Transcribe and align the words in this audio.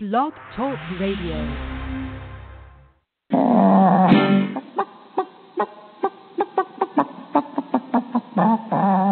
Blog 0.00 0.32
Talk 0.54 0.78
Radio. 1.00 1.34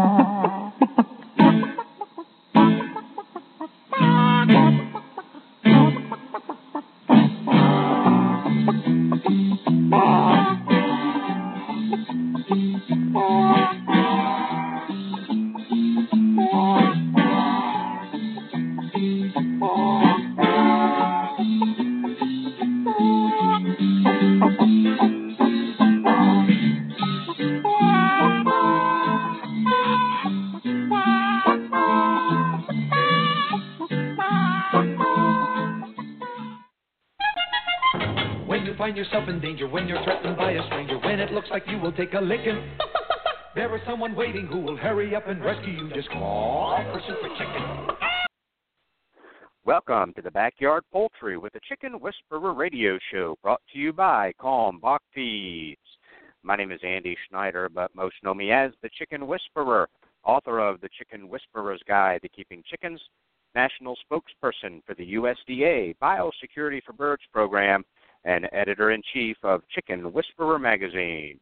take 41.96 42.12
a 42.12 42.20
licking, 42.20 42.62
there 43.54 43.74
is 43.74 43.80
someone 43.86 44.14
waiting 44.14 44.46
who 44.46 44.60
will 44.60 44.76
hurry 44.76 45.16
up 45.16 45.26
and 45.28 45.42
rescue 45.42 45.72
you. 45.72 45.90
Just 45.94 46.10
call 46.10 46.76
for 46.92 47.00
Super 47.08 47.34
Chicken. 47.38 47.96
Welcome 49.64 50.12
to 50.14 50.20
the 50.20 50.30
Backyard 50.30 50.84
Poultry 50.92 51.38
with 51.38 51.54
the 51.54 51.60
Chicken 51.66 51.94
Whisperer 51.94 52.52
radio 52.52 52.98
show 53.10 53.36
brought 53.42 53.62
to 53.72 53.78
you 53.78 53.94
by 53.94 54.34
Kalmbach 54.38 54.98
Feeds. 55.14 55.80
My 56.42 56.54
name 56.54 56.70
is 56.70 56.80
Andy 56.84 57.16
Schneider, 57.28 57.70
but 57.70 57.94
most 57.94 58.16
know 58.22 58.34
me 58.34 58.52
as 58.52 58.72
the 58.82 58.90
Chicken 58.90 59.26
Whisperer, 59.26 59.88
author 60.22 60.58
of 60.60 60.82
the 60.82 60.90
Chicken 60.98 61.30
Whisperer's 61.30 61.80
Guide 61.88 62.20
to 62.22 62.28
Keeping 62.28 62.62
Chickens, 62.68 63.00
national 63.54 63.96
spokesperson 64.04 64.82
for 64.84 64.94
the 64.94 65.14
USDA 65.14 65.96
Biosecurity 65.96 66.82
for 66.84 66.92
Birds 66.92 67.22
program, 67.32 67.84
and 68.24 68.46
editor 68.52 68.90
in 68.90 69.00
chief 69.14 69.38
of 69.42 69.62
Chicken 69.74 70.12
Whisperer 70.12 70.58
magazine. 70.58 71.40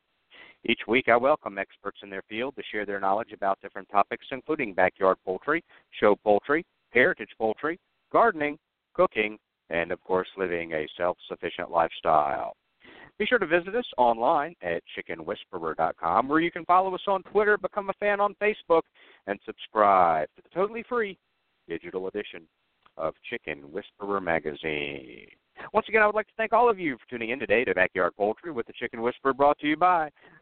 Each 0.67 0.81
week, 0.89 1.11
I 1.11 1.17
welcome 1.17 1.59
experts 1.59 1.99
in 2.03 2.09
their 2.09 2.23
field 2.27 2.57
to 2.57 2.63
share 2.73 2.87
their 2.87 3.01
knowledge 3.01 3.33
about 3.33 3.61
different 3.61 3.87
topics, 3.91 4.27
including 4.31 4.73
backyard 4.73 5.19
poultry, 5.23 5.63
show 6.01 6.17
poultry, 6.17 6.65
heritage 6.91 7.29
poultry, 7.37 7.79
gardening, 8.11 8.59
cooking, 8.95 9.37
and 9.69 9.93
of 9.93 10.01
course, 10.03 10.29
living 10.39 10.73
a 10.73 10.89
self 10.97 11.19
sufficient 11.29 11.71
lifestyle. 11.71 12.55
Be 13.19 13.27
sure 13.27 13.39
to 13.39 13.47
visit 13.47 13.75
us 13.75 13.87
online 13.99 14.55
at 14.63 14.83
chickenwhisperer.com, 14.97 16.29
where 16.29 16.41
you 16.41 16.51
can 16.51 16.65
follow 16.65 16.95
us 16.95 17.03
on 17.07 17.23
Twitter, 17.25 17.59
become 17.59 17.91
a 17.91 17.95
fan 18.01 18.19
on 18.19 18.35
Facebook, 18.41 18.83
and 19.27 19.39
subscribe 19.45 20.29
to 20.37 20.43
the 20.43 20.49
totally 20.49 20.83
free 20.89 21.19
digital 21.69 22.09
edition 22.09 22.43
of 22.97 23.15
Chicken 23.29 23.71
Whisperer 23.71 24.21
magazine. 24.21 25.27
Once 25.73 25.87
again, 25.89 26.03
I 26.03 26.07
would 26.07 26.15
like 26.15 26.27
to 26.27 26.33
thank 26.37 26.53
all 26.53 26.69
of 26.69 26.79
you 26.79 26.97
for 26.97 27.09
tuning 27.09 27.31
in 27.31 27.39
today 27.39 27.65
to 27.65 27.75
Backyard 27.75 28.17
Poultry 28.17 28.51
with 28.51 28.67
the 28.67 28.73
Chicken 28.73 29.03
Whisperer 29.03 29.33
brought 29.33 29.59
to 29.61 29.67
you 29.67 29.77
by 29.77 30.11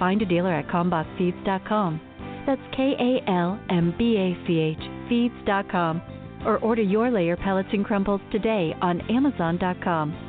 Find 0.00 0.20
a 0.22 0.26
dealer 0.26 0.52
at 0.52 0.66
kalmbachfeeds.com. 0.66 2.00
That's 2.46 2.60
K 2.74 2.94
A 2.98 3.30
L 3.30 3.60
M 3.70 3.94
B 3.96 4.16
A 4.16 4.46
C 4.46 4.58
H 4.58 4.90
feeds.com. 5.08 6.02
Or 6.44 6.58
order 6.58 6.82
your 6.82 7.10
layer 7.10 7.36
pellets 7.36 7.68
and 7.72 7.84
crumbles 7.84 8.22
today 8.32 8.74
on 8.80 9.02
amazon.com. 9.10 10.26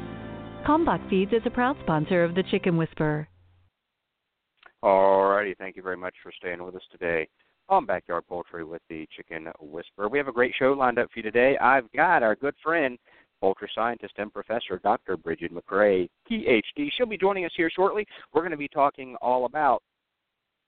Kalmbach 0.67 1.09
Feeds 1.09 1.31
is 1.31 1.41
a 1.45 1.49
proud 1.49 1.77
sponsor 1.81 2.23
of 2.23 2.35
the 2.35 2.43
Chicken 2.43 2.75
Whisperer. 2.75 3.27
Alrighty, 4.83 5.57
thank 5.57 5.75
you 5.75 5.81
very 5.81 5.95
much 5.95 6.15
for 6.21 6.31
staying 6.37 6.61
with 6.63 6.75
us 6.75 6.81
today 6.91 7.27
on 7.69 7.85
Backyard 7.85 8.27
Poultry 8.27 8.65
with 8.65 8.81
the 8.89 9.07
Chicken 9.15 9.47
Whisperer. 9.59 10.09
We 10.09 10.17
have 10.17 10.27
a 10.27 10.33
great 10.33 10.53
show 10.59 10.73
lined 10.73 10.99
up 10.99 11.09
for 11.11 11.19
you 11.19 11.23
today. 11.23 11.57
I've 11.59 11.89
got 11.93 12.23
our 12.23 12.35
good 12.35 12.55
friend, 12.61 12.99
poultry 13.41 13.69
scientist 13.75 14.13
and 14.17 14.31
professor, 14.31 14.79
Dr. 14.81 15.17
Brigid 15.17 15.51
McCrea, 15.51 16.07
PhD. 16.29 16.89
She'll 16.95 17.07
be 17.07 17.17
joining 17.17 17.43
us 17.43 17.51
here 17.57 17.69
shortly. 17.75 18.05
We're 18.33 18.41
going 18.41 18.51
to 18.51 18.57
be 18.57 18.69
talking 18.69 19.17
all 19.21 19.45
about, 19.45 19.83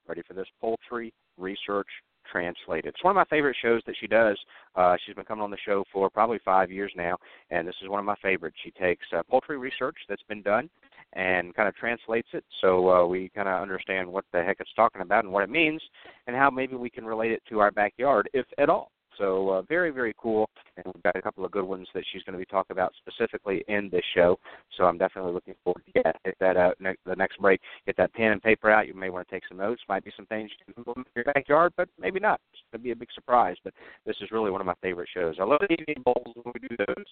ready 0.07 0.23
for 0.28 0.34
this, 0.34 0.47
poultry 0.59 1.13
research 1.38 1.88
translated. 2.29 2.85
It's 2.85 3.03
one 3.03 3.11
of 3.11 3.16
my 3.16 3.25
favorite 3.25 3.56
shows 3.61 3.81
that 3.85 3.95
she 4.00 4.07
does. 4.07 4.38
Uh, 4.75 4.95
she's 5.06 5.16
been 5.16 5.25
coming 5.25 5.44
on 5.44 5.51
the 5.51 5.57
show 5.66 5.84
for 5.91 6.09
probably 6.09 6.39
five 6.44 6.72
years 6.72 6.91
now, 6.95 7.17
and 7.51 7.67
this 7.67 7.75
is 7.81 7.89
one 7.89 8.00
of 8.00 8.06
my 8.06 8.16
favorites. 8.22 8.57
She 8.63 8.72
takes 8.72 9.05
uh, 9.16 9.23
poultry 9.29 9.57
research 9.57 9.97
that's 10.09 10.23
been 10.28 10.41
done 10.41 10.69
and 11.13 11.53
kind 11.53 11.67
of 11.67 11.75
translates 11.75 12.29
it 12.34 12.44
so 12.59 12.90
uh, 12.90 13.05
we 13.05 13.29
kind 13.35 13.47
of 13.47 13.61
understand 13.61 14.11
what 14.11 14.25
the 14.34 14.41
heck 14.41 14.57
it's 14.59 14.73
talking 14.75 15.01
about 15.01 15.23
and 15.23 15.31
what 15.31 15.44
it 15.44 15.50
means 15.50 15.81
and 16.25 16.35
how 16.35 16.50
maybe 16.50 16.75
we 16.75 16.90
can 16.90 17.05
relate 17.05 17.31
it 17.31 17.44
to 17.47 17.59
our 17.59 17.72
backyard, 17.72 18.28
if 18.34 18.45
at 18.57 18.69
all. 18.69 18.93
So 19.18 19.50
uh, 19.50 19.62
very, 19.63 19.91
very 19.91 20.13
cool. 20.18 20.50
And 20.78 20.85
we've 20.94 21.03
got 21.03 21.16
a 21.16 21.22
couple 21.22 21.46
of 21.46 21.51
good 21.51 21.66
ones 21.66 21.88
that 21.94 22.03
she's 22.12 22.24
going 22.24 22.34
to 22.34 22.40
be 22.40 22.46
talking 22.46 22.74
about 22.74 22.94
specifically 23.06 23.63
in 23.68 23.90
this 23.91 24.03
show. 24.16 24.40
So 24.78 24.85
I'm 24.85 24.97
definitely 24.97 25.34
looking 25.34 25.56
forward 25.63 25.84
to 25.85 26.01
get, 26.01 26.35
that 26.40 26.57
out 26.57 26.75
ne- 26.79 26.96
the 27.06 27.16
next 27.16 27.40
break. 27.40 27.62
Get 27.85 27.97
that 27.97 28.13
pen 28.13 28.31
and 28.31 28.41
paper 28.41 28.69
out. 28.69 28.88
You 28.88 28.94
may 28.94 29.09
want 29.09 29.28
to 29.28 29.34
take 29.34 29.44
some 29.47 29.57
notes. 29.57 29.81
Might 29.88 30.03
be 30.03 30.12
some 30.16 30.25
things 30.25 30.52
you 30.68 30.73
can 30.73 30.94
in 30.96 31.03
your 31.16 31.25
backyard, 31.25 31.73
but 31.78 31.90
maybe 32.00 32.19
not. 32.19 32.40
It's 32.52 32.62
going 32.72 32.81
to 32.81 32.84
be 32.84 32.91
a 32.91 32.96
big 32.96 33.09
surprise. 33.13 33.57
But 33.63 33.73
this 34.06 34.16
is 34.22 34.31
really 34.31 34.52
one 34.52 34.62
of 34.62 34.68
my 34.68 34.75
favorite 34.81 35.09
shows. 35.13 35.35
I 35.40 35.44
love 35.44 35.62
the 35.62 35.73
evening 35.73 36.03
bowls 36.03 36.35
when 36.41 36.53
we 36.53 36.68
do 36.68 36.75
those. 36.88 37.06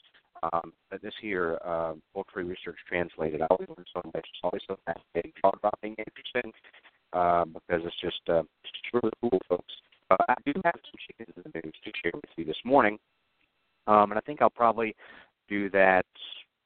Um, 0.44 0.74
but 0.90 1.02
this 1.02 1.14
here, 1.22 1.60
uh, 1.64 1.94
poultry 2.14 2.44
research 2.44 2.78
translated, 2.88 3.42
I 3.42 3.48
always 3.50 3.70
learn 3.70 3.86
so 3.94 4.02
much. 4.06 4.16
It's 4.16 4.42
always 4.44 4.62
so 4.68 4.78
fascinating. 4.86 5.34
About 5.44 5.80
being 5.82 5.96
interesting 5.98 6.52
uh, 7.14 7.46
because 7.46 7.82
it's 7.86 8.00
just 8.02 8.22
uh, 8.30 8.44
it's 8.64 8.94
really 8.94 9.12
cool, 9.22 9.40
folks. 9.50 9.74
Uh, 10.12 10.18
I 10.28 10.36
do 10.46 10.54
have 10.66 10.76
some 10.76 11.00
chickens 11.08 11.34
in 11.38 11.52
the 11.54 11.62
news 11.64 11.76
to 11.86 11.92
share 12.02 12.12
with 12.14 12.26
you 12.36 12.44
this 12.44 12.58
morning, 12.66 12.98
um, 13.88 14.12
and 14.12 14.18
I 14.18 14.22
think 14.22 14.42
I'll 14.42 14.50
probably 14.50 14.96
do 15.48 15.70
that. 15.70 16.06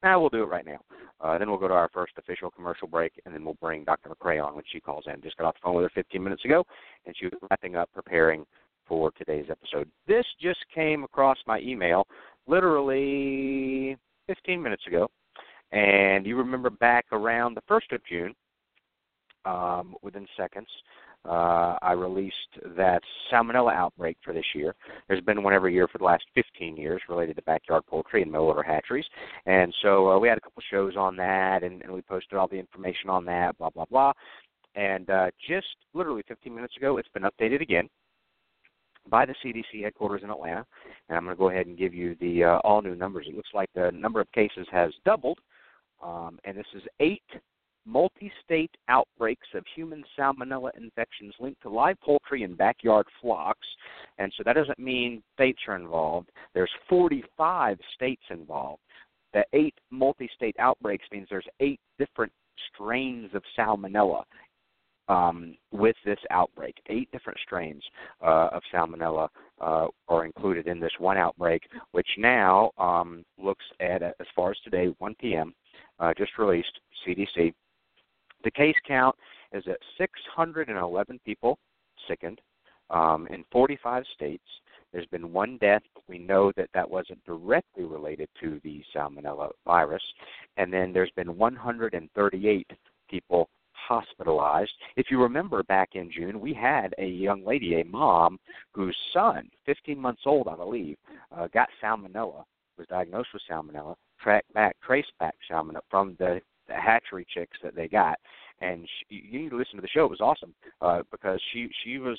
Nah, 0.04 0.20
we'll 0.20 0.30
do 0.30 0.44
it 0.44 0.50
right 0.50 0.66
now. 0.66 0.80
Uh, 1.22 1.38
then 1.38 1.50
we'll 1.50 1.60
go 1.60 1.68
to 1.68 1.74
our 1.74 1.90
first 1.94 2.14
official 2.18 2.50
commercial 2.50 2.88
break, 2.88 3.14
and 3.26 3.34
then 3.34 3.44
we'll 3.46 3.58
bring 3.62 3.84
Dr. 3.84 4.10
McCrea 4.10 4.46
on 4.46 4.56
when 4.56 4.64
she 4.72 4.80
calls 4.80 5.06
in. 5.08 5.22
Just 5.22 5.38
got 5.38 5.46
off 5.46 5.56
the 5.56 5.60
phone 5.64 5.76
with 5.76 5.84
her 5.84 5.92
15 5.94 6.24
minutes 6.24 6.44
ago, 6.46 6.64
and 7.06 7.16
she 7.18 7.26
was 7.26 7.34
wrapping 7.50 7.76
up 7.76 7.90
preparing 7.94 8.46
for 8.88 9.12
today's 9.12 9.48
episode. 9.50 9.90
This 10.08 10.26
just 10.42 10.60
came 10.74 11.04
across 11.04 11.38
my 11.48 11.60
email 11.60 12.08
literally 12.48 13.98
15 14.28 14.62
minutes 14.62 14.84
ago, 14.88 15.08
and 15.72 16.26
you 16.26 16.36
remember 16.36 16.70
back 16.70 17.06
around 17.12 17.56
the 17.56 17.62
1st 17.70 17.96
of 17.96 18.02
June, 18.10 18.36
um, 19.46 19.96
within 20.02 20.28
seconds, 20.36 20.68
uh, 21.28 21.78
I 21.82 21.94
released 21.94 22.36
that 22.78 23.02
salmonella 23.32 23.74
outbreak 23.74 24.18
for 24.24 24.34
this 24.34 24.46
year. 24.54 24.76
There's 25.08 25.22
been 25.22 25.44
one 25.44 25.54
every 25.54 25.74
year 25.74 25.88
for 25.88 25.98
the 25.98 26.04
last 26.04 26.24
15 26.36 26.78
years 26.78 27.02
related 27.10 27.36
to 27.38 27.42
backyard 27.44 27.86
poultry 27.88 28.22
and 28.22 28.32
mail 28.32 28.44
order 28.44 28.64
hatcheries. 28.64 29.06
And 29.46 29.74
so 29.82 30.12
uh, 30.12 30.20
we 30.20 30.28
had 30.28 30.38
a 30.38 30.42
couple 30.42 30.62
shows 30.70 30.96
on 30.96 31.16
that, 31.18 31.64
and, 31.64 31.82
and 31.82 31.92
we 31.92 32.02
posted 32.02 32.38
all 32.38 32.48
the 32.48 32.60
information 32.60 33.10
on 33.10 33.26
that, 33.26 33.58
blah, 33.58 33.70
blah, 33.70 33.86
blah. 33.86 34.14
And 34.76 35.10
uh, 35.10 35.32
just 35.48 35.68
literally 35.94 36.24
15 36.28 36.54
minutes 36.54 36.78
ago, 36.78 36.98
it's 36.98 37.10
been 37.10 37.24
updated 37.24 37.62
again 37.62 37.90
by 39.10 39.26
the 39.26 39.36
CDC 39.44 39.84
headquarters 39.84 40.22
in 40.24 40.30
Atlanta. 40.30 40.66
And 41.10 41.18
I'm 41.18 41.26
going 41.26 41.36
to 41.36 41.40
go 41.40 41.50
ahead 41.50 41.68
and 41.68 41.78
give 41.78 41.94
you 41.94 42.16
the 42.20 42.44
uh, 42.44 42.58
all 42.64 42.82
new 42.82 42.96
numbers. 42.96 43.28
It 43.30 43.36
looks 43.36 43.50
like 43.54 43.70
the 43.74 43.92
number 43.94 44.20
of 44.20 44.32
cases 44.32 44.68
has 44.72 44.92
doubled, 45.06 45.40
um, 46.04 46.40
and 46.44 46.58
this 46.58 46.66
is 46.76 46.84
eight 47.00 47.24
multi 47.86 48.32
state 48.44 48.72
outbreaks 48.88 49.48
of 49.54 49.64
human 49.76 50.04
salmonella 50.18 50.70
infections 50.78 51.34
linked 51.40 51.62
to 51.62 51.70
live 51.70 52.00
poultry 52.02 52.44
and 52.44 52.58
backyard 52.58 53.06
flocks. 53.22 53.68
And 54.18 54.32
so 54.36 54.44
that 54.46 54.54
doesn't 54.54 54.80
mean 54.80 55.22
states 55.34 55.60
are 55.68 55.76
involved. 55.76 56.30
There's 56.54 56.72
45 56.90 57.78
states 57.94 58.24
involved. 58.30 58.82
The 59.34 59.46
eight 59.54 59.76
multi 59.92 60.30
state 60.36 60.56
outbreaks 60.60 61.06
means 61.12 61.28
there's 61.30 61.48
eight 61.60 61.80
different 62.00 62.32
strains 62.74 63.30
of 63.34 63.44
salmonella 63.58 64.24
um, 65.08 65.56
with 65.72 65.96
this 66.06 66.20
outbreak. 66.32 66.76
Eight 66.88 67.12
different 67.12 67.40
strains 67.46 67.84
uh, 68.24 68.50
of 68.52 68.62
salmonella 68.74 69.28
uh, 69.62 69.88
are 70.08 70.26
included 70.26 70.68
in 70.68 70.80
this 70.80 70.92
one 71.00 71.18
outbreak, 71.18 71.64
which 71.92 72.08
now 72.18 72.72
um, 72.78 73.24
looks 73.38 73.66
at, 73.80 74.02
as 74.02 74.28
far 74.36 74.52
as 74.52 74.58
today, 74.64 74.88
1 75.00 75.16
p.m., 75.20 75.54
uh, 76.00 76.14
just 76.18 76.38
released, 76.38 76.80
CDC. 77.06 77.54
The 78.46 78.52
case 78.52 78.76
count 78.88 79.16
is 79.52 79.64
at 79.68 79.80
611 79.98 81.20
people 81.26 81.58
sickened 82.08 82.40
um, 82.92 83.28
in 83.32 83.44
45 83.52 84.04
states. 84.14 84.44
There's 84.94 85.08
been 85.08 85.34
one 85.34 85.58
death. 85.58 85.82
We 86.08 86.20
know 86.20 86.52
that 86.56 86.70
that 86.76 86.90
wasn't 86.90 87.26
directly 87.26 87.84
related 87.84 88.30
to 88.42 88.62
the 88.64 88.84
salmonella 88.96 89.50
virus. 89.66 90.04
And 90.58 90.72
then 90.72 90.94
there's 90.94 91.12
been 91.16 91.36
138 91.36 92.72
people 93.10 93.50
hospitalized. 93.74 94.72
If 94.96 95.08
you 95.10 95.22
remember 95.22 95.64
back 95.64 95.90
in 95.94 96.12
June, 96.12 96.40
we 96.40 96.54
had 96.54 96.94
a 97.00 97.06
young 97.06 97.44
lady, 97.44 97.82
a 97.82 97.86
mom, 97.86 98.38
whose 98.74 98.96
son, 99.12 99.50
15 99.66 100.00
months 100.00 100.22
old, 100.28 100.48
I 100.48 100.56
believe, 100.56 100.98
uh, 101.36 101.48
got 101.52 101.70
salmonella, 101.84 102.44
was 102.78 102.88
diagnosed 102.90 103.30
with 103.34 103.42
salmonella, 103.50 103.96
tracked 104.22 104.54
back, 104.54 104.76
traced 104.86 105.14
back 105.20 105.34
salmonella 105.52 105.82
from 105.90 106.16
the, 106.20 106.40
the 106.68 106.76
hatchery 106.76 107.26
chicks 107.34 107.58
that 107.64 107.76
they 107.76 107.88
got. 107.88 108.18
And 108.62 108.88
she, 109.10 109.24
you 109.30 109.40
need 109.40 109.50
to 109.50 109.58
listen 109.58 109.76
to 109.76 109.82
the 109.82 109.88
show. 109.88 110.06
It 110.06 110.12
was 110.12 110.22
awesome 110.22 110.54
uh, 110.82 111.04
because 111.12 111.40
she 111.52 111.68
she 111.84 111.98
was 111.98 112.18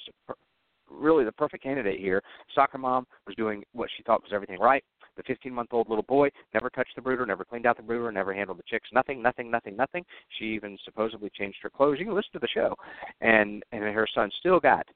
really 0.91 1.25
the 1.25 1.33
perfect 1.33 1.63
candidate 1.63 1.99
here. 1.99 2.23
Soccer 2.55 2.79
mom 2.79 3.07
was 3.27 3.37
doing 3.37 3.65
what 3.73 3.89
she 3.97 4.03
thought 4.03 4.23
was 4.23 4.33
everything 4.33 4.61
right. 4.61 4.85
The 5.17 5.23
15 5.23 5.53
month 5.53 5.71
old 5.73 5.89
little 5.89 6.05
boy 6.05 6.29
never 6.53 6.69
touched 6.69 6.95
the 6.95 7.03
brooder, 7.03 7.25
never 7.25 7.45
cleaned 7.45 7.65
out 7.65 7.79
the 7.79 7.83
brooder, 7.83 8.13
never 8.13 8.35
handled 8.35 8.59
the 8.59 8.65
chicks. 8.69 8.89
Nothing, 8.93 9.23
nothing, 9.23 9.51
nothing, 9.51 9.75
nothing. 9.77 10.05
She 10.39 10.45
even 10.47 10.77
supposedly 10.85 11.31
changed 11.31 11.59
her 11.63 11.71
clothes. 11.71 11.99
You 11.99 12.05
can 12.05 12.15
listen 12.15 12.33
to 12.35 12.39
the 12.39 12.49
show. 12.49 12.75
And 13.21 13.63
and 13.73 13.83
her 13.83 14.07
son 14.15 14.31
still 14.41 14.61
got 14.61 14.87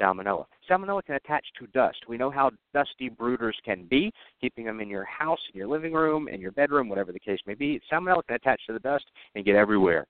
salmonella. 0.00 0.44
Salmonella 0.68 1.04
can 1.04 1.16
attach 1.16 1.44
to 1.58 1.66
dust. 1.68 1.98
We 2.08 2.16
know 2.16 2.30
how 2.30 2.50
dusty 2.72 3.10
brooders 3.10 3.54
can 3.64 3.84
be, 3.84 4.12
keeping 4.40 4.64
them 4.64 4.80
in 4.80 4.88
your 4.88 5.04
house, 5.04 5.40
in 5.52 5.58
your 5.58 5.68
living 5.68 5.92
room, 5.92 6.28
in 6.28 6.40
your 6.40 6.52
bedroom, 6.52 6.88
whatever 6.88 7.12
the 7.12 7.20
case 7.20 7.40
may 7.46 7.54
be. 7.54 7.80
Salmonella 7.92 8.24
can 8.26 8.36
attach 8.36 8.60
to 8.66 8.72
the 8.72 8.78
dust 8.80 9.04
and 9.34 9.44
get 9.44 9.56
everywhere 9.56 10.06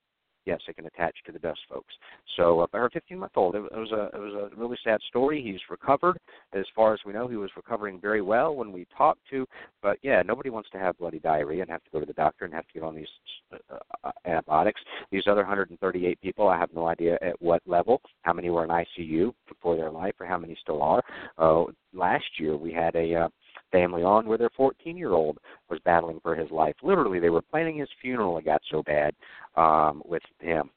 yes, 0.50 0.60
it 0.68 0.74
can 0.74 0.86
attach 0.86 1.14
to 1.24 1.32
the 1.32 1.38
best 1.38 1.60
folks. 1.68 1.94
So, 2.36 2.60
uh, 2.60 2.66
her 2.72 2.90
15-month-old, 2.90 3.54
it, 3.54 3.58
it 3.58 3.78
was 3.78 3.92
a 3.92 4.16
it 4.16 4.20
was 4.20 4.50
a 4.52 4.56
really 4.56 4.76
sad 4.82 5.00
story. 5.08 5.40
He's 5.42 5.60
recovered, 5.70 6.18
as 6.52 6.64
far 6.74 6.92
as 6.92 7.00
we 7.06 7.12
know. 7.12 7.28
He 7.28 7.36
was 7.36 7.50
recovering 7.56 8.00
very 8.00 8.20
well 8.20 8.56
when 8.56 8.72
we 8.72 8.86
talked 8.96 9.20
to. 9.30 9.46
But 9.80 9.98
yeah, 10.02 10.22
nobody 10.26 10.50
wants 10.50 10.68
to 10.70 10.78
have 10.78 10.98
bloody 10.98 11.20
diarrhea 11.20 11.62
and 11.62 11.70
have 11.70 11.84
to 11.84 11.90
go 11.90 12.00
to 12.00 12.06
the 12.06 12.12
doctor 12.14 12.44
and 12.44 12.54
have 12.54 12.66
to 12.66 12.72
get 12.74 12.82
on 12.82 12.96
these 12.96 13.06
uh, 13.52 13.76
uh, 14.02 14.10
antibiotics. 14.26 14.80
These 15.12 15.24
other 15.28 15.42
138 15.42 16.20
people, 16.20 16.48
I 16.48 16.58
have 16.58 16.70
no 16.74 16.88
idea 16.88 17.16
at 17.22 17.40
what 17.40 17.62
level, 17.66 18.00
how 18.22 18.32
many 18.32 18.50
were 18.50 18.64
in 18.64 18.70
ICU 18.70 19.32
for 19.62 19.76
their 19.76 19.90
life, 19.90 20.14
or 20.18 20.26
how 20.26 20.38
many 20.38 20.56
still 20.60 20.82
are. 20.82 21.02
Uh, 21.38 21.64
last 21.92 22.24
year, 22.38 22.56
we 22.56 22.72
had 22.72 22.96
a 22.96 23.14
uh, 23.14 23.28
family 23.70 24.02
on 24.02 24.26
where 24.26 24.38
their 24.38 24.50
14 24.56 24.96
year 24.96 25.12
old 25.12 25.38
was 25.68 25.80
battling 25.84 26.20
for 26.22 26.34
his 26.34 26.50
life. 26.50 26.74
Literally, 26.82 27.20
they 27.20 27.30
were 27.30 27.42
planning 27.42 27.78
his 27.78 27.88
funeral. 28.00 28.38
It 28.38 28.44
got 28.44 28.62
so 28.70 28.82
bad 28.82 29.14
um, 29.56 30.02
with 30.04 30.22
him. 30.40 30.70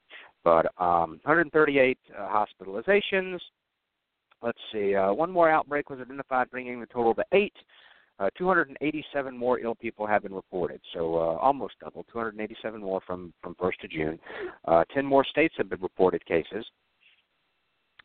But 0.44 0.66
um, 0.78 1.20
138 1.24 1.98
uh, 2.18 2.22
hospitalizations. 2.28 3.40
Let's 4.42 4.60
see. 4.74 4.94
Uh, 4.94 5.14
one 5.14 5.32
more 5.32 5.50
outbreak 5.50 5.90
was 5.90 6.00
identified, 6.00 6.52
bringing 6.52 6.80
the 6.80 6.86
total 6.88 7.14
to 7.16 7.24
eight. 7.32 7.54
Uh, 8.20 8.30
287 8.38 9.36
more 9.36 9.60
ill 9.60 9.74
people 9.74 10.06
have 10.06 10.22
been 10.22 10.34
reported, 10.34 10.80
so 10.94 11.16
uh, 11.16 11.38
almost 11.38 11.74
double. 11.80 12.06
287 12.12 12.80
more 12.80 13.02
from 13.08 13.34
from 13.42 13.56
1st 13.56 13.78
to 13.82 13.88
June. 13.88 14.20
Uh, 14.66 14.84
10 14.94 15.04
more 15.04 15.26
states 15.26 15.56
have 15.58 15.70
been 15.70 15.82
reported 15.82 16.24
cases 16.26 16.64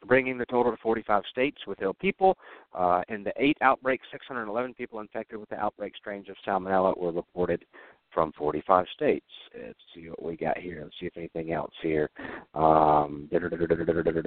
bringing 0.06 0.38
the 0.38 0.46
total 0.46 0.72
to 0.72 0.78
45 0.78 1.22
states 1.30 1.58
with 1.66 1.82
ill 1.82 1.94
people. 1.94 2.36
Uh, 2.74 3.02
in 3.08 3.24
the 3.24 3.32
eight 3.36 3.58
outbreaks, 3.60 4.06
611 4.12 4.74
people 4.74 5.00
infected 5.00 5.38
with 5.38 5.48
the 5.48 5.56
outbreak 5.56 5.94
strains 5.96 6.28
of 6.28 6.36
salmonella 6.46 6.96
were 6.96 7.12
reported 7.12 7.64
from 8.12 8.32
45 8.38 8.86
states. 8.94 9.26
Let's 9.54 9.78
see 9.94 10.08
what 10.08 10.22
we 10.22 10.36
got 10.36 10.58
here. 10.58 10.80
Let's 10.82 10.94
see 10.98 11.06
if 11.06 11.16
anything 11.16 11.52
else 11.52 11.72
here. 11.82 12.10
Um, 12.54 13.28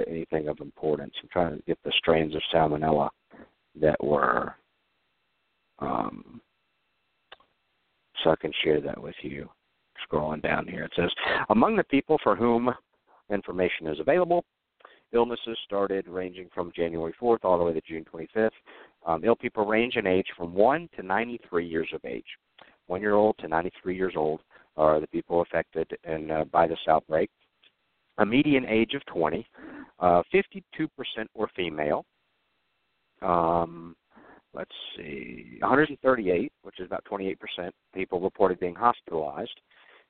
anything 0.07 0.47
of 0.47 0.59
importance. 0.59 1.13
I'm 1.21 1.29
trying 1.31 1.57
to 1.57 1.63
get 1.63 1.79
the 1.83 1.91
strains 1.97 2.35
of 2.35 2.41
salmonella 2.53 3.09
that 3.79 4.01
were. 4.03 4.55
Um, 5.79 6.41
so 8.23 8.29
I 8.29 8.35
can 8.35 8.51
share 8.63 8.81
that 8.81 9.01
with 9.01 9.15
you. 9.23 9.49
Scrolling 10.09 10.41
down 10.41 10.67
here, 10.67 10.83
it 10.83 10.91
says 10.95 11.09
among 11.49 11.75
the 11.75 11.83
people 11.83 12.17
for 12.23 12.35
whom 12.35 12.71
information 13.29 13.87
is 13.87 13.99
available, 13.99 14.43
illnesses 15.13 15.57
started 15.65 16.07
ranging 16.07 16.49
from 16.53 16.71
January 16.75 17.13
4th 17.21 17.39
all 17.43 17.57
the 17.57 17.63
way 17.63 17.73
to 17.73 17.81
June 17.81 18.05
25th. 18.13 18.49
Um, 19.05 19.23
ill 19.23 19.35
people 19.35 19.65
range 19.65 19.95
in 19.95 20.07
age 20.07 20.27
from 20.37 20.53
1 20.53 20.89
to 20.95 21.03
93 21.03 21.67
years 21.67 21.89
of 21.93 22.01
age. 22.05 22.25
One 22.87 23.01
year 23.01 23.13
old 23.13 23.37
to 23.39 23.47
93 23.47 23.95
years 23.95 24.13
old 24.15 24.41
are 24.77 24.99
the 24.99 25.07
people 25.07 25.41
affected 25.41 25.89
in, 26.03 26.31
uh, 26.31 26.45
by 26.45 26.67
this 26.67 26.79
outbreak. 26.87 27.29
A 28.17 28.25
median 28.25 28.65
age 28.65 28.93
of 28.93 29.05
20. 29.05 29.47
Uh, 29.99 30.21
52% 30.33 30.63
were 31.35 31.49
female. 31.55 32.05
Um, 33.21 33.95
let's 34.53 34.71
see, 34.97 35.57
138, 35.59 36.51
which 36.63 36.79
is 36.79 36.87
about 36.87 37.05
28% 37.05 37.37
people 37.93 38.19
reported 38.19 38.59
being 38.59 38.75
hospitalized. 38.75 39.59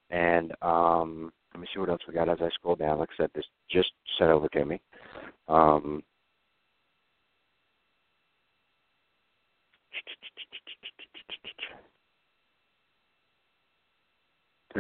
And 0.09 0.53
um, 0.61 1.31
let 1.53 1.61
me 1.61 1.67
see 1.73 1.79
what 1.79 1.89
else 1.89 2.01
we 2.07 2.13
got 2.13 2.29
as 2.29 2.39
I 2.41 2.49
scroll 2.49 2.75
down. 2.75 2.99
Like 2.99 3.09
I 3.13 3.23
said, 3.23 3.31
this 3.35 3.45
just 3.69 3.91
sent 4.17 4.31
over 4.31 4.47
to 4.49 4.65
me. 4.65 4.81
Um, 5.47 6.01
I 14.73 14.79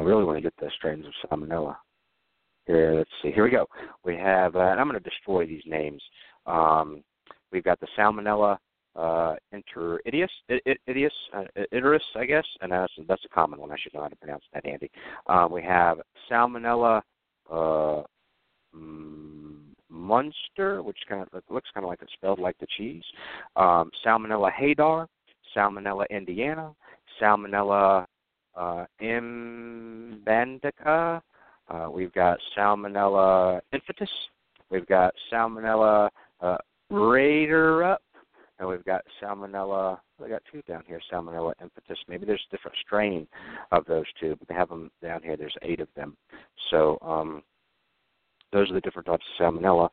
really 0.00 0.24
want 0.24 0.38
to 0.38 0.42
get 0.42 0.54
the 0.58 0.70
strains 0.76 1.06
of 1.06 1.12
salmonella. 1.30 1.76
Here, 2.66 2.94
let's 2.94 3.10
see. 3.22 3.30
Here 3.30 3.44
we 3.44 3.50
go. 3.50 3.66
We 4.04 4.16
have, 4.16 4.56
uh, 4.56 4.60
and 4.60 4.80
I'm 4.80 4.88
going 4.88 5.00
to 5.00 5.08
destroy 5.08 5.46
these 5.46 5.62
names. 5.66 6.02
Um, 6.46 7.02
we've 7.52 7.64
got 7.64 7.78
the 7.80 7.88
salmonella 7.96 8.58
uh, 8.96 9.34
enteridius, 9.54 10.28
idius, 10.88 11.10
uh, 11.34 11.44
I 12.18 12.24
guess, 12.26 12.44
and 12.60 12.72
that's 12.72 12.92
that's 13.08 13.24
a 13.24 13.28
common 13.28 13.58
one. 13.60 13.70
I 13.70 13.76
should 13.78 13.94
know 13.94 14.02
how 14.02 14.08
to 14.08 14.16
pronounce 14.16 14.44
that, 14.52 14.66
Andy. 14.66 14.90
Uh, 15.26 15.48
we 15.50 15.62
have 15.62 15.98
Salmonella 16.30 17.00
uh, 17.50 18.02
Munster, 19.88 20.82
which 20.82 20.98
kind 21.08 21.22
of 21.22 21.28
looks 21.48 21.70
kind 21.72 21.84
of 21.84 21.90
like 21.90 22.00
it's 22.02 22.12
spelled 22.12 22.38
like 22.38 22.58
the 22.58 22.66
cheese. 22.76 23.04
Um, 23.56 23.90
Salmonella 24.04 24.50
Haydar, 24.52 25.06
Salmonella 25.56 26.04
Indiana, 26.10 26.72
Salmonella 27.20 28.06
uh, 28.54 28.84
imbandica. 29.00 30.70
Uh, 31.68 31.88
we've 31.90 32.12
got 32.12 32.38
Salmonella 32.56 33.60
infatis. 33.72 34.08
We've 34.70 34.86
got 34.86 35.14
Salmonella 35.32 36.10
uh, 36.40 36.56
raider 36.90 37.96
and 38.62 38.70
we've 38.70 38.84
got 38.84 39.02
salmonella. 39.20 39.98
We 40.20 40.28
got 40.28 40.42
two 40.50 40.62
down 40.62 40.84
here, 40.86 41.00
salmonella 41.12 41.52
infatis. 41.60 41.96
Maybe 42.06 42.24
there's 42.24 42.46
a 42.48 42.56
different 42.56 42.76
strain 42.86 43.26
of 43.72 43.84
those 43.86 44.04
two, 44.20 44.36
but 44.38 44.46
they 44.46 44.54
have 44.54 44.68
them 44.68 44.88
down 45.02 45.20
here. 45.20 45.36
There's 45.36 45.56
eight 45.62 45.80
of 45.80 45.88
them. 45.96 46.16
So 46.70 46.96
um, 47.02 47.42
those 48.52 48.70
are 48.70 48.74
the 48.74 48.80
different 48.80 49.06
types 49.06 49.24
of 49.40 49.44
salmonella, 49.44 49.88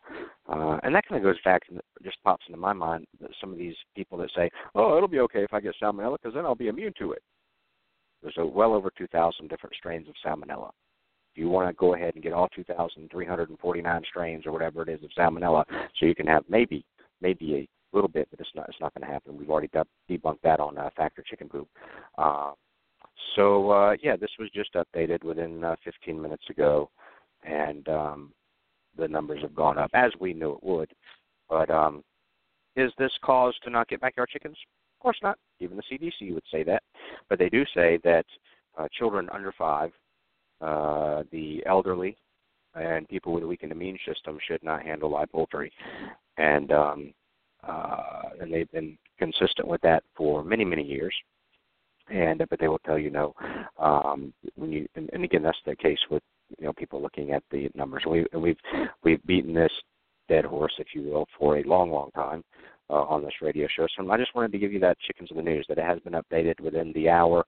uh, 0.48 0.80
and 0.84 0.94
that 0.94 1.08
kind 1.08 1.18
of 1.18 1.24
goes 1.24 1.42
back 1.44 1.64
and 1.70 1.82
just 2.04 2.18
pops 2.24 2.46
into 2.48 2.60
my 2.60 2.72
mind. 2.72 3.08
Some 3.42 3.52
of 3.52 3.58
these 3.58 3.76
people 3.96 4.20
that 4.20 4.30
say, 4.36 4.52
"Oh, 4.76 4.96
it'll 4.96 5.10
be 5.10 5.22
okay 5.22 5.44
if 5.44 5.52
I 5.52 5.62
get 5.62 5.74
salmonella 5.82 6.18
because 6.22 6.36
then 6.36 6.46
I'll 6.46 6.54
be 6.54 6.68
immune 6.68 6.94
to 7.00 7.14
it." 7.14 7.24
There's 8.22 8.38
a 8.38 8.46
well 8.46 8.74
over 8.74 8.92
2,000 8.96 9.48
different 9.48 9.76
strains 9.78 10.08
of 10.08 10.14
salmonella. 10.24 10.70
You 11.34 11.50
want 11.50 11.70
to 11.70 11.74
go 11.74 11.96
ahead 11.96 12.14
and 12.14 12.24
get 12.24 12.34
all 12.34 12.50
2,349 12.50 14.04
strains 14.08 14.46
or 14.46 14.52
whatever 14.52 14.84
it 14.84 14.90
is 14.90 15.04
of 15.04 15.10
salmonella, 15.18 15.64
so 16.00 16.06
you 16.06 16.14
can 16.14 16.28
have 16.28 16.44
maybe 16.48 16.86
maybe 17.20 17.56
a 17.56 17.68
little 17.94 18.10
bit, 18.10 18.28
but 18.32 18.40
it's 18.40 18.50
not 18.56 18.68
it's 18.70 18.80
not 18.80 18.94
going 18.94 19.06
to 19.06 19.12
happen. 19.12 19.38
We've 19.38 19.50
already 19.50 19.70
debunked 20.10 20.42
that 20.44 20.60
on 20.60 20.78
uh, 20.78 20.90
Fact 20.96 21.18
or 21.20 21.24
Chicken 21.24 21.50
Poop. 21.50 21.68
Uh, 22.18 22.52
so 23.36 23.72
uh, 23.72 23.96
yeah, 24.02 24.16
this 24.16 24.32
was 24.40 24.50
just 24.54 24.74
updated 24.76 25.24
within 25.24 25.64
uh, 25.64 25.76
15 25.84 26.22
minutes 26.22 26.44
ago, 26.50 26.90
and 27.44 27.88
um, 27.90 28.34
the 28.98 29.08
numbers 29.08 29.42
have 29.42 29.56
gone 29.56 29.78
up 29.78 29.92
as 29.94 30.12
we 30.20 30.34
knew 30.34 30.54
it 30.54 30.64
would. 30.64 30.92
But 31.50 31.70
um, 31.70 32.04
is 32.76 32.92
this 32.98 33.12
cause 33.24 33.56
to 33.64 33.70
not 33.70 33.88
get 33.88 34.02
backyard 34.02 34.30
chickens? 34.30 34.58
Of 34.98 35.04
course 35.04 35.18
not. 35.24 35.38
Even 35.60 35.78
the 35.78 35.84
CDC 35.92 36.34
would 36.34 36.44
say 36.52 36.64
that, 36.64 36.84
but 37.30 37.40
they 37.40 37.50
do 37.50 37.64
say 37.74 38.00
that 38.04 38.26
uh, 38.78 38.88
children 38.98 39.30
under 39.32 39.54
five, 39.58 39.92
uh, 40.62 41.24
the 41.32 41.64
elderly, 41.66 42.18
and 42.76 43.08
people 43.08 43.34
with 43.34 43.44
a 43.44 43.48
weakened 43.48 43.72
immune 43.72 43.98
system 44.08 44.38
should 44.48 44.64
not 44.64 44.84
handle 44.84 45.10
live 45.10 45.32
poultry. 45.32 45.72
And 46.38 46.72
um, 46.72 47.14
uh, 47.68 48.22
and 48.42 48.54
they've 48.54 48.72
been 48.72 48.98
consistent 49.18 49.68
with 49.68 49.82
that 49.82 50.04
for 50.16 50.44
many, 50.44 50.66
many 50.66 50.84
years. 50.84 51.14
and 52.10 52.44
but 52.50 52.60
they 52.60 52.68
will 52.68 52.80
tell 52.80 52.98
you 52.98 53.10
no. 53.10 53.34
Um, 53.78 54.34
when 54.56 54.72
you 54.72 54.88
and, 54.96 55.10
and 55.14 55.24
again, 55.24 55.44
that's 55.44 55.58
the 55.66 55.76
case 55.76 56.00
with 56.10 56.24
you 56.58 56.66
know 56.66 56.74
people 56.74 57.02
looking 57.02 57.32
at 57.32 57.44
the 57.52 57.70
numbers. 57.76 58.04
We 58.08 58.26
we've 58.34 58.58
we've 59.04 59.24
beaten 59.26 59.54
this 59.54 59.72
dead 60.28 60.46
horse, 60.46 60.74
if 60.78 60.88
you 60.94 61.04
will, 61.04 61.28
for 61.38 61.58
a 61.58 61.64
long, 61.64 61.92
long 61.92 62.12
time 62.12 62.44
uh, 62.90 63.04
on 63.04 63.24
this 63.24 63.34
radio 63.42 63.68
show. 63.76 63.88
So 63.98 64.10
I 64.10 64.18
just 64.18 64.36
wanted 64.36 64.52
to 64.52 64.60
give 64.60 64.72
you 64.72 64.80
that 64.80 64.98
chickens 65.06 65.32
of 65.32 65.38
the 65.38 65.44
news 65.44 65.66
that 65.68 65.78
it 65.78 65.84
has 65.86 66.00
been 66.00 66.14
updated 66.14 66.60
within 66.62 66.94
the 66.94 67.10
hour. 67.10 67.46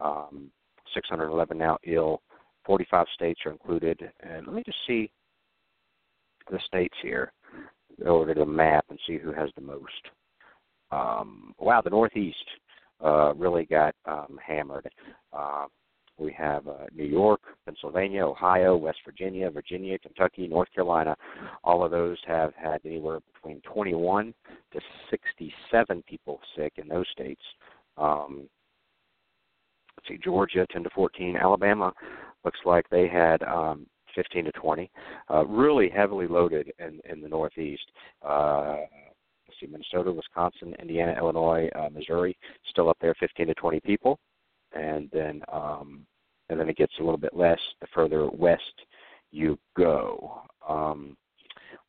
Um, 0.00 0.50
611 0.94 1.56
now 1.58 1.78
ill. 1.84 2.22
45 2.64 3.06
states 3.14 3.40
are 3.46 3.52
included, 3.52 4.10
and 4.20 4.46
let 4.46 4.54
me 4.54 4.62
just 4.64 4.78
see 4.86 5.10
the 6.50 6.58
states 6.66 6.94
here. 7.02 7.32
Over 8.06 8.32
to 8.32 8.40
the 8.40 8.46
map 8.46 8.84
and 8.90 8.98
see 9.06 9.18
who 9.18 9.32
has 9.32 9.50
the 9.54 9.62
most. 9.62 9.92
Um, 10.90 11.54
wow, 11.58 11.80
the 11.82 11.90
Northeast 11.90 12.36
uh, 13.04 13.34
really 13.34 13.64
got 13.64 13.94
um, 14.06 14.38
hammered. 14.44 14.88
Uh, 15.32 15.66
we 16.18 16.32
have 16.32 16.66
uh, 16.66 16.86
New 16.94 17.04
York, 17.04 17.40
Pennsylvania, 17.64 18.26
Ohio, 18.26 18.76
West 18.76 18.98
Virginia, 19.04 19.50
Virginia, 19.50 19.98
Kentucky, 19.98 20.48
North 20.48 20.68
Carolina. 20.74 21.16
All 21.62 21.84
of 21.84 21.92
those 21.92 22.18
have 22.26 22.52
had 22.56 22.80
anywhere 22.84 23.20
between 23.32 23.60
21 23.60 24.34
to 24.72 24.80
67 25.10 26.02
people 26.08 26.40
sick 26.56 26.72
in 26.76 26.88
those 26.88 27.06
states. 27.12 27.42
Um, 27.96 28.48
let's 29.96 30.08
see, 30.08 30.18
Georgia 30.22 30.66
10 30.72 30.84
to 30.84 30.90
14, 30.90 31.36
Alabama 31.36 31.92
looks 32.44 32.58
like 32.64 32.88
they 32.90 33.06
had 33.06 33.42
um, 33.44 33.86
15 34.18 34.46
to 34.46 34.52
20. 34.52 34.90
Uh, 35.30 35.46
really 35.46 35.88
heavily 35.88 36.26
loaded 36.26 36.72
in 36.80 37.00
in 37.08 37.20
the 37.22 37.28
Northeast. 37.28 37.84
Uh, 38.26 38.78
see, 39.60 39.66
Minnesota, 39.66 40.10
Wisconsin, 40.10 40.74
Indiana, 40.80 41.14
Illinois, 41.16 41.68
uh, 41.76 41.88
Missouri, 41.90 42.36
still 42.70 42.88
up 42.88 42.96
there, 43.00 43.14
15 43.20 43.46
to 43.46 43.54
20 43.54 43.80
people 43.80 44.18
and 44.72 45.08
then 45.12 45.42
um, 45.52 46.06
and 46.48 46.58
then 46.58 46.68
it 46.68 46.76
gets 46.76 46.92
a 46.98 47.02
little 47.02 47.18
bit 47.18 47.34
less 47.34 47.58
the 47.80 47.86
further 47.94 48.28
west 48.30 48.62
you 49.30 49.58
go. 49.76 50.42
Um, 50.66 51.16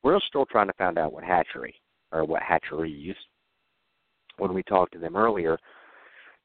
we're 0.04 0.20
still 0.28 0.46
trying 0.46 0.68
to 0.68 0.74
find 0.74 0.98
out 0.98 1.14
what 1.14 1.24
hatchery 1.24 1.76
or 2.12 2.26
what 2.26 2.42
hatcheries 2.42 3.16
when 4.38 4.54
we 4.54 4.64
talked 4.64 4.94
to 4.94 5.00
them 5.00 5.16
earlier, 5.16 5.58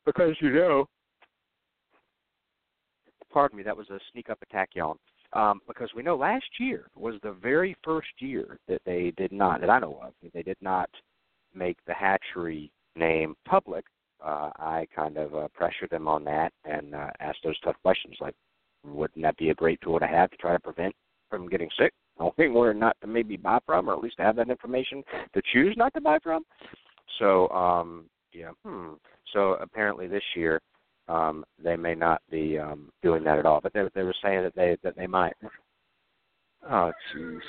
because 0.05 0.35
you 0.41 0.53
know, 0.53 0.87
pardon 3.33 3.59
me, 3.59 3.65
that 3.65 3.77
was 3.77 3.91
a 3.91 3.99
sneak 4.13 4.31
up 4.31 4.39
attack, 4.43 4.71
y'all. 4.75 4.97
Um, 5.35 5.61
because 5.67 5.91
we 5.97 6.03
know 6.03 6.17
last 6.17 6.47
year 6.61 6.87
was 6.95 7.17
the 7.23 7.33
very 7.33 7.77
first 7.83 8.09
year 8.21 8.59
that 8.69 8.81
they 8.87 9.13
did 9.17 9.33
not, 9.33 9.61
that 9.61 9.71
I 9.71 9.81
know 9.81 10.01
of, 10.01 10.13
they 10.33 10.43
did 10.43 10.59
not 10.61 10.89
make 11.55 11.77
the 11.87 11.95
hatchery 11.95 12.71
name 12.97 13.35
public 13.45 13.85
uh, 14.25 14.51
I 14.57 14.87
kind 14.95 15.19
of 15.19 15.35
uh, 15.35 15.49
pressured 15.55 15.91
them 15.91 16.09
on 16.09 16.25
that 16.25 16.53
and 16.65 16.95
uh, 16.95 17.11
asked 17.21 17.41
those 17.45 17.59
tough 17.61 17.77
questions 17.83 18.17
like, 18.21 18.35
wouldn't 18.85 19.23
that 19.23 19.37
be 19.37 19.51
a 19.51 19.55
great 19.55 19.81
tool 19.83 19.99
to 19.99 20.07
have 20.07 20.31
to 20.31 20.37
try 20.37 20.53
to 20.53 20.61
prevent 20.61 20.95
from 21.31 21.49
getting 21.49 21.69
sick? 21.79 21.93
Knowing 22.21 22.55
where 22.55 22.73
not 22.73 22.97
to 23.01 23.09
maybe 23.09 23.37
buy 23.37 23.59
from, 23.67 23.91
or 23.91 23.93
at 23.93 24.01
least 24.01 24.15
have 24.19 24.37
that 24.37 24.49
information 24.49 25.03
to 25.35 25.43
choose 25.53 25.75
not 25.77 25.93
to 25.95 26.01
buy 26.01 26.17
from. 26.23 26.45
So, 27.19 27.49
um, 27.49 28.05
yeah. 28.33 28.51
Hmm. 28.65 28.93
So 29.33 29.55
apparently 29.55 30.07
this 30.07 30.23
year, 30.37 30.61
um, 31.09 31.45
they 31.63 31.77
may 31.77 31.95
not 31.95 32.23
be 32.31 32.59
um, 32.59 32.91
doing 33.03 33.25
that 33.25 33.39
at 33.39 33.47
all. 33.47 33.61
But 33.61 33.73
they, 33.73 33.83
they 33.95 34.03
were 34.03 34.15
saying 34.23 34.43
that 34.43 34.55
they 34.55 34.77
that 34.83 34.97
they 34.97 35.07
might. 35.07 35.35
Oh, 36.71 36.93
jeez. 37.15 37.41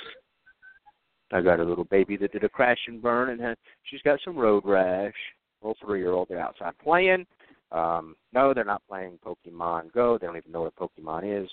I 1.32 1.40
got 1.40 1.60
a 1.60 1.64
little 1.64 1.84
baby 1.84 2.16
that 2.18 2.32
did 2.32 2.44
a 2.44 2.48
crash 2.48 2.78
and 2.86 3.02
burn, 3.02 3.30
and 3.30 3.40
had, 3.40 3.56
she's 3.84 4.02
got 4.02 4.20
some 4.24 4.36
road 4.36 4.62
rash 4.64 5.14
little 5.62 5.76
three 5.84 6.00
year 6.00 6.12
old. 6.12 6.28
They're 6.28 6.40
outside 6.40 6.74
playing. 6.82 7.26
Um, 7.72 8.14
no, 8.32 8.54
they're 8.54 8.64
not 8.64 8.82
playing 8.88 9.18
Pokemon 9.24 9.92
Go. 9.92 10.18
They 10.18 10.26
don't 10.26 10.36
even 10.36 10.52
know 10.52 10.62
what 10.62 10.76
Pokemon 10.76 11.42
is. 11.42 11.48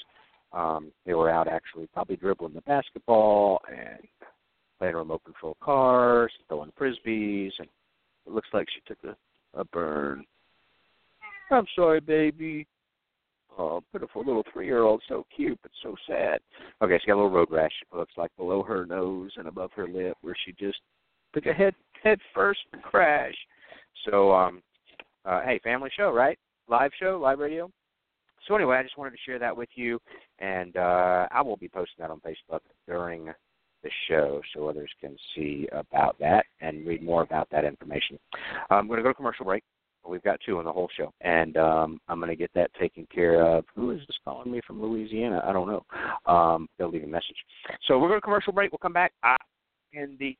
Um, 0.52 0.92
they 1.06 1.14
were 1.14 1.30
out 1.30 1.48
actually 1.48 1.88
probably 1.88 2.16
dribbling 2.16 2.54
the 2.54 2.62
basketball 2.62 3.60
and 3.70 4.08
playing 4.78 4.96
remote 4.96 5.24
control 5.24 5.58
cars, 5.62 6.32
throwing 6.48 6.72
frisbees, 6.80 7.52
and 7.58 7.68
it 8.28 8.32
looks 8.32 8.50
like 8.54 8.68
she 8.70 8.82
took 8.88 9.04
a, 9.04 9.60
a 9.60 9.66
burn. 9.66 10.24
I'm 11.52 11.66
sorry, 11.76 12.00
baby. 12.00 12.68
Oh, 13.58 13.82
pitiful 13.92 14.24
little 14.26 14.44
three 14.52 14.66
year 14.66 14.82
old, 14.82 15.02
so 15.08 15.26
cute 15.36 15.60
but 15.62 15.72
so 15.84 15.96
sad. 16.08 16.40
Okay, 16.82 16.98
she 17.00 17.08
got 17.08 17.14
a 17.14 17.22
little 17.22 17.30
road 17.30 17.52
rash. 17.52 17.72
It 17.92 17.96
looks 17.96 18.14
like 18.18 18.32
below 18.36 18.64
her 18.64 18.86
nose 18.86 19.32
and 19.38 19.48
above 19.48 19.72
her 19.76 19.88
lip, 19.88 20.18
where 20.22 20.36
she 20.44 20.54
just 20.54 20.80
took 21.34 21.46
a 21.46 21.54
head 21.54 21.76
head 22.02 22.20
first 22.34 22.62
crash. 22.82 23.36
So, 24.10 24.34
um, 24.34 24.62
uh, 25.26 25.42
hey, 25.44 25.60
family 25.64 25.92
show, 25.96 26.12
right? 26.12 26.38
Live 26.68 26.92
show, 27.00 27.20
live 27.22 27.40
radio. 27.40 27.70
So 28.48 28.56
anyway, 28.56 28.78
I 28.78 28.84
just 28.84 28.98
wanted 28.98 29.12
to 29.12 29.24
share 29.26 29.40
that 29.40 29.56
with 29.56 29.70
you, 29.76 30.00
and 30.40 30.76
uh, 30.76 31.28
I 31.32 31.42
will 31.42 31.56
be 31.56 31.70
posting 31.70 32.00
that 32.00 32.12
on 32.12 32.20
Facebook 32.20 32.60
during 32.88 33.26
the 33.84 33.90
show, 34.10 34.42
so 34.54 34.68
others 34.68 34.90
can 35.00 35.16
see 35.36 35.68
about 35.72 36.18
that 36.20 36.46
and 36.62 36.86
read 36.86 37.04
more 37.04 37.22
about 37.22 37.50
that 37.52 37.66
information. 37.66 38.18
I'm 38.70 38.88
going 38.88 38.98
to 38.98 39.04
go 39.04 39.10
to 39.10 39.14
commercial 39.14 39.46
break. 39.46 39.64
We've 40.08 40.24
got 40.24 40.40
two 40.46 40.58
on 40.58 40.66
the 40.66 40.72
whole 40.72 40.90
show, 40.98 41.14
and 41.22 41.56
um, 41.58 42.00
I'm 42.08 42.20
going 42.20 42.30
to 42.30 42.36
get 42.36 42.52
that 42.56 42.72
taken 42.80 43.08
care 43.14 43.44
of. 43.46 43.66
Who 43.76 43.92
is 43.92 44.00
this 44.08 44.18
calling 44.26 44.52
me 44.52 44.62
from 44.66 44.82
Louisiana? 44.82 45.42
I 45.46 45.54
don't 45.54 45.68
know. 45.68 46.32
Um, 46.32 46.68
they'll 46.78 46.92
leave 46.92 47.04
a 47.04 47.08
message. 47.08 47.38
So 47.88 48.00
we're 48.00 48.10
going 48.10 48.20
to 48.20 48.24
commercial 48.24 48.54
break. 48.54 48.72
We'll 48.72 48.80
come 48.80 48.94
back 48.94 49.14
in 49.94 50.18
the 50.20 50.36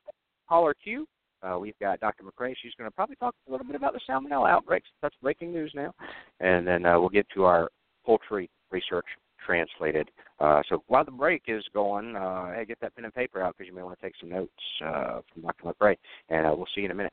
caller 0.48 0.74
queue. 0.74 1.06
Uh, 1.42 1.58
we've 1.58 1.78
got 1.80 2.00
Dr. 2.00 2.24
McCrea. 2.24 2.54
She's 2.62 2.72
going 2.78 2.88
to 2.88 2.94
probably 2.94 3.16
talk 3.16 3.34
a 3.46 3.50
little 3.50 3.66
bit 3.66 3.76
about 3.76 3.92
the 3.92 4.00
salmonella 4.08 4.50
outbreaks. 4.50 4.88
That's 5.02 5.14
breaking 5.22 5.52
news 5.52 5.72
now. 5.74 5.92
And 6.40 6.66
then 6.66 6.86
uh, 6.86 6.98
we'll 6.98 7.10
get 7.10 7.26
to 7.34 7.44
our 7.44 7.70
poultry 8.04 8.48
research 8.70 9.04
translated. 9.44 10.10
Uh, 10.40 10.62
so 10.68 10.82
while 10.86 11.04
the 11.04 11.10
break 11.10 11.42
is 11.48 11.62
going, 11.74 12.16
uh, 12.16 12.52
hey, 12.54 12.64
get 12.66 12.80
that 12.80 12.94
pen 12.94 13.04
and 13.04 13.14
paper 13.14 13.42
out 13.42 13.54
because 13.56 13.68
you 13.68 13.76
may 13.76 13.82
want 13.82 13.98
to 13.98 14.06
take 14.06 14.14
some 14.18 14.30
notes 14.30 14.52
uh, 14.84 15.20
from 15.32 15.42
Dr. 15.42 15.64
McCrea. 15.64 15.96
And 16.30 16.46
uh, 16.46 16.54
we'll 16.56 16.66
see 16.74 16.80
you 16.80 16.86
in 16.86 16.92
a 16.92 16.94
minute. 16.94 17.12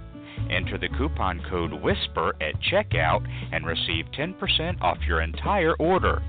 Enter 0.51 0.77
the 0.77 0.89
coupon 0.97 1.41
code 1.49 1.71
WHISPER 1.71 2.35
at 2.41 2.55
checkout 2.71 3.25
and 3.51 3.65
receive 3.65 4.05
10% 4.17 4.81
off 4.81 4.97
your 5.07 5.21
entire 5.21 5.75
order. 5.75 6.21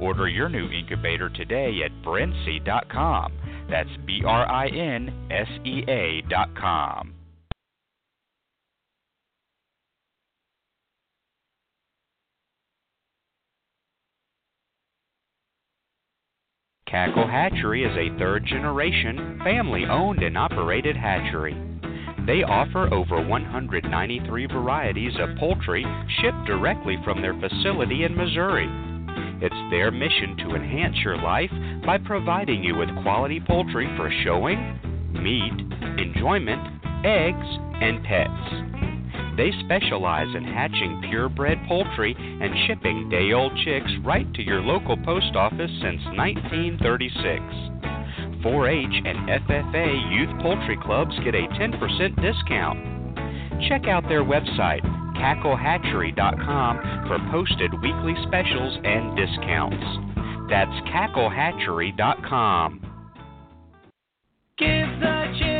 Order 0.00 0.28
your 0.28 0.48
new 0.48 0.68
incubator 0.70 1.28
today 1.30 1.80
at 1.84 1.90
brinsea.com. 2.04 3.32
That's 3.68 3.90
B 4.06 4.22
R 4.24 4.48
I 4.48 4.68
N 4.68 5.28
S 5.30 5.48
E 5.64 5.84
A.com. 5.88 7.14
Cackle 16.86 17.26
Hatchery 17.26 17.82
is 17.82 17.96
a 17.96 18.16
third 18.16 18.46
generation, 18.46 19.40
family 19.42 19.84
owned 19.90 20.22
and 20.22 20.38
operated 20.38 20.96
hatchery. 20.96 21.75
They 22.26 22.42
offer 22.42 22.92
over 22.92 23.24
193 23.24 24.46
varieties 24.46 25.12
of 25.20 25.36
poultry 25.38 25.86
shipped 26.20 26.44
directly 26.44 26.98
from 27.04 27.22
their 27.22 27.38
facility 27.38 28.02
in 28.02 28.16
Missouri. 28.16 28.68
It's 29.40 29.70
their 29.70 29.92
mission 29.92 30.36
to 30.38 30.56
enhance 30.56 30.96
your 31.04 31.18
life 31.18 31.50
by 31.86 31.98
providing 31.98 32.64
you 32.64 32.74
with 32.74 32.88
quality 33.04 33.38
poultry 33.38 33.86
for 33.96 34.10
showing, 34.24 34.58
meat, 35.12 35.54
enjoyment, 36.02 36.60
eggs, 37.04 37.46
and 37.80 38.02
pets. 38.02 39.36
They 39.36 39.52
specialize 39.64 40.34
in 40.34 40.42
hatching 40.42 41.02
purebred 41.08 41.58
poultry 41.68 42.16
and 42.18 42.66
shipping 42.66 43.08
day 43.08 43.32
old 43.32 43.52
chicks 43.64 43.90
right 44.02 44.26
to 44.34 44.42
your 44.42 44.62
local 44.62 44.96
post 44.96 45.36
office 45.36 45.70
since 45.80 46.02
1936. 46.16 47.95
4 48.46 48.68
H 48.68 49.02
and 49.04 49.28
FFA 49.28 50.12
youth 50.14 50.30
poultry 50.40 50.78
clubs 50.80 51.10
get 51.24 51.34
a 51.34 51.48
10% 51.58 52.22
discount. 52.22 52.78
Check 53.68 53.88
out 53.88 54.04
their 54.08 54.22
website, 54.22 54.84
cacklehatchery.com, 55.16 57.08
for 57.08 57.18
posted 57.32 57.72
weekly 57.82 58.14
specials 58.28 58.78
and 58.84 59.16
discounts. 59.16 59.84
That's 60.48 60.70
cacklehatchery.com. 60.94 62.80
Give 64.58 65.00
the 65.00 65.55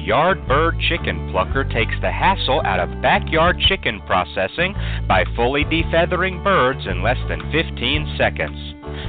The 0.00 0.06
Yardbird 0.06 0.80
Chicken 0.88 1.30
Plucker 1.30 1.62
takes 1.62 1.92
the 2.00 2.10
hassle 2.10 2.62
out 2.64 2.80
of 2.80 3.02
backyard 3.02 3.60
chicken 3.68 4.00
processing 4.06 4.72
by 5.06 5.24
fully 5.36 5.64
defeathering 5.64 6.42
birds 6.42 6.86
in 6.86 7.02
less 7.02 7.18
than 7.28 7.52
15 7.52 8.16
seconds. 8.16 8.56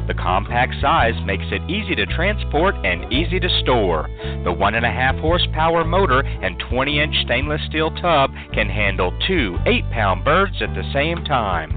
The 0.07 0.13
compact 0.13 0.73
size 0.81 1.15
makes 1.25 1.45
it 1.49 1.61
easy 1.71 1.95
to 1.95 2.05
transport 2.07 2.75
and 2.83 3.11
easy 3.11 3.39
to 3.39 3.61
store. 3.61 4.09
The 4.43 4.51
1.5 4.51 5.21
horsepower 5.21 5.85
motor 5.85 6.19
and 6.19 6.61
20 6.69 6.99
inch 6.99 7.15
stainless 7.23 7.61
steel 7.69 7.91
tub 8.01 8.31
can 8.51 8.67
handle 8.67 9.17
two 9.25 9.57
8 9.65 9.89
pound 9.91 10.25
birds 10.25 10.61
at 10.61 10.75
the 10.75 10.83
same 10.91 11.23
time. 11.23 11.71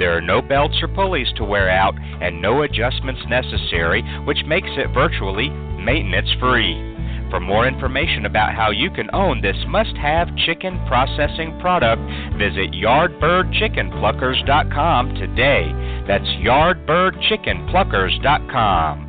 There 0.00 0.16
are 0.16 0.20
no 0.20 0.42
belts 0.42 0.82
or 0.82 0.88
pulleys 0.88 1.32
to 1.36 1.44
wear 1.44 1.70
out 1.70 1.94
and 2.20 2.42
no 2.42 2.62
adjustments 2.62 3.22
necessary, 3.28 4.02
which 4.24 4.44
makes 4.44 4.70
it 4.70 4.92
virtually 4.92 5.50
maintenance 5.78 6.32
free. 6.40 6.95
For 7.36 7.40
more 7.40 7.68
information 7.68 8.24
about 8.24 8.54
how 8.54 8.70
you 8.70 8.90
can 8.90 9.10
own 9.12 9.42
this 9.42 9.58
must 9.68 9.94
have 9.98 10.34
chicken 10.46 10.82
processing 10.86 11.60
product, 11.60 12.00
visit 12.38 12.72
yardbirdchickenpluckers.com 12.72 15.14
today. 15.16 15.70
That's 16.08 16.24
yardbirdchickenpluckers.com. 16.40 19.02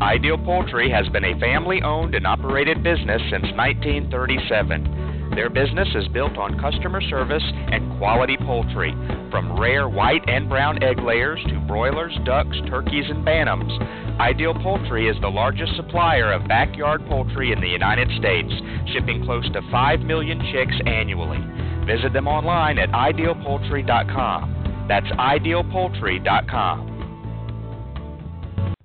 Ideal 0.00 0.38
Poultry 0.38 0.88
has 0.92 1.08
been 1.08 1.24
a 1.24 1.36
family 1.40 1.82
owned 1.82 2.14
and 2.14 2.24
operated 2.24 2.84
business 2.84 3.20
since 3.28 3.50
1937. 3.56 5.07
Their 5.34 5.50
business 5.50 5.88
is 5.94 6.08
built 6.08 6.36
on 6.38 6.58
customer 6.58 7.00
service 7.02 7.42
and 7.44 7.98
quality 7.98 8.36
poultry, 8.36 8.92
from 9.30 9.58
rare 9.58 9.88
white 9.88 10.28
and 10.28 10.48
brown 10.48 10.82
egg 10.82 11.00
layers 11.00 11.38
to 11.48 11.60
broilers, 11.60 12.16
ducks, 12.24 12.56
turkeys, 12.68 13.04
and 13.08 13.24
bantams. 13.26 13.70
Ideal 14.18 14.54
Poultry 14.54 15.08
is 15.08 15.16
the 15.20 15.28
largest 15.28 15.76
supplier 15.76 16.32
of 16.32 16.48
backyard 16.48 17.06
poultry 17.06 17.52
in 17.52 17.60
the 17.60 17.68
United 17.68 18.08
States, 18.18 18.52
shipping 18.92 19.24
close 19.24 19.48
to 19.52 19.60
5 19.70 20.00
million 20.00 20.40
chicks 20.52 20.74
annually. 20.86 21.38
Visit 21.86 22.12
them 22.12 22.26
online 22.26 22.78
at 22.78 22.90
idealpoultry.com. 22.90 24.86
That's 24.88 25.06
idealpoultry.com. 25.06 26.94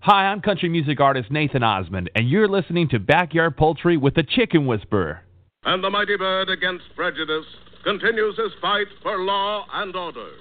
Hi, 0.02 0.28
I'm 0.28 0.42
country 0.42 0.68
music 0.68 1.00
artist 1.00 1.32
Nathan 1.32 1.64
Osmond, 1.64 2.12
and 2.14 2.30
you're 2.30 2.50
listening 2.50 2.90
to 2.90 3.00
Backyard 3.00 3.56
Poultry 3.56 3.96
with 3.96 4.16
the 4.16 4.24
Chicken 4.24 4.68
Whisperer. 4.68 5.22
And 5.66 5.84
the 5.84 5.90
mighty 5.90 6.18
bird 6.18 6.50
against 6.50 6.84
prejudice 6.96 7.46
continues 7.84 8.38
his 8.38 8.52
fight 8.62 8.88
for 9.02 9.20
law 9.20 9.66
and 9.74 9.96
order. 9.96 10.32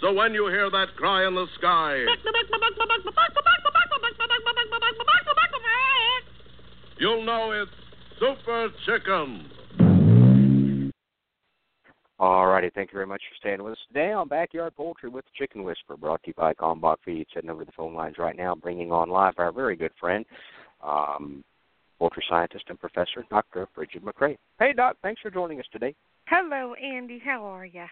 So 0.00 0.12
when 0.12 0.34
you 0.34 0.48
hear 0.48 0.70
that 0.70 0.96
cry 0.96 1.26
in 1.26 1.34
the 1.34 1.46
sky, 1.58 2.04
you'll 6.98 7.24
know 7.24 7.52
it's 7.52 7.70
Super 8.18 8.68
Chicken. 8.86 9.50
All 12.18 12.46
righty, 12.46 12.70
thank 12.74 12.90
you 12.90 12.96
very 12.96 13.06
much 13.06 13.22
for 13.28 13.36
staying 13.36 13.62
with 13.62 13.72
us 13.72 13.78
today 13.88 14.12
on 14.12 14.28
Backyard 14.28 14.74
Poultry 14.76 15.08
with 15.08 15.24
Chicken 15.36 15.64
Whisper, 15.64 15.96
brought 15.96 16.22
to 16.22 16.28
you 16.28 16.34
by 16.34 16.54
Kalmbach 16.54 16.96
Feeds. 17.04 17.28
Heading 17.34 17.50
over 17.50 17.64
the 17.64 17.72
phone 17.72 17.94
lines 17.94 18.16
right 18.18 18.36
now, 18.36 18.54
bringing 18.54 18.92
on 18.92 19.10
live 19.10 19.34
our 19.38 19.52
very 19.52 19.74
good 19.74 19.90
friend, 20.00 20.24
um, 20.82 21.42
poultry 21.98 22.24
scientist 22.28 22.64
and 22.68 22.78
professor, 22.78 23.24
Dr. 23.30 23.68
Brigid 23.74 24.02
McCrea. 24.02 24.36
Hey, 24.58 24.72
Doc, 24.72 24.96
thanks 25.02 25.20
for 25.20 25.30
joining 25.30 25.60
us 25.60 25.66
today. 25.72 25.94
Hello, 26.26 26.74
Andy. 26.74 27.20
How 27.24 27.44
are 27.44 27.66
you? 27.66 27.84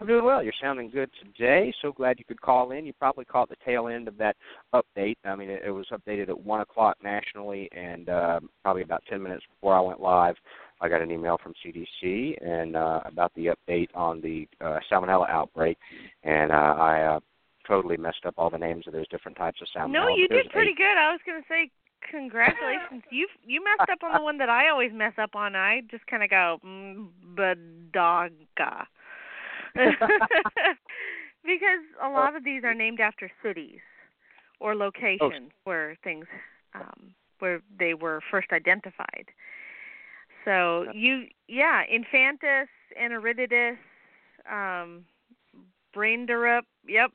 I'm 0.00 0.06
doing 0.06 0.24
well. 0.24 0.42
You're 0.42 0.52
sounding 0.60 0.90
good 0.90 1.08
today. 1.22 1.72
So 1.80 1.90
glad 1.90 2.18
you 2.18 2.24
could 2.26 2.40
call 2.40 2.72
in. 2.72 2.84
You 2.84 2.92
probably 2.92 3.24
caught 3.24 3.48
the 3.48 3.56
tail 3.64 3.88
end 3.88 4.08
of 4.08 4.18
that 4.18 4.36
update. 4.74 5.16
I 5.24 5.34
mean, 5.36 5.48
it, 5.48 5.62
it 5.64 5.70
was 5.70 5.86
updated 5.90 6.28
at 6.28 6.38
one 6.38 6.60
o'clock 6.60 6.98
nationally, 7.02 7.68
and 7.74 8.08
uh, 8.10 8.40
probably 8.62 8.82
about 8.82 9.02
ten 9.08 9.22
minutes 9.22 9.44
before 9.54 9.74
I 9.74 9.80
went 9.80 10.00
live, 10.00 10.34
I 10.82 10.90
got 10.90 11.00
an 11.00 11.10
email 11.10 11.38
from 11.42 11.54
CDC 11.64 12.36
and 12.46 12.76
uh, 12.76 13.00
about 13.06 13.32
the 13.34 13.46
update 13.46 13.88
on 13.94 14.20
the 14.20 14.46
uh, 14.60 14.80
salmonella 14.92 15.30
outbreak, 15.30 15.78
and 16.24 16.52
uh, 16.52 16.54
I 16.54 17.02
uh, 17.16 17.20
totally 17.66 17.96
messed 17.96 18.26
up 18.26 18.34
all 18.36 18.50
the 18.50 18.58
names 18.58 18.86
of 18.86 18.92
those 18.92 19.08
different 19.08 19.38
types 19.38 19.60
of 19.62 19.68
salmonella. 19.74 19.92
No, 19.92 20.08
you 20.08 20.26
There's 20.28 20.44
did 20.44 20.52
pretty 20.52 20.72
eight. 20.72 20.76
good. 20.76 20.96
I 20.98 21.10
was 21.10 21.20
going 21.24 21.40
to 21.40 21.48
say 21.48 21.70
congratulations. 22.10 23.02
you 23.10 23.26
you 23.44 23.62
messed 23.62 23.90
up 23.90 24.02
on 24.02 24.12
the 24.14 24.22
one 24.22 24.38
that 24.38 24.48
I 24.48 24.68
always 24.68 24.92
mess 24.92 25.14
up 25.18 25.34
on. 25.34 25.56
I 25.56 25.82
just 25.90 26.06
kind 26.06 26.22
of 26.22 26.30
go 26.30 26.58
mm, 26.64 27.08
badaga. 27.34 28.86
because 31.44 31.84
a 32.02 32.08
lot 32.08 32.34
of 32.34 32.44
these 32.44 32.64
are 32.64 32.74
named 32.74 33.00
after 33.00 33.30
cities 33.42 33.80
or 34.58 34.74
locations 34.74 35.52
where 35.64 35.96
things 36.02 36.26
um 36.74 37.14
where 37.38 37.60
they 37.78 37.94
were 37.94 38.20
first 38.30 38.48
identified. 38.52 39.26
So 40.44 40.86
you 40.94 41.26
yeah, 41.48 41.82
Infantis, 41.86 42.68
Anarididis, 43.00 43.76
um 44.50 45.04
Braenderup, 45.94 46.62
yep. 46.86 47.10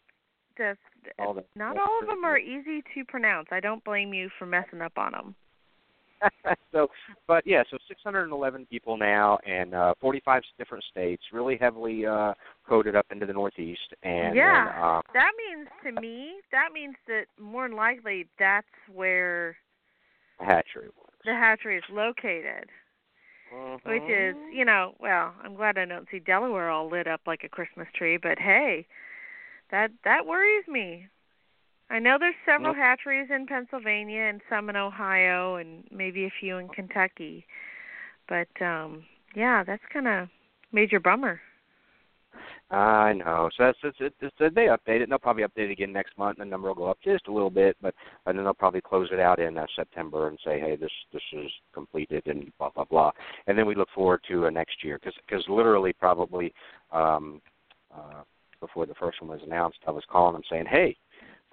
Just 0.58 0.80
All 1.20 1.36
not 1.56 1.78
all 1.78 2.00
of 2.02 2.08
them 2.08 2.24
are 2.24 2.38
easy 2.38 2.84
to 2.94 3.06
pronounce. 3.06 3.48
I 3.52 3.60
don't 3.60 3.84
blame 3.84 4.14
you 4.14 4.30
for 4.38 4.46
messing 4.46 4.82
up 4.82 4.98
on 4.98 5.12
them. 5.12 5.36
so, 6.72 6.88
but 7.28 7.46
yeah, 7.48 7.64
so 7.72 7.78
611 7.88 8.68
people 8.70 8.96
now, 8.96 9.40
and 9.46 9.74
uh, 9.74 9.94
45 10.00 10.44
different 10.58 10.84
states, 10.84 11.24
really 11.34 11.58
heavily 11.60 12.06
uh, 12.06 12.34
coded 12.68 12.96
up 12.96 13.08
into 13.12 13.26
the 13.26 13.34
Northeast, 13.34 13.94
and 14.04 14.36
yeah, 14.36 14.66
then, 14.66 14.84
uh, 14.84 15.02
that 15.14 15.32
means 15.38 15.68
to 15.84 16.00
me 16.00 16.34
that 16.52 16.70
means 16.74 16.96
that 17.08 17.26
more 17.40 17.68
than 17.68 17.76
likely 17.76 18.28
that's 18.38 18.68
where 18.94 19.58
the 20.40 20.46
hatchery 20.46 20.90
was. 20.96 21.10
the 21.26 21.34
hatchery 21.34 21.78
is 21.78 21.84
located. 21.92 22.70
Which 23.84 24.04
is, 24.04 24.36
Mhm. 24.36 24.54
you 24.54 24.64
know, 24.64 24.96
well, 25.00 25.34
I'm 25.44 25.56
glad 25.56 25.78
I 25.78 25.86
don't 25.86 26.08
see 26.10 26.20
Delaware 26.20 26.70
all 26.70 26.88
lit 26.88 27.08
up 27.08 27.22
like 27.26 27.44
a 27.44 27.50
Christmas 27.50 27.88
tree, 27.94 28.16
but 28.16 28.40
hey, 28.40 28.86
that 29.72 29.92
that 30.04 30.26
worries 30.26 30.68
me. 30.68 31.08
I 31.90 32.00
know 32.00 32.18
there's 32.20 32.36
several 32.46 32.74
Yep. 32.74 32.76
hatcheries 32.76 33.30
in 33.34 33.46
Pennsylvania 33.48 34.22
and 34.22 34.42
some 34.50 34.70
in 34.70 34.76
Ohio 34.78 35.56
and 35.56 35.84
maybe 35.92 36.26
a 36.26 36.32
few 36.40 36.58
in 36.58 36.70
Kentucky. 36.70 37.46
But 38.30 38.50
um 38.62 39.04
yeah, 39.36 39.64
that's 39.64 39.84
kind 39.94 40.08
of 40.08 40.30
major 40.72 41.00
bummer. 41.00 41.42
I 42.70 43.14
know. 43.14 43.50
So 43.58 43.66
that's 43.66 43.78
it's, 43.84 43.98
it's, 44.00 44.16
it's, 44.40 44.56
they 44.56 44.68
update 44.68 44.98
it. 44.98 45.02
and 45.04 45.12
They'll 45.12 45.20
probably 45.20 45.44
update 45.44 45.66
it 45.70 45.72
again 45.72 45.92
next 45.92 46.18
month, 46.18 46.40
and 46.40 46.48
the 46.48 46.52
number 46.52 46.70
will 46.70 46.76
go 46.76 46.90
up 46.90 47.00
just 47.04 47.28
a 47.28 47.32
little 47.32 47.50
bit. 47.50 47.76
But 47.82 47.94
and 48.26 48.38
then 48.38 48.46
they'll 48.46 48.54
probably 48.54 48.82
close 48.82 49.10
it 49.12 49.20
out 49.20 49.40
in 49.40 49.58
uh, 49.58 49.66
September 49.76 50.30
and 50.30 50.40
say, 50.46 50.60
hey, 50.60 50.78
this 50.78 50.92
this 51.12 51.22
is 51.34 51.52
completed 51.74 52.24
and 52.28 52.52
blah 52.58 52.70
blah 52.70 52.86
blah. 52.86 53.12
And 53.48 53.58
then 53.58 53.66
we 53.66 53.76
look 53.76 53.90
forward 53.94 54.22
to 54.30 54.46
uh, 54.46 54.50
next 54.50 54.84
year 54.84 54.98
because 55.00 55.18
because 55.28 55.44
literally 55.50 55.92
probably 55.92 56.54
um, 56.94 57.42
uh, 57.94 58.24
before 58.62 58.86
the 58.86 58.94
first 58.96 59.22
one 59.22 59.30
was 59.30 59.42
announced, 59.46 59.80
I 59.86 59.92
was 59.92 60.04
calling 60.10 60.34
them 60.34 60.44
saying, 60.50 60.66
hey, 60.70 60.96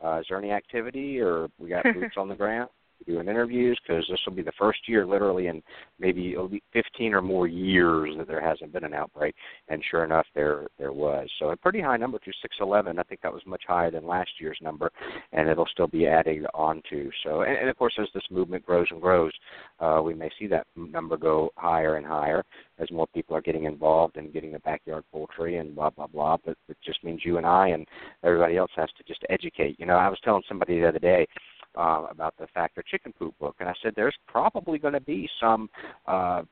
uh, 0.05 0.21
is 0.21 0.27
there 0.29 0.39
any 0.39 0.53
activity 0.53 1.21
or 1.21 1.49
we 1.59 1.71
got 1.71 1.83
boots 1.95 2.15
on 2.17 2.29
the 2.29 2.37
ground? 2.37 2.71
Doing 3.07 3.29
interviews 3.29 3.79
because 3.87 4.05
this 4.11 4.21
will 4.27 4.35
be 4.35 4.43
the 4.43 4.53
first 4.59 4.81
year, 4.87 5.07
literally, 5.07 5.47
in 5.47 5.63
maybe 5.99 6.33
it'll 6.33 6.49
be 6.49 6.63
15 6.73 7.15
or 7.15 7.23
more 7.23 7.47
years 7.47 8.15
that 8.19 8.27
there 8.27 8.41
hasn't 8.41 8.73
been 8.73 8.85
an 8.85 8.93
outbreak. 8.93 9.35
And 9.69 9.83
sure 9.91 10.05
enough 10.05 10.27
there 10.35 10.67
there 10.79 10.93
was. 10.93 11.29
So 11.39 11.51
a 11.51 11.57
pretty 11.57 11.81
high 11.81 11.97
number 11.97 12.19
to 12.19 12.33
611 12.43 12.99
i 12.99 13.03
think 13.05 13.21
that 13.23 13.33
was 13.33 13.43
much 13.47 13.63
higher 13.67 13.91
than 13.91 14.07
last 14.07 14.31
year's 14.41 14.59
number 14.61 14.91
and 15.33 15.49
it'll 15.49 15.67
still 15.67 15.87
be 15.87 16.07
adding 16.07 16.45
on 16.55 16.83
to. 16.91 17.11
So 17.25 17.43
and, 17.43 17.57
and 17.57 17.69
of 17.71 17.79
course 17.79 17.95
as 18.01 18.09
this 18.15 18.25
movement 18.31 18.67
grows 18.67 18.89
and 18.91 19.01
grows 19.01 19.33
uh, 19.81 20.01
we 20.05 20.15
may 20.15 20.31
see 20.39 20.47
that 20.49 20.67
number 20.77 21.17
go 21.17 21.51
higher 21.57 21.97
and 21.97 22.07
higher 22.07 22.45
as 22.79 22.91
more 22.91 23.07
people 23.15 23.37
are 23.37 23.41
getting 23.41 23.65
involved 23.65 24.17
and 24.17 24.33
getting 24.33 24.53
the 24.53 24.59
backyard 24.61 25.05
poultry 25.13 25.57
and 25.57 25.75
blah 25.75 25.91
blah 25.91 26.07
blah. 26.07 26.37
But 26.45 26.57
it 26.69 26.77
just 26.85 27.03
means 27.05 27.23
you 27.25 27.39
and 27.39 27.47
i 27.47 27.69
and 27.69 27.87
everybody 28.23 28.57
else 28.57 28.71
has 28.77 28.89
to 28.99 29.05
just 29.05 29.25
educate. 29.31 29.79
You 29.79 29.87
know 29.87 29.97
i 29.97 30.09
was 30.09 30.19
telling 30.25 30.43
somebody 30.49 30.81
the 30.81 30.89
other 30.89 30.99
day 30.99 31.27
uh, 31.77 32.07
about 32.11 32.35
the 32.39 32.47
fact 32.49 32.79
or 32.79 32.83
chicken 32.83 33.13
poop 33.13 33.39
book. 33.39 33.57
And 33.61 33.69
i 33.69 33.75
said 33.83 33.93
there's 33.97 34.17
probably 34.27 34.79
going 34.79 34.95
to 34.95 35.01
be 35.01 35.29
some 35.41 35.69
uh, 36.07 36.43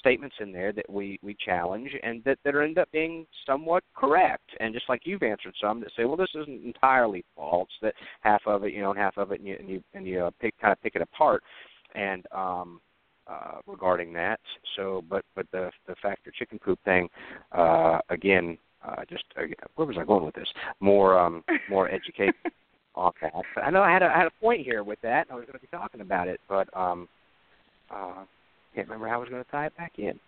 statements 0.00 0.36
in 0.40 0.52
there 0.52 0.72
that 0.72 0.88
we 0.88 1.18
we 1.22 1.36
challenge 1.44 1.90
and 2.02 2.24
that 2.24 2.38
that 2.44 2.56
end 2.56 2.78
up 2.78 2.90
being 2.90 3.26
somewhat 3.46 3.84
correct. 3.94 4.50
And 4.58 4.74
just 4.74 4.88
like 4.88 5.02
you've 5.04 5.22
answered 5.22 5.54
some 5.62 5.80
that 5.80 5.90
say 5.96 6.04
well 6.04 6.16
this 6.16 6.30
isn't 6.34 6.64
entirely 6.64 7.24
false 7.36 7.68
that 7.82 7.94
half 8.20 8.42
of 8.46 8.64
it 8.64 8.72
you 8.72 8.80
know 8.80 8.90
and 8.90 8.98
half 8.98 9.16
of 9.16 9.30
it 9.32 9.40
and 9.40 9.48
you 9.48 9.56
and 9.58 9.68
you, 9.68 9.82
and 9.94 10.06
you 10.06 10.24
uh, 10.24 10.30
pick 10.40 10.58
kind 10.60 10.72
of 10.72 10.82
pick 10.82 10.96
it 10.96 11.02
apart. 11.02 11.42
And 11.94 12.26
um 12.34 12.80
uh 13.26 13.58
regarding 13.66 14.12
that 14.14 14.40
so 14.76 15.04
but 15.08 15.24
but 15.36 15.46
the 15.52 15.70
the 15.86 15.94
fact 16.02 16.26
or 16.26 16.32
chicken 16.32 16.58
poop 16.58 16.78
thing 16.84 17.08
uh 17.52 17.98
again 18.08 18.56
uh 18.84 19.04
just 19.08 19.24
uh, 19.38 19.42
where 19.76 19.86
was 19.86 19.98
I 19.98 20.04
going 20.04 20.24
with 20.24 20.34
this? 20.34 20.48
More 20.80 21.18
um 21.18 21.44
more 21.68 21.88
educate 21.88 22.34
that 22.96 23.32
I 23.62 23.70
know 23.70 23.82
I 23.82 23.92
had 23.92 24.02
a 24.02 24.06
I 24.06 24.18
had 24.18 24.26
a 24.26 24.40
point 24.40 24.64
here 24.64 24.82
with 24.82 25.00
that 25.02 25.26
I 25.30 25.34
was 25.34 25.44
going 25.44 25.54
to 25.54 25.60
be 25.60 25.68
talking 25.68 26.00
about 26.00 26.28
it 26.28 26.40
but 26.48 26.68
um 26.76 27.08
uh 27.90 28.24
can't 28.74 28.88
remember 28.88 29.08
how 29.08 29.14
I 29.14 29.18
was 29.18 29.28
going 29.28 29.44
to 29.44 29.50
tie 29.50 29.66
it 29.66 29.76
back 29.76 29.92
in. 29.98 30.18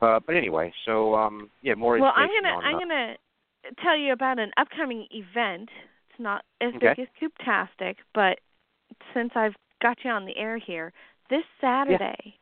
Uh, 0.00 0.20
but 0.24 0.36
anyway, 0.36 0.72
so 0.86 1.14
um, 1.14 1.50
yeah, 1.62 1.74
more 1.74 1.98
Well, 1.98 2.12
I'm 2.14 2.28
gonna 2.40 2.54
on 2.54 2.64
I'm 2.64 2.76
uh, 2.76 2.78
gonna 2.78 3.14
tell 3.82 3.96
you 3.96 4.12
about 4.12 4.38
an 4.38 4.52
upcoming 4.56 5.06
event. 5.10 5.68
It's 6.10 6.20
not 6.20 6.44
as 6.60 6.72
Okay. 6.76 6.94
big 6.96 7.00
as 7.00 7.08
Cooptastic, 7.20 7.96
but 8.14 8.38
since 9.12 9.32
I've 9.34 9.56
got 9.82 9.98
you 10.04 10.10
on 10.10 10.26
the 10.26 10.36
air 10.36 10.58
here, 10.58 10.92
this 11.28 11.42
Saturday, 11.60 12.38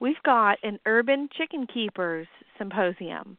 we've 0.00 0.22
got 0.22 0.58
an 0.62 0.78
Urban 0.84 1.28
Chicken 1.32 1.66
Keepers 1.66 2.26
Symposium. 2.58 3.38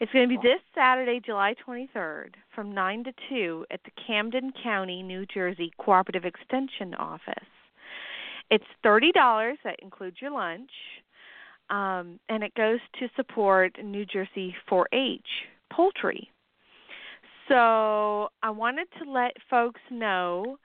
It's 0.00 0.12
going 0.12 0.28
to 0.28 0.36
be 0.36 0.40
this 0.40 0.60
Saturday, 0.76 1.20
July 1.24 1.54
23rd, 1.66 2.34
from 2.54 2.72
9 2.72 3.04
to 3.04 3.12
2 3.28 3.66
at 3.72 3.80
the 3.84 3.90
Camden 4.06 4.52
County, 4.62 5.02
New 5.02 5.26
Jersey 5.26 5.72
Cooperative 5.76 6.24
Extension 6.24 6.94
Office. 6.94 7.34
It's 8.48 8.64
$30, 8.84 9.56
that 9.64 9.74
includes 9.82 10.18
your 10.22 10.30
lunch, 10.30 10.70
um, 11.68 12.20
and 12.28 12.44
it 12.44 12.54
goes 12.54 12.78
to 13.00 13.08
support 13.16 13.72
New 13.82 14.06
Jersey 14.06 14.54
4 14.68 14.88
H 14.92 15.20
poultry. 15.72 16.30
So 17.48 18.28
I 18.42 18.50
wanted 18.50 18.86
to 19.02 19.10
let 19.10 19.32
folks 19.50 19.80
know 19.90 20.58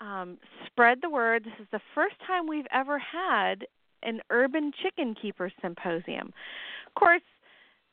um, 0.00 0.38
spread 0.66 0.98
the 1.02 1.10
word. 1.10 1.44
This 1.44 1.54
is 1.58 1.66
the 1.72 1.80
first 1.92 2.14
time 2.24 2.46
we've 2.46 2.66
ever 2.72 3.00
had 3.00 3.66
an 4.04 4.20
urban 4.30 4.70
chicken 4.80 5.16
keeper 5.20 5.50
symposium. 5.60 6.32
Of 6.86 6.94
course, 6.94 7.22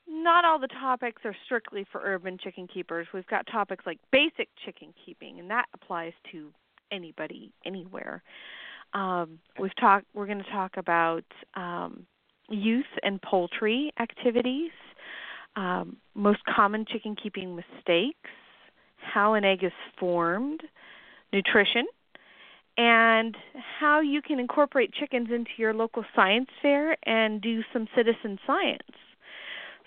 not 0.08 0.46
all 0.46 0.60
the 0.60 0.68
topics 0.68 1.22
are 1.26 1.36
strictly 1.46 1.86
for 1.92 2.02
urban 2.04 2.38
chicken 2.42 2.68
keepers. 2.68 3.08
We've 3.13 3.28
got 3.28 3.48
topics 3.48 3.86
like 3.86 4.00
basic 4.12 4.50
chicken 4.66 4.94
keeping, 5.06 5.39
and 5.39 5.50
that 5.50 5.66
applies 5.74 6.13
to 6.32 6.52
anybody 6.92 7.52
anywhere. 7.66 8.22
Um, 8.94 9.39
we've 9.60 9.76
talked. 9.80 10.06
We're 10.13 10.28
going 10.28 10.44
to 10.44 10.52
talk 10.52 10.78
about 10.78 11.24
um, 11.56 12.06
youth 12.50 12.86
and 13.02 13.22
poultry 13.22 13.92
activities, 14.00 14.72
um, 15.56 15.98
most 16.16 16.39
common 16.46 16.86
chicken 16.86 17.16
keeping 17.22 17.56
mistakes, 17.56 18.30
how 18.98 19.34
an 19.34 19.44
egg 19.44 19.63
is 19.63 19.72
formed, 20.00 20.62
nutrition, 21.32 21.86
and 22.78 23.36
how 23.80 24.00
you 24.02 24.22
can 24.22 24.39
incorporate 24.39 24.94
chickens 24.94 25.30
into 25.32 25.52
your 25.58 25.74
local 25.74 26.04
science 26.16 26.50
fair 26.62 26.98
and 27.08 27.42
do 27.42 27.62
some 27.72 27.88
citizen 27.96 28.39
science. 28.46 28.82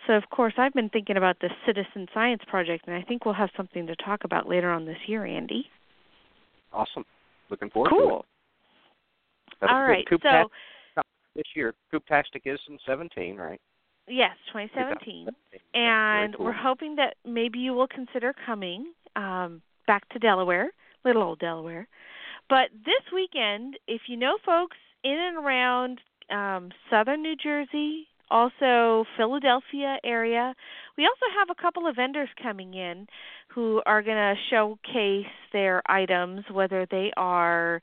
So, 0.07 0.13
of 0.13 0.25
course, 0.31 0.55
I've 0.57 0.73
been 0.73 0.89
thinking 0.89 1.17
about 1.17 1.39
the 1.41 1.51
citizen 1.67 2.07
science 2.15 2.43
project, 2.47 2.87
and 2.87 2.95
I 2.95 3.03
think 3.03 3.25
we'll 3.25 3.35
have 3.35 3.51
something 3.57 3.87
to 3.87 3.97
talk 3.97 4.25
about 4.25 4.49
later 4.49 4.71
on 4.71 4.85
this 4.85 4.99
year, 5.07 5.25
Andy. 5.27 5.67
Awesome. 6.73 7.05
Looking 7.51 7.71
forward 7.71 7.91
to 7.91 7.95
Cool. 7.97 8.19
it. 8.21 8.25
That'll 9.61 9.77
All 9.77 9.89
be 9.89 10.05
So, 10.23 11.03
this 11.35 11.45
year, 11.55 11.75
Cooptastic 11.93 12.43
is 12.45 12.61
in 12.69 12.79
17, 12.87 13.37
right? 13.37 13.61
yes, 14.09 14.37
2017. 14.53 15.27
2017. 15.27 15.61
and 15.75 16.37
cool. 16.37 16.47
we're 16.47 16.53
hoping 16.53 16.97
that 16.97 17.17
maybe 17.25 17.59
you 17.59 17.73
will 17.75 17.89
consider 17.89 18.33
coming 18.47 18.93
um, 19.17 19.61
back 19.87 20.09
to 20.11 20.19
Delaware, 20.19 20.71
little 21.05 21.23
old 21.23 21.39
Delaware. 21.41 21.89
But 22.49 22.69
this 22.85 23.03
weekend, 23.13 23.77
if 23.89 24.03
you 24.07 24.17
know 24.17 24.39
folks 24.45 24.77
in 25.03 25.19
and 25.19 25.37
around 25.45 26.01
um, 26.31 26.71
southern 26.91 27.23
New 27.23 27.37
Jersey, 27.37 28.07
also 28.31 29.05
Philadelphia 29.17 29.99
area, 30.05 30.55
we 30.97 31.05
also 31.05 31.33
have 31.39 31.49
a 31.51 31.61
couple 31.61 31.87
of 31.87 31.97
vendors 31.97 32.29
coming 32.43 32.75
in 32.75 33.07
who 33.49 33.83
are 33.87 34.03
going 34.03 34.17
to 34.17 34.35
showcase 34.51 35.33
their 35.53 35.83
items, 35.87 36.45
whether 36.51 36.87
they 36.91 37.11
are 37.17 37.81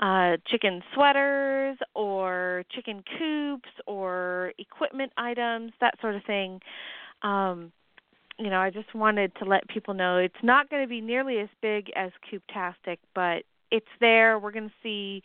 uh, 0.00 0.36
chicken 0.50 0.82
sweaters 0.94 1.76
or 1.94 2.64
chicken 2.74 3.02
coops 3.18 3.68
or 3.86 4.52
equipment 4.58 5.12
items, 5.16 5.72
that 5.80 5.94
sort 6.00 6.16
of 6.16 6.22
thing. 6.24 6.60
Um, 7.22 7.72
you 8.38 8.50
know, 8.50 8.58
I 8.58 8.70
just 8.70 8.92
wanted 8.94 9.32
to 9.36 9.44
let 9.44 9.68
people 9.68 9.94
know 9.94 10.18
it's 10.18 10.34
not 10.42 10.68
going 10.68 10.82
to 10.82 10.88
be 10.88 11.00
nearly 11.00 11.38
as 11.38 11.48
big 11.62 11.86
as 11.94 12.10
Cooptastic, 12.30 12.98
but 13.14 13.44
it's 13.70 13.86
there. 14.00 14.38
We're 14.38 14.50
going 14.50 14.68
to 14.68 14.74
see 14.82 15.22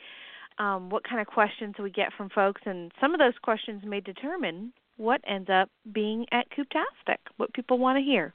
um, 0.59 0.89
what 0.89 1.03
kind 1.03 1.21
of 1.21 1.27
questions 1.27 1.73
do 1.77 1.83
we 1.83 1.89
get 1.89 2.09
from 2.17 2.29
folks, 2.29 2.61
and 2.65 2.91
some 2.99 3.13
of 3.13 3.19
those 3.19 3.33
questions 3.41 3.81
may 3.85 4.01
determine 4.01 4.73
what 4.97 5.21
ends 5.27 5.49
up 5.49 5.69
being 5.93 6.25
at 6.31 6.45
Cooptastic, 6.51 7.17
what 7.37 7.53
people 7.53 7.79
want 7.79 7.97
to 7.97 8.03
hear. 8.03 8.33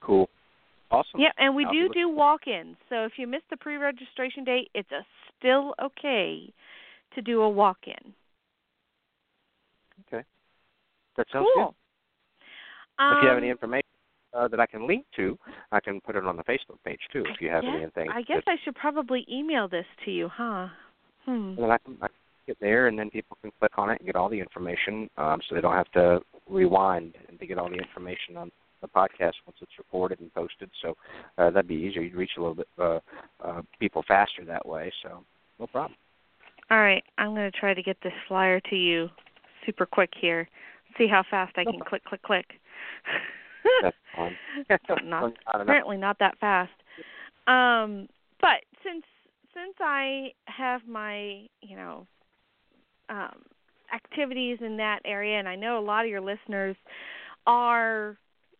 Cool. 0.00 0.28
Awesome. 0.90 1.20
Yeah, 1.20 1.30
and 1.38 1.54
we 1.54 1.64
I'll 1.64 1.72
do 1.72 1.88
do 1.94 2.08
walk-ins. 2.08 2.76
So 2.88 3.04
if 3.04 3.12
you 3.16 3.26
missed 3.26 3.48
the 3.48 3.56
pre-registration 3.56 4.44
date, 4.44 4.70
it's 4.74 4.90
a 4.90 5.04
still 5.38 5.74
okay 5.82 6.52
to 7.14 7.22
do 7.22 7.42
a 7.42 7.48
walk-in. 7.48 8.12
Okay. 10.06 10.24
That 11.16 11.26
sounds 11.32 11.46
cool. 11.54 11.74
good. 12.98 13.16
if 13.18 13.22
you 13.22 13.28
have 13.28 13.38
any 13.38 13.50
Um, 13.50 13.52
information 13.52 13.88
uh, 14.34 14.48
that 14.48 14.60
I 14.60 14.66
can 14.66 14.86
link 14.86 15.06
to, 15.16 15.38
I 15.72 15.80
can 15.80 16.00
put 16.00 16.16
it 16.16 16.24
on 16.24 16.36
the 16.36 16.44
Facebook 16.44 16.82
page 16.84 17.00
too. 17.12 17.24
If 17.26 17.40
you 17.40 17.50
have 17.50 17.64
yes, 17.64 17.74
anything, 17.76 18.10
I 18.10 18.22
guess 18.22 18.42
I 18.46 18.56
should 18.64 18.74
probably 18.74 19.24
email 19.30 19.68
this 19.68 19.86
to 20.04 20.10
you, 20.10 20.28
huh? 20.28 20.68
Hmm. 21.24 21.54
then 21.56 21.70
I 21.70 21.78
can, 21.78 21.96
I 22.00 22.06
can 22.06 22.16
get 22.46 22.60
there, 22.60 22.88
and 22.88 22.98
then 22.98 23.10
people 23.10 23.36
can 23.42 23.52
click 23.58 23.72
on 23.76 23.90
it 23.90 23.98
and 24.00 24.06
get 24.06 24.16
all 24.16 24.28
the 24.28 24.40
information, 24.40 25.08
um, 25.16 25.40
so 25.48 25.54
they 25.54 25.60
don't 25.60 25.74
have 25.74 25.90
to 25.92 26.20
rewind 26.48 27.14
and 27.28 27.38
to 27.38 27.46
get 27.46 27.58
all 27.58 27.68
the 27.68 27.76
information 27.76 28.36
on 28.36 28.50
the 28.80 28.88
podcast 28.88 29.34
once 29.46 29.58
it's 29.60 29.72
recorded 29.78 30.20
and 30.20 30.32
posted. 30.34 30.70
So 30.82 30.96
uh, 31.38 31.50
that'd 31.50 31.68
be 31.68 31.74
easier. 31.74 32.02
You'd 32.02 32.14
reach 32.14 32.32
a 32.38 32.40
little 32.40 32.54
bit 32.54 32.68
uh, 32.78 33.00
uh, 33.44 33.62
people 33.78 34.02
faster 34.08 34.44
that 34.46 34.66
way. 34.66 34.90
So 35.02 35.22
no 35.58 35.66
problem. 35.66 35.96
All 36.70 36.80
right, 36.80 37.02
I'm 37.18 37.34
going 37.34 37.50
to 37.50 37.58
try 37.58 37.74
to 37.74 37.82
get 37.82 37.96
this 38.02 38.12
flyer 38.28 38.60
to 38.70 38.76
you 38.76 39.08
super 39.66 39.86
quick 39.86 40.10
here. 40.18 40.48
See 40.98 41.08
how 41.08 41.24
fast 41.30 41.56
I 41.56 41.64
can 41.64 41.80
click, 41.80 42.04
click, 42.04 42.22
click. 42.22 42.46
That's 43.82 43.96
not 45.04 45.32
Not 45.52 45.60
apparently 45.60 45.96
not 45.96 46.18
that 46.20 46.38
fast. 46.38 46.70
Um, 47.46 48.08
but 48.40 48.62
since 48.84 49.04
since 49.60 49.76
I 49.80 50.32
have 50.46 50.82
my 50.88 51.46
you 51.60 51.76
know 51.76 52.06
um, 53.08 53.42
activities 53.94 54.58
in 54.60 54.76
that 54.78 55.00
area, 55.04 55.38
and 55.38 55.48
I 55.48 55.56
know 55.56 55.78
a 55.78 55.84
lot 55.84 56.04
of 56.04 56.10
your 56.10 56.20
listeners 56.20 56.76
are 57.46 58.16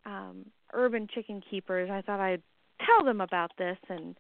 um, 0.06 0.46
urban 0.72 1.08
chicken 1.14 1.42
keepers, 1.48 1.90
I 1.90 2.02
thought 2.02 2.20
I'd 2.20 2.42
tell 2.84 3.04
them 3.04 3.20
about 3.20 3.52
this, 3.58 3.76
and 3.88 4.16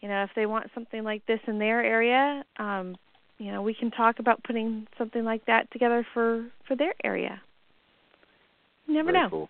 you 0.00 0.08
know 0.08 0.22
if 0.22 0.30
they 0.36 0.46
want 0.46 0.70
something 0.74 1.04
like 1.04 1.24
this 1.26 1.40
in 1.46 1.58
their 1.58 1.84
area, 1.84 2.44
um, 2.58 2.96
you 3.38 3.52
know 3.52 3.62
we 3.62 3.74
can 3.74 3.90
talk 3.90 4.18
about 4.18 4.42
putting 4.44 4.86
something 4.98 5.24
like 5.24 5.44
that 5.46 5.70
together 5.72 6.06
for 6.14 6.46
for 6.66 6.76
their 6.76 6.94
area. 7.04 7.40
You 8.86 8.94
never 8.94 9.12
Very 9.12 9.24
know. 9.24 9.30
Cool. 9.30 9.48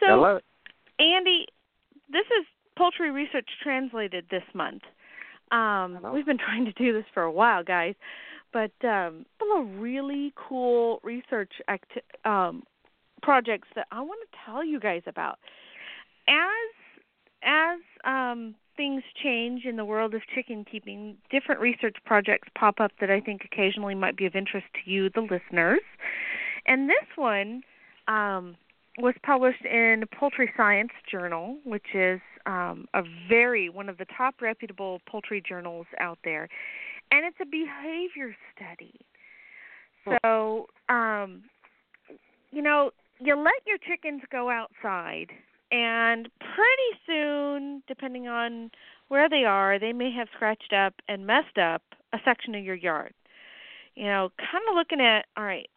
So. 0.00 0.40
Andy, 1.00 1.46
this 2.10 2.24
is 2.40 2.46
Poultry 2.76 3.10
Research 3.12 3.46
Translated 3.62 4.26
this 4.30 4.42
month. 4.52 4.82
Um, 5.50 5.98
we've 6.12 6.26
been 6.26 6.38
trying 6.44 6.64
to 6.64 6.72
do 6.72 6.92
this 6.92 7.04
for 7.12 7.22
a 7.22 7.32
while, 7.32 7.62
guys, 7.62 7.94
but 8.52 8.72
um, 8.84 9.26
of 9.56 9.80
really 9.80 10.32
cool 10.36 11.00
research 11.02 11.52
acti- 11.68 12.00
um, 12.24 12.62
projects 13.22 13.68
that 13.74 13.86
I 13.90 14.00
want 14.00 14.20
to 14.30 14.38
tell 14.46 14.64
you 14.64 14.80
guys 14.80 15.02
about. 15.06 15.38
As 16.28 16.98
as 17.42 17.78
um, 18.04 18.54
things 18.76 19.02
change 19.22 19.64
in 19.64 19.76
the 19.76 19.84
world 19.84 20.14
of 20.14 20.22
chicken 20.34 20.64
keeping, 20.70 21.16
different 21.30 21.60
research 21.60 21.96
projects 22.04 22.48
pop 22.58 22.80
up 22.80 22.92
that 23.00 23.10
I 23.10 23.20
think 23.20 23.42
occasionally 23.44 23.94
might 23.94 24.16
be 24.16 24.26
of 24.26 24.34
interest 24.34 24.66
to 24.74 24.90
you, 24.90 25.08
the 25.10 25.20
listeners. 25.20 25.80
And 26.66 26.88
this 26.88 27.06
one 27.16 27.62
um, 28.08 28.56
was 28.98 29.14
published 29.24 29.64
in 29.64 30.04
Poultry 30.18 30.50
Science 30.56 30.90
Journal, 31.10 31.56
which 31.64 31.94
is 31.94 32.20
um, 32.46 32.86
a 32.94 33.02
very 33.28 33.68
one 33.68 33.88
of 33.88 33.98
the 33.98 34.06
top 34.16 34.36
reputable 34.40 35.00
poultry 35.08 35.42
journals 35.46 35.86
out 36.00 36.18
there, 36.24 36.48
and 37.10 37.24
it's 37.24 37.36
a 37.40 37.46
behavior 37.46 38.34
study. 38.54 38.94
So, 40.24 40.66
um, 40.88 41.42
you 42.50 42.62
know, 42.62 42.90
you 43.20 43.36
let 43.36 43.54
your 43.66 43.78
chickens 43.78 44.22
go 44.32 44.50
outside, 44.50 45.28
and 45.70 46.28
pretty 46.40 47.00
soon, 47.06 47.82
depending 47.86 48.26
on 48.26 48.70
where 49.08 49.28
they 49.28 49.44
are, 49.44 49.78
they 49.78 49.92
may 49.92 50.10
have 50.12 50.28
scratched 50.34 50.72
up 50.72 50.94
and 51.08 51.26
messed 51.26 51.58
up 51.58 51.82
a 52.12 52.18
section 52.24 52.54
of 52.54 52.64
your 52.64 52.74
yard. 52.74 53.12
You 53.94 54.06
know, 54.06 54.30
kind 54.38 54.64
of 54.70 54.76
looking 54.76 55.00
at, 55.00 55.26
all 55.36 55.44
right, 55.44 55.68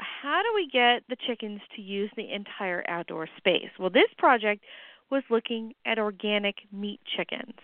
how 0.00 0.42
do 0.42 0.48
we 0.54 0.68
get 0.68 1.02
the 1.08 1.16
chickens 1.26 1.60
to 1.76 1.82
use 1.82 2.10
the 2.16 2.32
entire 2.32 2.84
outdoor 2.88 3.28
space? 3.36 3.70
Well, 3.78 3.90
this 3.90 4.08
project 4.18 4.64
was 5.10 5.22
looking 5.30 5.74
at 5.86 5.98
organic 5.98 6.56
meat 6.72 7.00
chickens. 7.16 7.58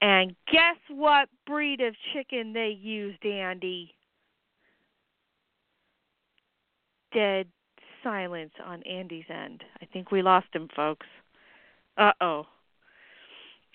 And 0.00 0.34
guess 0.50 0.76
what 0.88 1.28
breed 1.46 1.80
of 1.80 1.94
chicken 2.12 2.52
they 2.52 2.76
used, 2.80 3.24
Andy? 3.24 3.94
Dead 7.12 7.46
silence 8.02 8.52
on 8.64 8.82
Andy's 8.82 9.24
end. 9.30 9.62
I 9.80 9.86
think 9.86 10.10
we 10.10 10.20
lost 10.20 10.48
him, 10.52 10.68
folks. 10.74 11.06
Uh 11.96 12.12
oh. 12.20 12.46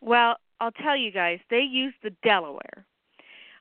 Well, 0.01 0.35
I'll 0.59 0.71
tell 0.71 0.97
you 0.97 1.11
guys, 1.11 1.39
they 1.49 1.61
used 1.61 1.95
the 2.03 2.11
Delaware. 2.23 2.85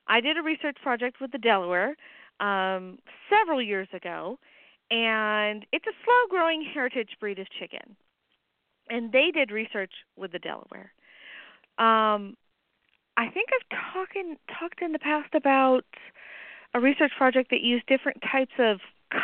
I 0.07 0.21
did 0.21 0.37
a 0.37 0.41
research 0.41 0.77
project 0.83 1.21
with 1.21 1.31
the 1.31 1.37
Delaware 1.37 1.95
um, 2.39 2.99
several 3.29 3.61
years 3.61 3.87
ago, 3.93 4.37
and 4.91 5.65
it's 5.71 5.85
a 5.85 5.95
slow 6.03 6.27
growing 6.29 6.65
heritage 6.73 7.09
breed 7.19 7.39
of 7.39 7.47
chicken. 7.59 7.95
And 8.89 9.11
they 9.11 9.31
did 9.31 9.51
research 9.51 9.91
with 10.15 10.31
the 10.31 10.39
Delaware. 10.39 10.91
Um, 11.77 12.35
I 13.17 13.29
think 13.29 13.49
I've 13.53 13.93
talking 13.93 14.37
talked 14.59 14.81
in 14.81 14.91
the 14.91 14.99
past 14.99 15.35
about 15.35 15.85
a 16.73 16.79
research 16.79 17.11
project 17.17 17.49
that 17.51 17.61
used 17.61 17.85
different 17.87 18.21
types 18.31 18.53
of 18.57 18.79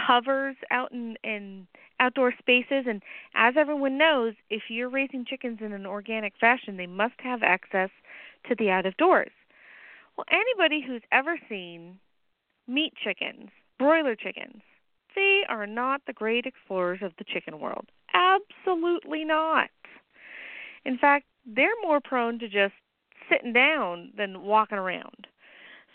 covers 0.08 0.56
out 0.72 0.92
in, 0.92 1.16
in 1.24 1.68
outdoor 2.00 2.34
spaces 2.40 2.86
and 2.88 3.02
as 3.36 3.54
everyone 3.58 3.98
knows, 3.98 4.34
if 4.50 4.64
you're 4.70 4.90
raising 4.90 5.26
chickens 5.26 5.60
in 5.62 5.74
an 5.74 5.86
organic 5.86 6.34
fashion, 6.40 6.78
they 6.78 6.88
must 6.88 7.14
have 7.20 7.44
access 7.44 7.90
to 8.50 8.56
the 8.58 8.70
out 8.70 8.86
of 8.86 8.98
doors. 8.98 9.32
Well, 10.18 10.26
anybody 10.32 10.84
who's 10.86 11.02
ever 11.12 11.38
seen 11.50 12.00
meat 12.68 12.94
chickens, 13.04 13.50
broiler 13.78 14.16
chickens, 14.16 14.62
they 15.16 15.44
are 15.48 15.66
not 15.66 16.02
the 16.06 16.14
great 16.14 16.46
explorers 16.46 17.00
of 17.02 17.14
the 17.18 17.24
chicken 17.24 17.60
world. 17.60 17.88
Absolutely 18.14 19.24
not. 19.24 19.70
In 20.84 20.98
fact, 20.98 21.26
they're 21.46 21.70
more 21.82 22.00
prone 22.02 22.40
to 22.40 22.48
just 22.48 22.74
sitting 23.32 23.54
down 23.54 24.12
than 24.18 24.44
walking 24.44 24.78
around. 24.78 25.28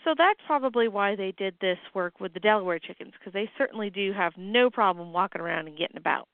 So 0.03 0.15
that's 0.17 0.39
probably 0.47 0.87
why 0.87 1.15
they 1.15 1.33
did 1.37 1.55
this 1.61 1.77
work 1.93 2.19
with 2.19 2.33
the 2.33 2.39
Delaware 2.39 2.79
chickens 2.79 3.13
because 3.19 3.33
they 3.33 3.49
certainly 3.57 3.89
do 3.89 4.13
have 4.13 4.33
no 4.35 4.69
problem 4.69 5.13
walking 5.13 5.41
around 5.41 5.67
and 5.67 5.77
getting 5.77 5.97
about. 5.97 6.27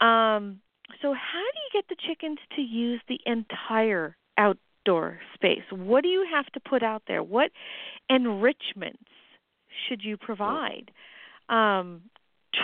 Um, 0.00 0.60
so 1.00 1.14
how 1.14 1.40
do 1.40 1.60
you 1.60 1.70
get 1.72 1.88
the 1.88 1.96
chickens 2.06 2.38
to 2.56 2.62
use 2.62 3.00
the 3.08 3.20
entire 3.26 4.16
outdoor 4.86 5.18
space? 5.34 5.62
What 5.70 6.02
do 6.02 6.08
you 6.08 6.26
have 6.32 6.46
to 6.46 6.60
put 6.60 6.82
out 6.82 7.02
there? 7.06 7.22
What 7.22 7.50
enrichments 8.10 9.02
should 9.88 10.02
you 10.02 10.16
provide? 10.16 10.90
Um, 11.48 12.02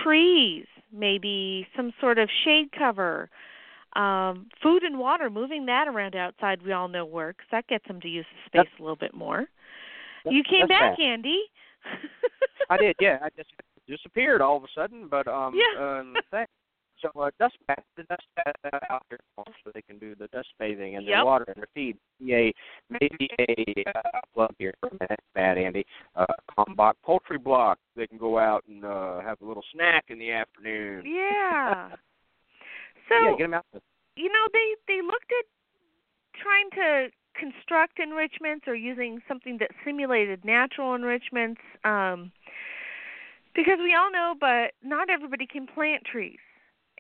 trees, 0.03 0.67
maybe 0.93 1.67
some 1.77 1.93
sort 2.01 2.19
of 2.19 2.29
shade 2.45 2.69
cover. 2.77 3.29
Um, 3.97 4.47
food 4.63 4.83
and 4.85 4.99
water, 4.99 5.31
moving 5.31 5.67
that 5.67 5.89
around 5.89 6.15
outside, 6.15 6.63
we 6.65 6.73
all 6.73 6.89
know 6.89 7.05
works. 7.05 7.45
That 7.51 7.67
gets 7.67 7.87
them 7.89 8.01
to 8.01 8.09
use 8.09 8.27
the 8.33 8.39
space 8.47 8.69
That's- 8.69 8.79
a 8.81 8.83
little 8.83 8.97
bit 8.97 9.15
more. 9.15 9.47
You 10.27 10.43
came 10.49 10.69
back, 10.69 10.99
bad. 10.99 11.03
Andy. 11.03 11.41
I 12.69 12.77
did, 12.77 12.95
yeah. 13.01 13.19
I 13.23 13.31
just 13.37 13.49
disappeared 13.89 14.43
all 14.43 14.59
of 14.59 14.65
a 14.65 14.67
sudden, 14.75 15.09
but 15.11 15.27
um, 15.27 15.55
Yeah. 15.55 15.99
um, 16.01 16.15
thanks. 16.31 16.53
So 17.03 17.11
uh, 17.21 17.31
dust 17.39 17.57
bath, 17.67 17.83
the 17.97 18.03
dust 18.05 18.23
bath 18.37 18.55
uh, 18.73 18.79
out 18.91 19.03
there 19.09 19.19
so 19.37 19.71
they 19.75 19.83
can 19.83 19.99
do 19.99 20.15
the 20.15 20.29
dust 20.29 20.49
bathing 20.59 20.97
and 20.97 21.07
Yep. 21.07 21.15
their 21.17 21.25
water 21.25 21.45
and 21.49 21.57
their 21.57 21.69
feed. 21.75 21.97
Maybe 22.21 22.35
a 22.35 22.53
maybe 23.01 23.29
a 23.39 23.85
uh, 23.97 24.21
plug 24.35 24.55
here 24.59 24.75
for 24.81 24.89
a 24.89 24.93
minute, 24.93 25.21
bad 25.35 25.57
Andy. 25.59 25.85
Uh, 26.15 26.27
Kalmbach 26.57 26.95
poultry 27.03 27.39
block. 27.39 27.79
They 27.97 28.07
can 28.07 28.19
go 28.19 28.39
out 28.39 28.65
and 28.69 28.85
uh, 28.85 29.21
have 29.21 29.41
a 29.41 29.45
little 29.47 29.65
snack 29.73 30.05
in 30.09 30.19
the 30.19 30.31
afternoon. 30.33 31.05
Yeah. 31.07 31.91
So 33.09 33.17
yeah, 33.17 33.31
get 33.37 33.45
them 33.45 33.55
out. 33.55 33.65
there. 33.73 33.81
you 34.15 34.29
know 34.29 34.47
they 34.53 34.77
they 34.87 35.01
looked 35.03 35.33
at 35.41 35.47
trying 36.41 36.71
to 36.77 37.11
construct 37.35 37.99
enrichments 37.99 38.69
or 38.69 38.75
using 38.77 39.21
something 39.27 39.59
that 39.59 39.71
simulated 39.85 40.45
natural 40.45 40.95
enrichments 40.95 41.61
um 41.85 42.31
because 43.55 43.79
we 43.83 43.95
all 43.95 44.13
know 44.13 44.35
but 44.39 44.75
not 44.85 45.11
everybody 45.11 45.45
can 45.47 45.67
plant 45.67 46.05
trees 46.05 46.39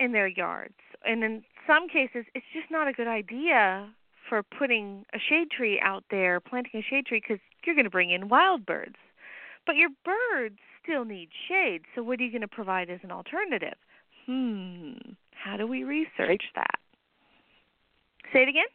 in 0.00 0.12
their 0.12 0.26
yards. 0.26 0.74
And 1.04 1.22
in 1.22 1.42
some 1.66 1.88
cases 1.88 2.24
it's 2.34 2.46
just 2.52 2.70
not 2.70 2.88
a 2.88 2.92
good 2.92 3.08
idea 3.08 3.88
for 4.28 4.42
putting 4.42 5.04
a 5.14 5.18
shade 5.18 5.50
tree 5.50 5.80
out 5.82 6.04
there 6.10 6.40
planting 6.40 6.80
a 6.80 6.82
shade 6.82 7.06
tree 7.06 7.20
because 7.20 7.40
you're 7.64 7.74
going 7.74 7.84
to 7.84 7.90
bring 7.90 8.10
in 8.10 8.28
wild 8.28 8.66
birds. 8.66 8.96
But 9.66 9.76
your 9.76 9.90
birds 10.04 10.58
still 10.82 11.04
need 11.04 11.28
shade 11.48 11.82
so 11.94 12.02
what 12.02 12.18
are 12.18 12.24
you 12.24 12.30
going 12.30 12.40
to 12.40 12.48
provide 12.48 12.90
as 12.90 13.00
an 13.02 13.12
alternative? 13.12 13.76
Hmm 14.26 15.12
how 15.42 15.56
do 15.56 15.66
we 15.66 15.84
research 15.84 16.42
that? 16.54 16.78
Say 18.32 18.42
it 18.42 18.48
again? 18.48 18.68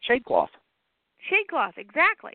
Shade 0.00 0.24
cloth. 0.24 0.50
shade 1.28 1.48
cloth 1.50 1.74
exactly. 1.76 2.34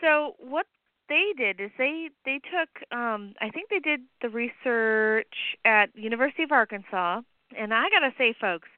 So 0.00 0.34
what 0.38 0.66
they 1.10 1.34
did 1.36 1.60
is 1.60 1.70
they 1.76 2.08
they 2.24 2.40
took 2.50 2.96
um 2.96 3.34
i 3.42 3.50
think 3.50 3.68
they 3.68 3.80
did 3.80 4.00
the 4.22 4.30
research 4.30 5.56
at 5.66 5.94
university 5.94 6.42
of 6.42 6.52
arkansas 6.52 7.20
and 7.58 7.74
i 7.74 7.90
got 7.90 8.00
to 8.00 8.12
say 8.16 8.34
folks 8.40 8.68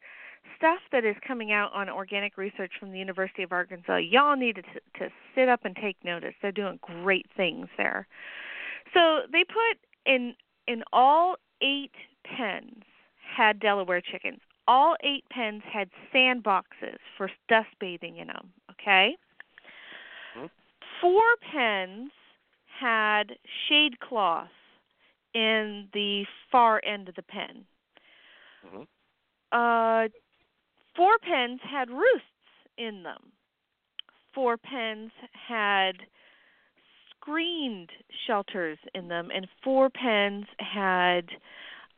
stuff 0.62 0.80
that 0.92 1.04
is 1.04 1.16
coming 1.26 1.52
out 1.52 1.72
on 1.74 1.88
organic 1.88 2.36
research 2.36 2.72
from 2.78 2.92
the 2.92 2.98
university 2.98 3.42
of 3.42 3.52
arkansas 3.52 3.96
y'all 3.96 4.36
need 4.36 4.56
to, 4.56 4.62
to 4.98 5.12
sit 5.34 5.48
up 5.48 5.64
and 5.64 5.76
take 5.76 5.96
notice. 6.04 6.34
They're 6.40 6.52
doing 6.52 6.78
great 6.82 7.26
things 7.36 7.66
there. 7.76 8.06
So 8.94 9.22
they 9.30 9.44
put 9.44 9.78
in 10.06 10.34
in 10.68 10.84
all 10.92 11.36
eight 11.60 11.94
pens 12.24 12.84
had 13.36 13.58
delaware 13.58 14.00
chickens. 14.00 14.40
All 14.68 14.96
eight 15.02 15.24
pens 15.30 15.62
had 15.70 15.90
sandboxes 16.14 16.98
for 17.16 17.28
dust 17.48 17.68
bathing 17.80 18.18
in 18.18 18.28
them 18.28 18.52
okay? 18.70 19.16
Mhm. 20.36 20.50
four 21.00 21.22
pens 21.40 22.10
had 22.82 23.36
shade 23.68 24.00
cloth 24.00 24.48
in 25.34 25.88
the 25.92 26.24
far 26.50 26.80
end 26.84 27.08
of 27.08 27.14
the 27.14 27.22
pen. 27.22 27.64
Mhm. 28.66 28.86
uh 29.52 30.08
four 30.94 31.18
pens 31.18 31.60
had 31.62 31.90
roosts 31.90 32.26
in 32.76 33.02
them. 33.02 33.32
Four 34.34 34.56
pens 34.56 35.10
had 35.32 35.94
screened 37.10 37.90
shelters 38.26 38.78
in 38.94 39.08
them 39.08 39.30
and 39.34 39.46
four 39.62 39.88
pens 39.90 40.46
had 40.58 41.28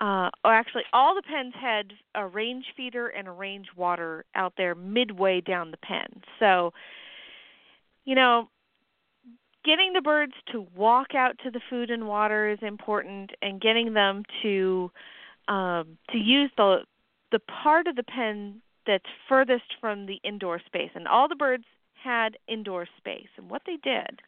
uh 0.01 0.31
or 0.45 0.53
actually 0.53 0.85
all 0.93 1.15
the 1.15 1.23
pens 1.23 1.55
had 1.55 1.93
a 2.15 2.27
range 2.27 2.67
feeder 2.77 3.09
and 3.09 3.27
a 3.29 3.33
range 3.33 3.69
water 3.77 4.25
out 4.35 4.53
there 4.57 4.75
midway 4.75 5.41
down 5.41 5.71
the 5.71 5.77
pen. 5.79 6.23
So 6.39 6.73
you 8.05 8.15
know 8.15 8.49
getting 9.65 9.93
the 9.93 10.01
birds 10.01 10.35
to 10.53 10.67
walk 10.77 11.15
out 11.15 11.39
to 11.43 11.51
the 11.51 11.61
food 11.71 11.91
and 11.91 12.07
water 12.07 12.49
is 12.49 12.59
important 12.63 13.33
and 13.43 13.61
getting 13.61 13.95
them 13.95 14.23
to 14.43 14.91
um 15.49 15.99
to 16.11 16.19
use 16.19 16.51
the 16.57 16.79
the 17.33 17.39
part 17.41 17.87
of 17.87 17.97
the 17.97 18.03
pen 18.03 18.61
that's 18.87 19.05
furthest 19.29 19.75
from 19.81 20.07
the 20.07 20.21
indoor 20.23 20.61
space. 20.61 20.91
And 20.95 21.09
all 21.09 21.27
the 21.27 21.35
birds 21.35 21.65
had 21.95 22.37
indoor 22.47 22.87
space 22.99 23.29
and 23.39 23.49
what 23.49 23.63
they 23.67 23.79
did 23.83 24.21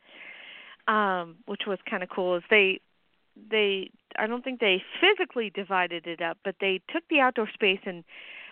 um 0.88 1.36
which 1.46 1.62
was 1.66 1.78
kind 1.88 2.02
of 2.02 2.08
cool 2.08 2.36
is 2.36 2.42
they 2.48 2.80
they 3.50 3.90
I 4.18 4.26
don't 4.26 4.42
think 4.42 4.60
they 4.60 4.82
physically 5.00 5.50
divided 5.50 6.06
it 6.06 6.22
up 6.22 6.38
but 6.42 6.56
they 6.60 6.80
took 6.90 7.02
the 7.10 7.20
outdoor 7.20 7.50
space 7.52 7.80
and 7.84 8.02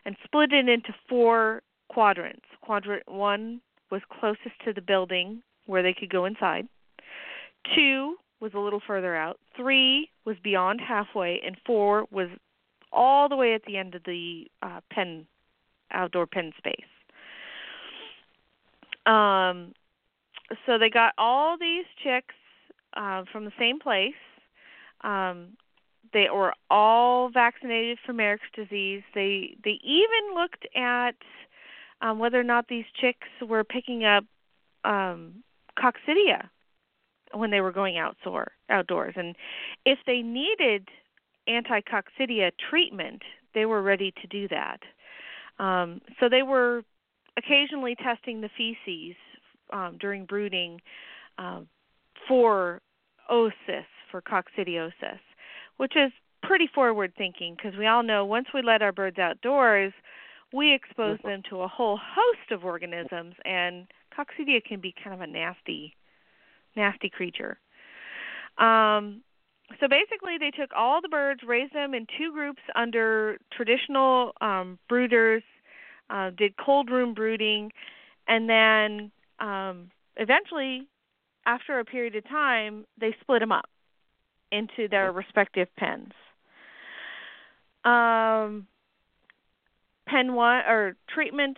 and 0.04 0.16
split 0.22 0.52
it 0.52 0.68
into 0.68 0.94
four 1.08 1.62
quadrants. 1.88 2.44
Quadrant 2.60 3.08
1 3.08 3.60
was 3.90 4.02
closest 4.20 4.58
to 4.64 4.72
the 4.74 4.82
building 4.82 5.42
where 5.66 5.82
they 5.82 5.94
could 5.94 6.10
go 6.10 6.26
inside 6.26 6.68
2 7.74 8.16
was 8.40 8.52
a 8.54 8.58
little 8.58 8.80
further 8.86 9.16
out 9.16 9.38
3 9.56 10.08
was 10.24 10.36
beyond 10.42 10.80
halfway 10.80 11.40
and 11.44 11.56
4 11.66 12.06
was 12.10 12.28
all 12.92 13.28
the 13.28 13.36
way 13.36 13.54
at 13.54 13.64
the 13.66 13.76
end 13.76 13.94
of 13.94 14.02
the 14.04 14.46
uh 14.62 14.80
pen 14.90 15.26
outdoor 15.90 16.26
pen 16.26 16.52
space 16.58 16.86
um 19.06 19.72
so 20.66 20.78
they 20.78 20.90
got 20.90 21.12
all 21.18 21.56
these 21.58 21.84
chicks 22.02 22.34
uh, 22.96 23.24
from 23.30 23.44
the 23.44 23.52
same 23.58 23.78
place. 23.78 24.14
Um, 25.02 25.56
they 26.12 26.26
were 26.32 26.54
all 26.70 27.30
vaccinated 27.30 27.98
for 28.04 28.12
Marek's 28.12 28.42
disease. 28.54 29.02
They 29.14 29.56
they 29.64 29.78
even 29.82 30.34
looked 30.34 30.66
at 30.76 31.16
um, 32.00 32.18
whether 32.18 32.38
or 32.38 32.44
not 32.44 32.68
these 32.68 32.84
chicks 33.00 33.28
were 33.46 33.64
picking 33.64 34.04
up 34.04 34.24
um, 34.84 35.42
coccidia 35.78 36.48
when 37.34 37.50
they 37.50 37.60
were 37.60 37.72
going 37.72 37.98
outdoor, 37.98 38.52
outdoors, 38.70 39.14
and 39.16 39.34
if 39.84 39.98
they 40.06 40.22
needed 40.22 40.88
anti-coccidia 41.46 42.50
treatment, 42.70 43.22
they 43.54 43.66
were 43.66 43.82
ready 43.82 44.12
to 44.22 44.26
do 44.28 44.48
that. 44.48 44.78
Um, 45.62 46.00
so 46.18 46.28
they 46.28 46.42
were 46.42 46.82
occasionally 47.36 47.96
testing 47.96 48.40
the 48.40 48.50
feces 48.56 49.16
um, 49.72 49.98
during 50.00 50.24
brooding 50.24 50.80
um, 51.38 51.68
for 52.28 52.80
oocysts, 53.30 53.84
for 54.10 54.22
coccidiosis, 54.22 55.20
which 55.76 55.92
is 55.96 56.12
pretty 56.42 56.68
forward 56.74 57.12
thinking 57.16 57.56
because 57.56 57.78
we 57.78 57.86
all 57.86 58.02
know 58.02 58.24
once 58.24 58.46
we 58.54 58.62
let 58.62 58.82
our 58.82 58.92
birds 58.92 59.18
outdoors, 59.18 59.92
we 60.52 60.72
expose 60.74 61.18
them 61.24 61.42
to 61.50 61.62
a 61.62 61.68
whole 61.68 61.98
host 61.98 62.52
of 62.52 62.64
organisms, 62.64 63.34
and 63.44 63.86
coccidia 64.16 64.62
can 64.62 64.80
be 64.80 64.94
kind 65.02 65.14
of 65.14 65.20
a 65.20 65.26
nasty, 65.26 65.96
nasty 66.76 67.10
creature. 67.10 67.58
Um, 68.58 69.22
so 69.80 69.88
basically, 69.88 70.36
they 70.38 70.50
took 70.50 70.70
all 70.76 71.00
the 71.00 71.08
birds, 71.08 71.40
raised 71.46 71.72
them 71.72 71.94
in 71.94 72.06
two 72.18 72.32
groups 72.32 72.60
under 72.76 73.38
traditional 73.52 74.32
um, 74.40 74.78
brooders, 74.90 75.42
uh, 76.10 76.30
did 76.36 76.54
cold 76.56 76.90
room 76.90 77.14
brooding, 77.14 77.72
and 78.28 78.48
then 78.48 79.10
um, 79.40 79.90
eventually, 80.16 80.86
after 81.46 81.78
a 81.78 81.84
period 81.84 82.14
of 82.14 82.28
time, 82.28 82.84
they 83.00 83.14
split 83.20 83.40
them 83.40 83.52
up 83.52 83.68
into 84.52 84.88
their 84.88 85.10
respective 85.12 85.68
pens. 85.76 86.12
Um, 87.84 88.66
pen 90.06 90.34
one 90.34 90.62
or 90.66 90.96
treatment 91.12 91.56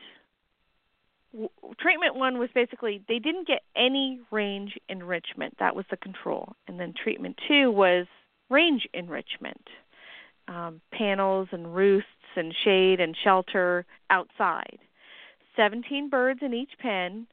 treatment 1.79 2.17
one 2.17 2.39
was 2.39 2.49
basically 2.55 3.03
they 3.09 3.19
didn't 3.19 3.47
get 3.47 3.63
any 3.77 4.21
range 4.31 4.79
enrichment. 4.89 5.55
That 5.59 5.77
was 5.77 5.85
the 5.91 5.97
control. 5.97 6.55
And 6.69 6.79
then 6.81 6.95
treatment 7.03 7.39
two 7.49 7.71
was 7.71 8.07
range 8.51 8.87
enrichment 8.95 9.63
um, 10.49 10.81
panels 10.93 11.49
and 11.53 11.75
roosts 11.75 12.09
and 12.37 12.55
shade 12.65 13.01
and 13.01 13.17
shelter 13.23 13.85
outside. 14.11 14.79
17 15.57 16.11
birds 16.11 16.41
in 16.43 16.53
each 16.53 16.73
pen, 16.79 17.27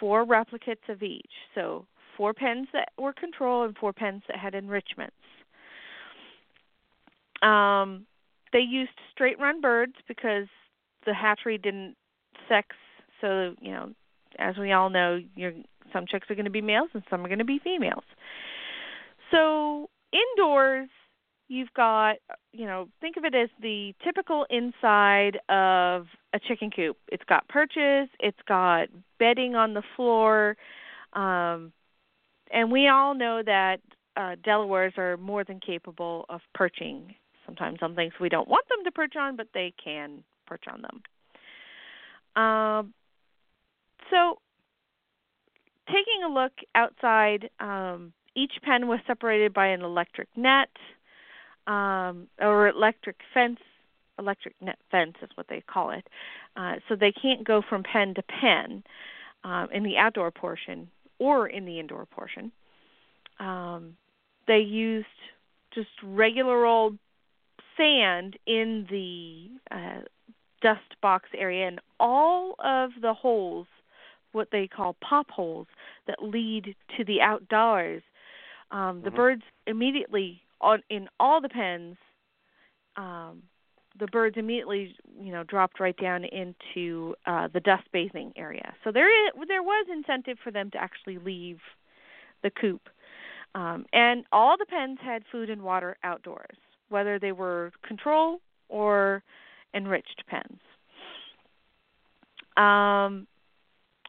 four 0.00 0.26
replicates 0.26 0.88
of 0.88 1.02
each. 1.02 1.30
So 1.54 1.86
four 2.16 2.34
pens 2.34 2.68
that 2.72 2.90
were 2.98 3.12
control 3.12 3.64
and 3.64 3.76
four 3.76 3.92
pens 3.92 4.22
that 4.28 4.38
had 4.38 4.54
enrichments. 4.54 5.14
Um, 7.42 8.06
they 8.52 8.60
used 8.60 8.92
straight 9.12 9.38
run 9.38 9.60
birds 9.60 9.94
because 10.08 10.46
the 11.06 11.14
hatchery 11.14 11.58
didn't 11.58 11.96
sex. 12.48 12.68
So 13.20 13.54
you 13.60 13.72
know, 13.72 13.90
as 14.38 14.56
we 14.56 14.72
all 14.72 14.90
know, 14.90 15.20
you're, 15.34 15.52
some 15.92 16.06
chicks 16.06 16.30
are 16.30 16.34
going 16.34 16.44
to 16.44 16.50
be 16.50 16.60
males 16.60 16.90
and 16.94 17.02
some 17.08 17.24
are 17.24 17.28
going 17.28 17.38
to 17.38 17.44
be 17.44 17.60
females. 17.62 18.04
So 19.30 19.88
indoors, 20.12 20.88
you've 21.48 21.72
got 21.74 22.16
you 22.52 22.66
know 22.66 22.88
think 23.00 23.16
of 23.16 23.24
it 23.24 23.34
as 23.34 23.48
the 23.60 23.94
typical 24.02 24.46
inside 24.50 25.38
of 25.48 26.06
a 26.32 26.38
chicken 26.48 26.70
coop. 26.70 26.96
It's 27.08 27.24
got 27.28 27.48
perches 27.48 28.08
it's 28.18 28.38
got 28.48 28.88
bedding 29.18 29.54
on 29.54 29.74
the 29.74 29.82
floor 29.96 30.56
um 31.12 31.72
and 32.50 32.70
we 32.70 32.88
all 32.88 33.14
know 33.14 33.42
that 33.44 33.80
uh 34.16 34.36
delawares 34.44 34.96
are 34.96 35.16
more 35.16 35.44
than 35.44 35.60
capable 35.60 36.24
of 36.28 36.40
perching. 36.54 37.14
Sometimes 37.46 37.78
on 37.82 37.94
things 37.94 38.14
we 38.20 38.28
don't 38.28 38.48
want 38.48 38.66
them 38.68 38.78
to 38.84 38.90
perch 38.90 39.14
on 39.16 39.36
but 39.36 39.48
they 39.52 39.72
can 39.82 40.24
perch 40.46 40.64
on 40.72 40.82
them. 40.82 41.02
Um 42.42 42.94
so 44.14 44.38
taking 45.86 46.22
a 46.24 46.32
look 46.32 46.52
outside 46.74 47.50
um 47.60 48.12
each 48.36 48.52
pen 48.62 48.88
was 48.88 49.00
separated 49.06 49.52
by 49.52 49.66
an 49.66 49.82
electric 49.82 50.28
net 50.36 50.68
um, 51.66 52.28
or 52.40 52.68
electric 52.68 53.16
fence. 53.32 53.60
Electric 54.18 54.54
net 54.60 54.78
fence 54.90 55.14
is 55.22 55.30
what 55.34 55.48
they 55.48 55.62
call 55.66 55.90
it. 55.90 56.06
Uh, 56.56 56.74
so 56.88 56.94
they 56.94 57.12
can't 57.12 57.44
go 57.44 57.62
from 57.68 57.82
pen 57.82 58.14
to 58.14 58.22
pen 58.22 58.82
um, 59.42 59.68
in 59.72 59.82
the 59.82 59.96
outdoor 59.96 60.30
portion 60.30 60.88
or 61.18 61.48
in 61.48 61.64
the 61.64 61.80
indoor 61.80 62.06
portion. 62.06 62.52
Um, 63.40 63.96
they 64.46 64.58
used 64.58 65.06
just 65.74 65.88
regular 66.04 66.64
old 66.64 66.98
sand 67.76 68.36
in 68.46 68.86
the 68.88 69.74
uh, 69.74 70.02
dust 70.62 71.00
box 71.02 71.28
area, 71.36 71.66
and 71.66 71.80
all 71.98 72.54
of 72.62 72.90
the 73.00 73.14
holes, 73.14 73.66
what 74.34 74.48
they 74.52 74.66
call 74.68 74.96
pop 75.00 75.30
holes, 75.30 75.66
that 76.06 76.22
lead 76.22 76.74
to 76.96 77.04
the 77.04 77.20
outdoors. 77.20 78.02
Um, 78.70 79.02
the 79.02 79.10
Mhm. 79.10 79.16
birds 79.16 79.42
immediately 79.66 80.42
on 80.60 80.82
in 80.90 81.08
all 81.20 81.40
the 81.40 81.48
pens 81.48 81.96
um 82.96 83.42
the 83.98 84.06
birds 84.08 84.36
immediately 84.36 84.96
you 85.20 85.32
know 85.32 85.44
dropped 85.44 85.78
right 85.80 85.96
down 85.96 86.24
into 86.24 87.14
uh 87.26 87.48
the 87.52 87.60
dust 87.60 87.84
bathing 87.92 88.32
area 88.36 88.74
so 88.82 88.90
there 88.90 89.08
is, 89.26 89.32
there 89.48 89.62
was 89.62 89.86
incentive 89.92 90.38
for 90.42 90.50
them 90.50 90.70
to 90.70 90.78
actually 90.78 91.18
leave 91.18 91.58
the 92.42 92.50
coop 92.50 92.88
um 93.54 93.84
and 93.92 94.24
all 94.32 94.56
the 94.56 94.66
pens 94.66 94.98
had 95.02 95.22
food 95.30 95.50
and 95.50 95.62
water 95.62 95.96
outdoors 96.02 96.56
whether 96.88 97.18
they 97.18 97.32
were 97.32 97.72
control 97.86 98.40
or 98.68 99.22
enriched 99.74 100.22
pens 100.28 100.60
um 102.56 103.26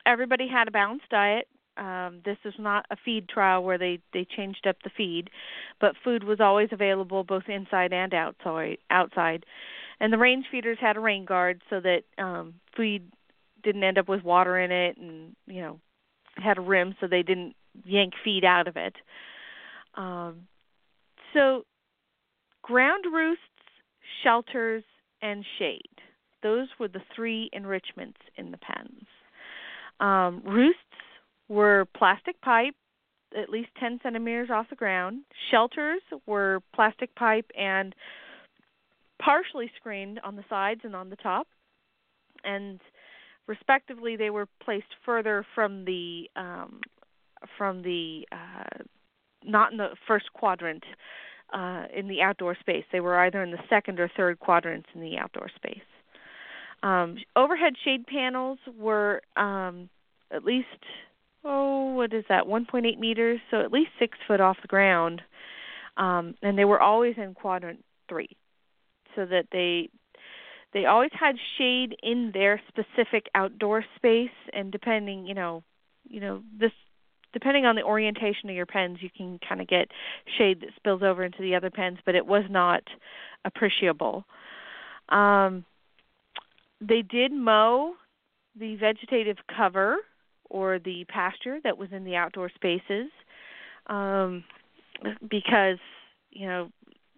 everybody 0.06 0.48
had 0.48 0.68
a 0.68 0.72
balanced 0.72 1.10
diet 1.10 1.48
um, 1.78 2.22
this 2.24 2.38
is 2.46 2.54
not 2.58 2.86
a 2.90 2.96
feed 3.04 3.28
trial 3.28 3.64
where 3.64 3.78
they 3.78 4.00
they 4.14 4.26
changed 4.26 4.66
up 4.68 4.78
the 4.84 4.90
feed, 4.96 5.30
but 5.82 5.96
food 6.04 6.24
was 6.24 6.40
always 6.40 6.70
available 6.72 7.24
both 7.24 7.50
inside 7.50 7.92
and 7.92 8.14
outside. 8.14 8.78
Outside, 8.90 9.46
and 10.00 10.14
the 10.14 10.18
range 10.18 10.46
feeders 10.50 10.78
had 10.80 10.96
a 10.96 11.02
rain 11.02 11.26
guard 11.26 11.62
so 11.70 11.82
that 11.82 12.04
um, 12.18 12.56
feed 12.78 13.12
didn't 13.64 13.84
end 13.84 13.98
up 13.98 14.08
with 14.08 14.24
water 14.24 14.58
in 14.58 14.72
it, 14.72 14.98
and 14.98 15.36
you 15.48 15.62
know 15.62 15.80
had 16.38 16.58
a 16.58 16.62
rim 16.62 16.96
so 17.00 17.08
they 17.08 17.24
didn't 17.24 17.56
yank 17.84 18.14
feed 18.24 18.46
out 18.46 18.68
of 18.68 18.78
it. 18.78 18.96
Um, 19.96 20.48
so 21.34 21.66
ground 22.62 23.06
roosts, 23.12 23.42
shelters, 24.24 24.84
and 25.22 25.44
shade. 25.60 25.82
Those 26.42 26.68
were 26.80 26.88
the 26.88 27.02
three 27.14 27.50
enrichments 27.52 28.20
in 28.38 28.52
the 28.52 28.58
pens. 28.58 29.06
Um, 30.00 30.42
roosts 30.46 30.80
were 31.48 31.86
plastic 31.98 32.40
pipe, 32.42 32.76
at 33.38 33.50
least 33.50 33.70
10 33.80 34.00
centimeters 34.04 34.50
off 34.50 34.70
the 34.70 34.76
ground. 34.76 35.22
Shelters 35.52 36.02
were 36.26 36.62
plastic 36.74 37.14
pipe 37.16 37.50
and 37.58 37.94
partially 39.22 39.72
screened 39.78 40.20
on 40.24 40.36
the 40.36 40.44
sides 40.50 40.82
and 40.84 40.96
on 40.96 41.10
the 41.10 41.16
top. 41.16 41.48
And 42.44 42.80
respectively, 43.48 44.16
they 44.16 44.30
were 44.30 44.48
placed 44.64 44.86
further 45.06 45.46
from 45.56 45.86
the 45.86 46.30
um, 46.36 46.80
from 47.58 47.82
the 47.84 48.28
uh, 48.32 48.84
not 49.44 49.72
in 49.72 49.78
the 49.78 49.90
first 50.08 50.32
quadrant 50.34 50.84
uh, 51.54 51.86
in 51.96 52.08
the 52.08 52.22
outdoor 52.22 52.56
space. 52.60 52.84
They 52.92 53.00
were 53.00 53.20
either 53.20 53.44
in 53.44 53.52
the 53.52 53.60
second 53.70 54.00
or 54.00 54.10
third 54.16 54.40
quadrants 54.40 54.88
in 54.94 55.02
the 55.02 55.18
outdoor 55.18 55.50
space. 55.56 55.78
Um, 56.86 57.18
overhead 57.36 57.74
shade 57.84 58.06
panels 58.06 58.60
were 58.78 59.22
um, 59.36 59.90
at 60.32 60.44
least 60.46 60.68
oh, 61.44 61.94
what 61.94 62.14
is 62.14 62.26
that? 62.30 62.46
1.8 62.46 63.00
meters, 63.00 63.40
so 63.50 63.62
at 63.62 63.72
least 63.72 63.92
six 64.00 64.18
foot 64.28 64.40
off 64.40 64.58
the 64.62 64.68
ground. 64.68 65.22
Um, 65.98 66.36
and 66.42 66.58
they 66.58 66.66
were 66.66 66.82
always 66.82 67.16
in 67.18 67.34
quadrant 67.34 67.84
three, 68.08 68.30
so 69.16 69.26
that 69.26 69.48
they 69.52 69.90
they 70.74 70.86
always 70.86 71.12
had 71.20 71.36
shade 71.58 71.96
in 72.04 72.32
their 72.34 72.62
specific 72.68 73.28
outdoor 73.34 73.84
space. 73.96 74.30
And 74.54 74.72
depending, 74.72 75.26
you 75.26 75.34
know, 75.34 75.64
you 76.08 76.20
know 76.20 76.44
this 76.60 76.72
depending 77.34 77.66
on 77.66 77.76
the 77.76 77.84
orientation 77.84 78.50
of 78.50 78.56
your 78.56 78.68
pens, 78.68 79.00
you 79.02 79.10
can 79.16 79.40
kind 79.48 79.60
of 79.60 79.68
get 79.68 79.88
shade 80.38 80.62
that 80.62 80.70
spills 80.76 81.02
over 81.02 81.24
into 81.24 81.42
the 81.42 81.56
other 81.56 81.72
pens, 81.72 81.98
but 82.06 82.14
it 82.14 82.28
was 82.28 82.44
not 82.48 82.84
appreciable. 83.44 84.24
Um, 85.10 85.66
they 86.82 87.02
did 87.02 87.32
mow 87.32 87.94
the 88.58 88.76
vegetative 88.76 89.38
cover 89.56 89.98
or 90.50 90.80
the 90.80 91.06
pasture 91.06 91.60
that 91.64 91.78
was 91.78 91.90
in 91.92 92.04
the 92.04 92.16
outdoor 92.16 92.50
spaces 92.50 93.10
um, 93.88 94.44
because 95.30 95.78
you 96.32 96.48
know 96.48 96.70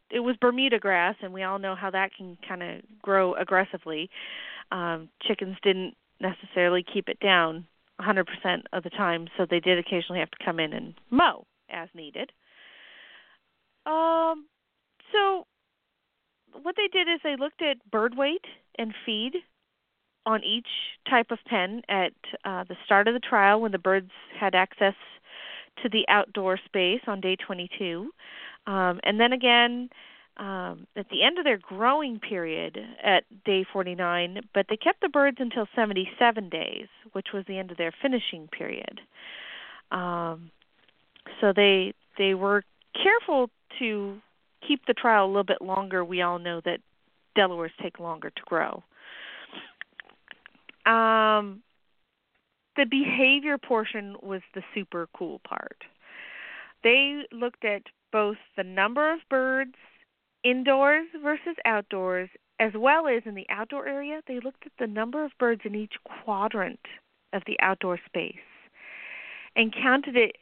it 0.10 0.20
was 0.20 0.36
Bermuda 0.39 0.80
grass, 0.80 1.15
and 1.22 1.34
we 1.34 1.43
all 1.43 1.60
know 1.60 1.76
how 1.76 1.89
that 1.91 2.12
can 2.15 2.38
kind 2.48 2.63
of 2.63 2.82
grow 3.02 3.34
aggressively. 3.36 4.10
Um, 4.72 5.10
chickens 5.22 5.58
didn't 5.63 5.96
necessarily 6.20 6.84
keep 6.84 7.10
it 7.10 7.20
down 7.20 7.65
100% 8.00 8.24
of 8.74 8.84
the 8.84 8.89
time, 8.89 9.28
so 9.38 9.46
they 9.50 9.60
did 9.60 9.78
occasionally 9.78 10.20
have 10.20 10.32
to 10.32 10.46
come 10.46 10.60
in 10.60 10.74
and 10.74 10.93
mow 11.10 11.46
as 11.70 11.89
needed. 11.93 12.32
Um, 13.86 14.46
so 15.12 15.46
what 16.62 16.76
they 16.76 16.88
did 16.91 17.08
is 17.08 17.20
they 17.24 17.36
looked 17.38 17.62
at 17.62 17.78
bird 17.91 18.15
weight 18.17 18.46
and 18.77 18.93
feed 19.05 19.33
on 20.25 20.43
each 20.43 20.67
type 21.09 21.31
of 21.31 21.39
pen 21.47 21.81
at 21.87 22.11
uh, 22.43 22.63
the 22.65 22.75
start 22.85 23.07
of 23.07 23.13
the 23.13 23.19
trial 23.19 23.61
when 23.61 23.71
the 23.71 23.77
birds 23.77 24.11
had 24.37 24.53
access 24.53 24.95
to 25.81 25.89
the 25.89 26.05
outdoor 26.09 26.59
space 26.65 27.01
on 27.07 27.21
day 27.21 27.35
22. 27.35 28.11
Um, 28.65 28.99
and 29.03 29.19
then 29.19 29.31
again 29.31 29.89
um, 30.37 30.85
at 30.95 31.09
the 31.09 31.23
end 31.23 31.39
of 31.39 31.45
their 31.45 31.57
growing 31.57 32.19
period 32.19 32.78
at 33.03 33.23
day 33.43 33.65
49, 33.71 34.41
but 34.53 34.67
they 34.69 34.78
kept 34.78 35.01
the 35.01 35.09
birds 35.09 35.38
until 35.39 35.67
77 35.75 36.49
days, 36.49 36.88
which 37.13 37.28
was 37.34 37.43
the 37.47 37.57
end 37.57 37.71
of 37.71 37.78
their 37.78 37.93
finishing 38.01 38.47
period. 38.47 39.01
Um, 39.91 40.51
so 41.41 41.53
they 41.55 41.93
they 42.17 42.34
were 42.34 42.63
careful 43.01 43.49
to 43.80 44.17
keep 44.67 44.86
the 44.86 44.93
trial 44.93 45.25
a 45.25 45.28
little 45.28 45.43
bit 45.43 45.61
longer. 45.61 46.03
We 46.03 46.21
all 46.21 46.39
know 46.39 46.61
that 46.65 46.80
Delawares 47.38 47.71
take 47.81 47.99
longer 47.99 48.31
to 48.31 48.41
grow. 48.45 48.83
Um, 50.85 51.61
the 52.75 52.85
behavior 52.89 53.57
portion 53.57 54.15
was 54.21 54.41
the 54.55 54.63
super 54.73 55.07
cool 55.17 55.39
part. 55.47 55.83
They 56.83 57.21
looked 57.31 57.63
at 57.63 57.83
both 58.11 58.38
the 58.55 58.63
number 58.63 59.13
of 59.13 59.19
birds 59.29 59.75
indoors 60.43 61.07
versus 61.21 61.55
outdoors, 61.65 62.29
as 62.59 62.71
well 62.75 63.07
as 63.07 63.21
in 63.25 63.35
the 63.35 63.45
outdoor 63.49 63.88
area, 63.88 64.21
they 64.27 64.39
looked 64.39 64.65
at 64.65 64.71
the 64.79 64.88
number 64.88 65.23
of 65.23 65.31
birds 65.39 65.61
in 65.65 65.75
each 65.75 65.93
quadrant 66.23 66.79
of 67.33 67.43
the 67.45 67.57
outdoor 67.61 67.99
space 68.05 68.35
and 69.55 69.73
counted 69.73 70.15
it 70.15 70.35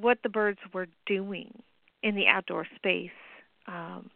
what 0.00 0.18
the 0.22 0.28
birds 0.28 0.60
were 0.72 0.86
doing 1.06 1.62
in 2.02 2.14
the 2.14 2.26
outdoor 2.26 2.66
space. 2.76 3.10
Um, 3.66 4.10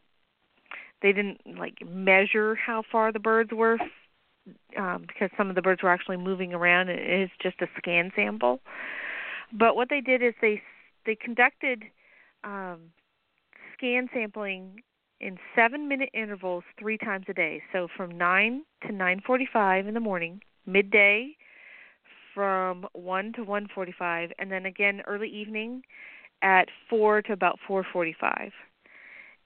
they 1.05 1.13
didn't 1.13 1.41
like 1.59 1.87
measure 1.87 2.55
how 2.55 2.83
far 2.91 3.13
the 3.13 3.19
birds 3.19 3.51
were 3.53 3.77
um, 4.79 5.05
because 5.07 5.29
some 5.37 5.51
of 5.51 5.55
the 5.55 5.61
birds 5.61 5.83
were 5.83 5.91
actually 5.91 6.17
moving 6.17 6.55
around. 6.55 6.89
It 6.89 6.99
is 6.99 7.29
just 7.43 7.61
a 7.61 7.67
scan 7.77 8.11
sample. 8.17 8.61
But 9.53 9.77
what 9.77 9.91
they 9.91 10.01
did 10.01 10.23
is 10.23 10.33
they 10.41 10.63
they 11.05 11.15
conducted 11.15 11.85
um, 12.43 12.91
scan 13.77 14.09
sampling 14.15 14.83
in 15.21 15.37
seven 15.55 15.89
minute 15.89 16.09
intervals 16.15 16.65
three 16.79 16.97
times 16.97 17.27
a 17.29 17.35
day. 17.35 17.63
So 17.71 17.87
from 17.95 18.17
9 18.17 18.65
to 18.87 18.89
9:45 18.89 19.87
in 19.87 19.93
the 19.93 20.01
morning, 20.01 20.41
midday 20.65 21.37
from 22.35 22.87
1 22.95 23.35
to 23.35 23.45
1:45, 23.45 24.33
and 24.39 24.51
then 24.51 24.65
again 24.65 25.03
early 25.07 25.29
evening 25.29 25.83
at 26.41 26.71
4 26.89 27.21
to 27.23 27.35
about 27.35 27.59
4:45. 27.69 28.53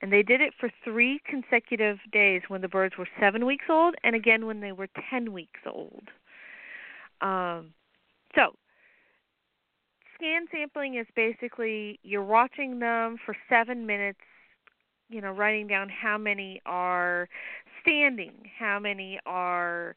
And 0.00 0.12
they 0.12 0.22
did 0.22 0.40
it 0.40 0.54
for 0.58 0.70
three 0.84 1.20
consecutive 1.28 1.98
days 2.12 2.42
when 2.48 2.60
the 2.60 2.68
birds 2.68 2.96
were 2.96 3.08
seven 3.18 3.44
weeks 3.46 3.64
old, 3.68 3.96
and 4.04 4.14
again 4.14 4.46
when 4.46 4.60
they 4.60 4.72
were 4.72 4.88
10 5.10 5.32
weeks 5.32 5.60
old. 5.66 6.04
Um, 7.20 7.72
so 8.34 8.52
scan 10.18 10.46
sampling 10.52 10.96
is 10.96 11.06
basically 11.14 11.98
you're 12.02 12.22
watching 12.22 12.78
them 12.78 13.16
for 13.24 13.36
seven 13.48 13.86
minutes 13.86 14.20
you 15.08 15.20
know 15.20 15.30
writing 15.30 15.66
down 15.66 15.88
how 15.88 16.18
many 16.18 16.60
are 16.66 17.28
standing 17.80 18.32
how 18.58 18.78
many 18.78 19.18
are 19.26 19.94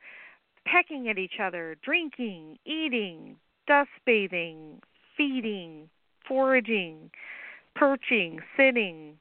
pecking 0.66 1.10
at 1.10 1.18
each 1.18 1.40
other 1.42 1.76
drinking 1.84 2.58
eating 2.66 3.36
dust 3.68 3.90
bathing 4.06 4.80
feeding 5.18 5.90
foraging 6.28 7.10
perching 7.76 8.40
sitting 8.56 9.18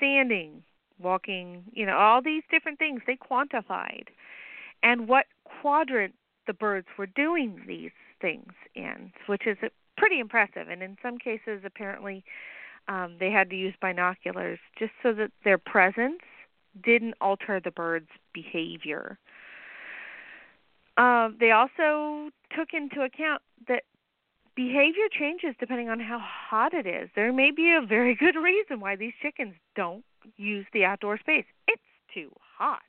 standing 0.00 0.62
walking 0.98 1.62
you 1.72 1.84
know 1.84 1.96
all 1.96 2.22
these 2.22 2.42
different 2.50 2.78
things 2.78 3.00
they 3.06 3.16
quantified 3.16 4.04
and 4.82 5.08
what 5.08 5.26
quadrant 5.44 6.14
the 6.46 6.52
birds 6.52 6.86
were 6.98 7.06
doing 7.06 7.60
these 7.66 7.90
things 8.20 8.52
in 8.74 9.12
which 9.26 9.46
is 9.46 9.56
pretty 10.00 10.18
impressive. 10.18 10.68
And 10.68 10.82
in 10.82 10.96
some 11.02 11.18
cases, 11.18 11.62
apparently, 11.64 12.24
um, 12.88 13.16
they 13.20 13.30
had 13.30 13.50
to 13.50 13.56
use 13.56 13.74
binoculars 13.80 14.58
just 14.78 14.92
so 15.02 15.12
that 15.12 15.30
their 15.44 15.58
presence 15.58 16.22
didn't 16.82 17.14
alter 17.20 17.60
the 17.62 17.70
bird's 17.70 18.08
behavior. 18.32 19.18
Um, 20.96 21.36
they 21.38 21.50
also 21.50 22.30
took 22.56 22.68
into 22.72 23.02
account 23.02 23.42
that 23.68 23.84
behavior 24.60 25.08
changes 25.10 25.54
depending 25.58 25.88
on 25.88 25.98
how 25.98 26.20
hot 26.20 26.74
it 26.74 26.86
is. 26.86 27.08
There 27.16 27.32
may 27.32 27.50
be 27.50 27.72
a 27.72 27.84
very 27.84 28.14
good 28.14 28.36
reason 28.50 28.80
why 28.80 28.94
these 28.94 29.14
chickens 29.22 29.54
don't 29.74 30.04
use 30.36 30.66
the 30.74 30.84
outdoor 30.84 31.18
space. 31.18 31.46
It's 31.66 31.82
too 32.12 32.30
hot. 32.58 32.80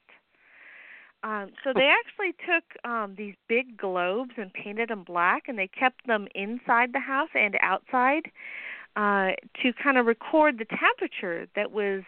Um, 1.24 1.52
so 1.64 1.72
they 1.74 1.88
actually 1.88 2.34
took 2.46 2.64
um, 2.84 3.16
these 3.16 3.36
big 3.48 3.78
globes 3.78 4.32
and 4.38 4.52
painted 4.52 4.90
them 4.90 5.04
black, 5.04 5.44
and 5.48 5.58
they 5.58 5.68
kept 5.68 6.08
them 6.08 6.28
inside 6.34 6.94
the 6.94 7.00
house 7.00 7.30
and 7.36 7.56
outside 7.62 8.32
uh, 8.96 9.34
to 9.62 9.72
kind 9.82 9.98
of 9.98 10.08
record 10.08 10.58
the 10.58 10.66
temperature 10.66 11.48
that 11.56 11.72
was, 11.72 12.02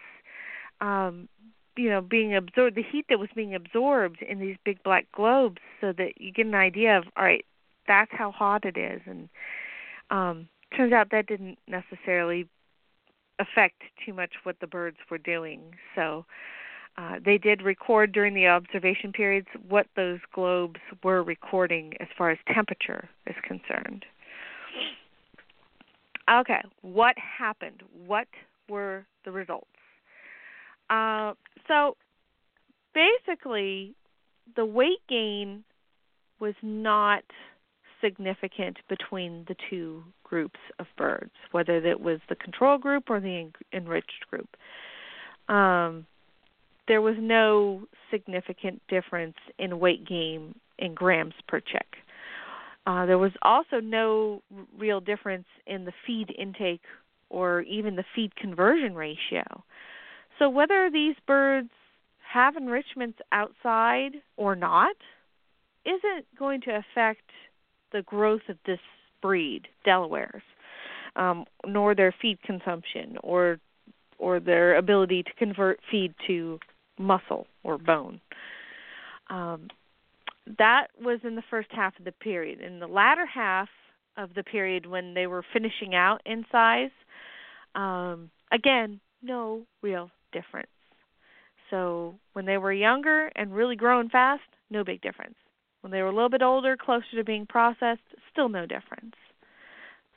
um, 0.80 1.28
you 1.76 1.88
know, 1.88 2.00
being 2.00 2.34
absorbed, 2.34 2.76
the 2.76 2.82
heat 2.82 3.06
that 3.08 3.20
was 3.20 3.28
being 3.36 3.54
absorbed 3.54 4.20
in 4.20 4.40
these 4.40 4.56
big 4.64 4.82
black 4.82 5.06
globes, 5.12 5.62
so 5.80 5.92
that 5.92 6.20
you 6.20 6.32
get 6.32 6.46
an 6.46 6.54
idea 6.56 6.98
of, 6.98 7.04
all 7.16 7.24
right, 7.24 7.46
that's 7.86 8.10
how 8.12 8.30
hot 8.30 8.64
it 8.64 8.76
is. 8.76 9.00
And 9.06 9.28
um, 10.10 10.48
turns 10.76 10.92
out 10.92 11.08
that 11.10 11.26
didn't 11.26 11.58
necessarily 11.66 12.48
affect 13.38 13.82
too 14.04 14.14
much 14.14 14.30
what 14.44 14.56
the 14.60 14.66
birds 14.66 14.96
were 15.10 15.18
doing. 15.18 15.60
So 15.94 16.24
uh, 16.96 17.16
they 17.24 17.38
did 17.38 17.62
record 17.62 18.12
during 18.12 18.34
the 18.34 18.46
observation 18.46 19.12
periods 19.12 19.48
what 19.68 19.86
those 19.96 20.20
globes 20.32 20.80
were 21.02 21.22
recording 21.22 21.94
as 22.00 22.08
far 22.16 22.30
as 22.30 22.38
temperature 22.52 23.08
is 23.26 23.34
concerned. 23.46 24.04
Okay, 26.30 26.60
what 26.82 27.14
happened? 27.18 27.82
What 28.06 28.28
were 28.68 29.04
the 29.24 29.32
results? 29.32 29.66
Uh, 30.88 31.34
so 31.68 31.96
basically, 32.94 33.94
the 34.56 34.64
weight 34.64 35.00
gain 35.08 35.64
was 36.40 36.54
not 36.62 37.24
significant 38.04 38.76
between 38.88 39.44
the 39.48 39.56
two 39.70 40.04
groups 40.22 40.60
of 40.78 40.86
birds, 40.98 41.32
whether 41.52 41.76
it 41.76 42.00
was 42.00 42.20
the 42.28 42.34
control 42.36 42.76
group 42.76 43.04
or 43.08 43.20
the 43.20 43.50
enriched 43.72 44.24
group. 44.30 44.48
Um, 45.48 46.06
there 46.86 47.00
was 47.00 47.16
no 47.18 47.86
significant 48.10 48.82
difference 48.88 49.36
in 49.58 49.80
weight 49.80 50.06
gain 50.06 50.54
in 50.78 50.94
grams 50.94 51.34
per 51.48 51.60
chick. 51.60 51.96
Uh, 52.86 53.06
there 53.06 53.18
was 53.18 53.32
also 53.42 53.80
no 53.80 54.42
real 54.78 55.00
difference 55.00 55.46
in 55.66 55.86
the 55.86 55.92
feed 56.06 56.34
intake 56.38 56.82
or 57.30 57.62
even 57.62 57.96
the 57.96 58.04
feed 58.14 58.36
conversion 58.36 58.94
ratio. 58.94 59.44
So, 60.38 60.50
whether 60.50 60.90
these 60.92 61.14
birds 61.26 61.70
have 62.32 62.56
enrichments 62.56 63.18
outside 63.32 64.16
or 64.36 64.54
not 64.56 64.96
isn't 65.86 66.26
going 66.38 66.60
to 66.62 66.70
affect 66.70 67.30
the 67.94 68.02
growth 68.02 68.42
of 68.50 68.58
this 68.66 68.80
breed, 69.22 69.68
Delawares, 69.86 70.42
um, 71.16 71.46
nor 71.66 71.94
their 71.94 72.14
feed 72.20 72.42
consumption 72.42 73.16
or 73.22 73.58
or 74.18 74.38
their 74.40 74.76
ability 74.76 75.22
to 75.22 75.30
convert 75.38 75.80
feed 75.90 76.14
to 76.26 76.58
muscle 76.98 77.46
or 77.62 77.78
bone. 77.78 78.20
Um, 79.28 79.68
that 80.58 80.88
was 81.00 81.20
in 81.24 81.34
the 81.34 81.42
first 81.50 81.68
half 81.72 81.98
of 81.98 82.04
the 82.04 82.12
period. 82.12 82.60
In 82.60 82.78
the 82.78 82.86
latter 82.86 83.26
half 83.26 83.68
of 84.16 84.34
the 84.34 84.44
period, 84.44 84.86
when 84.86 85.14
they 85.14 85.26
were 85.26 85.44
finishing 85.52 85.94
out 85.94 86.20
in 86.26 86.44
size, 86.52 86.90
um, 87.74 88.30
again, 88.52 89.00
no 89.22 89.62
real 89.82 90.10
difference. 90.32 90.68
So 91.70 92.14
when 92.34 92.46
they 92.46 92.58
were 92.58 92.72
younger 92.72 93.32
and 93.34 93.52
really 93.52 93.76
growing 93.76 94.10
fast, 94.10 94.42
no 94.70 94.84
big 94.84 95.00
difference. 95.00 95.34
When 95.84 95.90
they 95.90 96.00
were 96.00 96.08
a 96.08 96.14
little 96.14 96.30
bit 96.30 96.40
older, 96.40 96.78
closer 96.78 97.14
to 97.14 97.24
being 97.24 97.44
processed, 97.44 98.00
still 98.32 98.48
no 98.48 98.64
difference. 98.64 99.16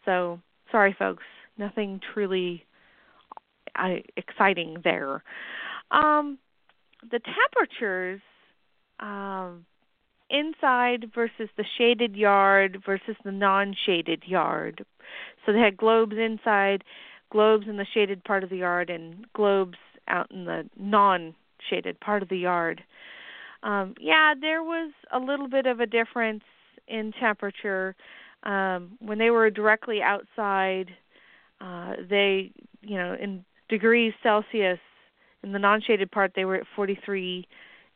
So 0.05 0.39
sorry, 0.71 0.95
folks, 0.97 1.23
nothing 1.57 1.99
truly 2.13 2.63
uh, 3.75 3.95
exciting 4.15 4.77
there. 4.85 5.21
Um, 5.91 6.37
the 7.01 7.19
temperatures 7.19 8.21
um, 9.01 9.65
inside 10.29 11.11
versus 11.13 11.49
the 11.57 11.65
shaded 11.77 12.15
yard 12.15 12.81
versus 12.85 13.17
the 13.25 13.33
non-shaded 13.33 14.23
yard. 14.25 14.85
So 15.45 15.51
they 15.51 15.59
had 15.59 15.75
globes 15.75 16.15
inside, 16.17 16.85
globes 17.29 17.67
in 17.67 17.75
the 17.75 17.85
shaded 17.93 18.23
part 18.23 18.45
of 18.45 18.49
the 18.49 18.55
yard, 18.59 18.89
and 18.89 19.25
globes 19.33 19.77
out 20.07 20.31
in 20.31 20.45
the 20.45 20.69
non-shaded 20.77 21.99
part 21.99 22.23
of 22.23 22.29
the 22.29 22.37
yard. 22.37 22.85
Um, 23.63 23.95
yeah, 23.99 24.33
there 24.39 24.63
was 24.63 24.91
a 25.11 25.19
little 25.19 25.47
bit 25.47 25.65
of 25.65 25.79
a 25.79 25.85
difference 25.85 26.43
in 26.87 27.11
temperature 27.19 27.95
um, 28.43 28.91
when 28.99 29.17
they 29.17 29.29
were 29.29 29.49
directly 29.49 30.01
outside. 30.01 30.91
Uh, 31.59 31.93
they, 32.09 32.51
you 32.81 32.97
know, 32.97 33.15
in 33.19 33.43
degrees 33.69 34.13
Celsius, 34.21 34.79
in 35.43 35.51
the 35.51 35.59
non-shaded 35.59 36.11
part, 36.11 36.33
they 36.35 36.45
were 36.45 36.55
at 36.55 36.67
43, 36.75 37.47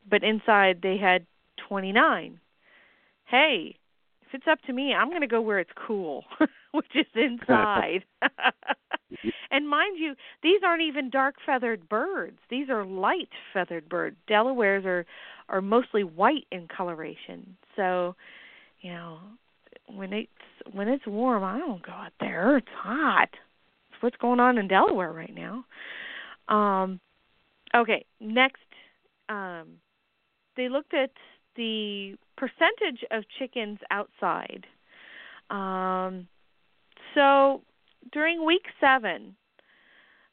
but 0.10 0.24
inside 0.24 0.80
they 0.82 0.98
had 0.98 1.26
29. 1.68 2.40
Hey, 3.26 3.76
if 4.32 4.36
it's 4.36 4.48
up 4.50 4.62
to 4.68 4.74
me, 4.74 4.94
I'm 4.94 5.10
going 5.10 5.22
to 5.22 5.28
go 5.28 5.42
where 5.42 5.60
it's 5.60 5.72
cool, 5.88 6.24
which 6.72 6.88
is 6.96 7.06
inside. 7.16 8.06
and 9.52 9.70
mind 9.70 9.98
you, 10.00 10.16
these 10.42 10.62
aren't 10.66 10.84
even 10.84 11.10
dark 11.10 11.36
feathered 11.46 11.90
birds. 11.90 12.38
These 12.50 12.70
are 12.70 12.86
light 12.86 13.30
feathered 13.54 13.90
birds. 13.90 14.16
Delawares 14.28 14.86
are 14.86 15.06
are 15.50 15.62
mostly 15.62 16.04
white 16.04 16.46
in 16.52 16.68
coloration. 16.70 17.58
So, 17.76 18.16
you 18.80 18.92
know, 18.92 19.20
when 19.94 20.14
it's 20.14 20.30
when 20.72 20.88
it's 20.88 21.06
warm, 21.06 21.44
I 21.44 21.58
don't 21.58 21.86
go 21.86 21.92
out 21.92 22.14
there. 22.22 22.58
It's 22.58 22.68
hot. 22.74 23.30
It's 23.92 24.02
what's 24.02 24.16
going 24.18 24.40
on 24.40 24.58
in 24.58 24.68
Delaware 24.70 25.12
right 25.12 25.34
now. 25.36 25.66
Um 26.48 27.02
Okay, 27.74 28.06
next, 28.20 28.60
um, 29.30 29.78
they 30.58 30.68
looked 30.68 30.94
at 30.94 31.12
the 31.56 32.16
percentage 32.38 33.04
of 33.12 33.24
chickens 33.38 33.80
outside. 33.90 34.66
Um, 35.50 36.28
so 37.14 37.62
during 38.12 38.46
week 38.46 38.66
seven 38.80 39.36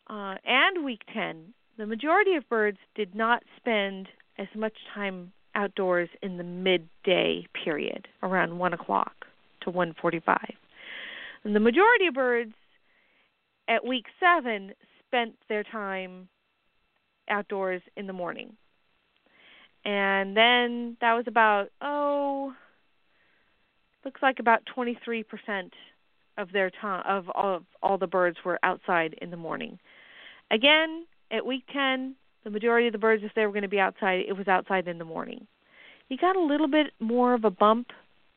uh, 0.09 0.37
and 0.45 0.85
week 0.85 1.03
ten, 1.13 1.55
the 1.77 1.87
majority 1.87 2.35
of 2.35 2.49
birds 2.49 2.79
did 2.95 3.15
not 3.15 3.43
spend 3.57 4.09
as 4.39 4.49
much 4.55 4.75
time 4.95 5.33
outdoors 5.55 6.09
in 6.23 6.37
the 6.37 6.45
midday 6.45 7.47
period, 7.65 8.07
around 8.23 8.59
one 8.59 8.73
o'clock 8.73 9.27
to 9.63 9.71
one 9.71 9.95
forty-five. 10.01 10.55
And 11.45 11.55
the 11.55 11.61
majority 11.61 12.07
of 12.07 12.15
birds 12.15 12.53
at 13.69 13.85
week 13.85 14.07
seven 14.21 14.73
spent 15.07 15.35
their 15.49 15.65
time 15.65 16.29
outdoors 17.29 17.83
in 17.97 18.07
the 18.07 18.13
morning. 18.13 18.57
And 19.85 20.37
then 20.37 20.97
that 21.01 21.15
was 21.15 21.25
about 21.27 21.69
oh 21.81 22.53
looks 24.05 24.23
like 24.23 24.39
about 24.39 24.63
23% 24.77 25.25
of 26.39 26.53
their 26.53 26.71
time 26.71 27.03
of 27.07 27.29
all 27.31 27.57
of 27.57 27.65
all 27.83 27.99
the 27.99 28.07
birds 28.07 28.39
were 28.45 28.59
outside 28.63 29.15
in 29.21 29.31
the 29.31 29.37
morning. 29.37 29.79
Again, 30.51 31.05
at 31.31 31.45
week 31.45 31.65
10, 31.73 32.15
the 32.45 32.51
majority 32.51 32.87
of 32.87 32.93
the 32.93 32.99
birds 32.99 33.23
if 33.25 33.33
they 33.35 33.45
were 33.45 33.53
going 33.53 33.63
to 33.63 33.69
be 33.69 33.81
outside, 33.81 34.25
it 34.27 34.37
was 34.37 34.49
outside 34.49 34.89
in 34.89 34.99
the 34.99 35.05
morning. 35.05 35.47
You 36.09 36.17
got 36.17 36.37
a 36.37 36.41
little 36.41 36.69
bit 36.69 36.93
more 37.01 37.35
of 37.35 37.45
a 37.45 37.51
bump 37.51 37.89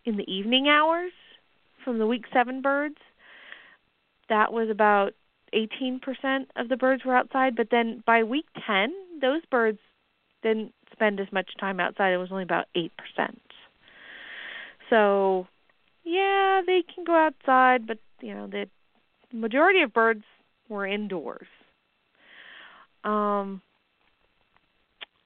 in 0.04 0.18
the 0.18 0.30
evening 0.30 0.68
hours 0.68 1.12
from 1.86 2.00
the 2.00 2.08
week 2.08 2.26
7 2.34 2.62
birds. 2.62 2.98
That 4.30 4.52
was 4.52 4.70
about 4.70 5.14
18% 5.54 6.00
of 6.56 6.70
the 6.70 6.78
birds 6.78 7.06
were 7.06 7.16
outside, 7.16 7.56
but 7.56 7.70
then 7.72 8.04
by 8.06 8.24
week 8.24 8.46
10, 8.66 8.94
those 9.22 9.42
birds 9.50 9.80
didn't 10.44 10.74
spend 10.92 11.20
as 11.20 11.28
much 11.32 11.50
time 11.60 11.80
outside. 11.80 12.14
It 12.14 12.18
was 12.18 12.32
only 12.32 12.44
about 12.44 12.66
8%. 12.76 12.90
So, 14.90 15.48
yeah, 16.04 16.62
they 16.66 16.84
can 16.94 17.04
go 17.06 17.16
outside, 17.16 17.88
but 17.88 17.98
you 18.22 18.34
know, 18.34 18.48
the 18.48 18.68
majority 19.34 19.82
of 19.82 19.94
birds 19.94 20.24
were 20.70 20.86
indoors. 20.86 21.48
Um 23.04 23.62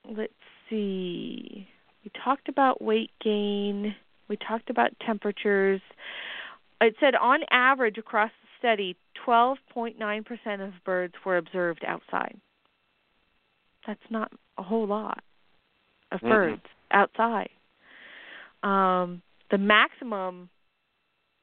let's 0.08 0.34
see. 0.70 1.68
We 2.04 2.12
talked 2.24 2.48
about 2.48 2.82
weight 2.82 3.12
gain. 3.24 3.96
We 4.28 4.38
talked 4.38 4.70
about 4.70 4.92
temperatures. 5.06 5.82
It 6.80 6.96
said 7.00 7.16
on 7.16 7.40
average 7.52 7.98
across 7.98 8.32
the 8.42 8.48
study, 8.60 8.96
12.9% 9.26 10.68
of 10.68 10.74
birds 10.86 11.16
were 11.26 11.38
observed 11.38 11.84
outside. 11.88 12.40
That's 13.88 14.00
not 14.10 14.32
a 14.58 14.64
whole 14.64 14.88
lot 14.88 15.24
of 16.12 16.22
Mhm. 16.22 16.30
birds 16.30 16.66
outside. 16.92 17.50
Um, 18.64 19.22
the 19.52 19.58
maximum 19.58 20.50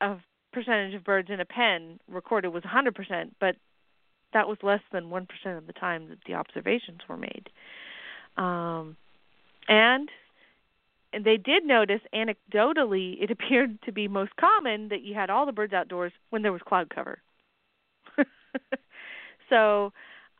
of 0.00 0.20
percentage 0.52 0.94
of 0.94 1.04
birds 1.04 1.30
in 1.30 1.40
a 1.40 1.44
pen 1.44 2.00
recorded 2.08 2.48
was 2.48 2.64
100%, 2.64 3.34
but 3.40 3.56
that 4.32 4.48
was 4.48 4.58
less 4.62 4.82
than 4.92 5.10
1% 5.10 5.58
of 5.58 5.66
the 5.66 5.72
time 5.72 6.08
that 6.08 6.18
the 6.26 6.34
observations 6.34 7.00
were 7.08 7.16
made. 7.16 7.50
Um, 8.36 8.96
and 9.68 10.08
and 11.14 11.26
they 11.26 11.36
did 11.36 11.64
notice 11.64 12.00
anecdotally 12.14 13.22
it 13.22 13.30
appeared 13.36 13.80
to 13.82 13.92
be 13.92 14.08
most 14.08 14.34
common 14.36 14.88
that 14.88 15.02
you 15.02 15.14
had 15.14 15.30
all 15.30 15.46
the 15.46 15.52
birds 15.52 15.72
outdoors 15.72 16.12
when 16.30 16.42
there 16.42 16.52
was 16.52 16.62
cloud 16.62 16.88
cover. 16.88 17.18
so 19.48 19.92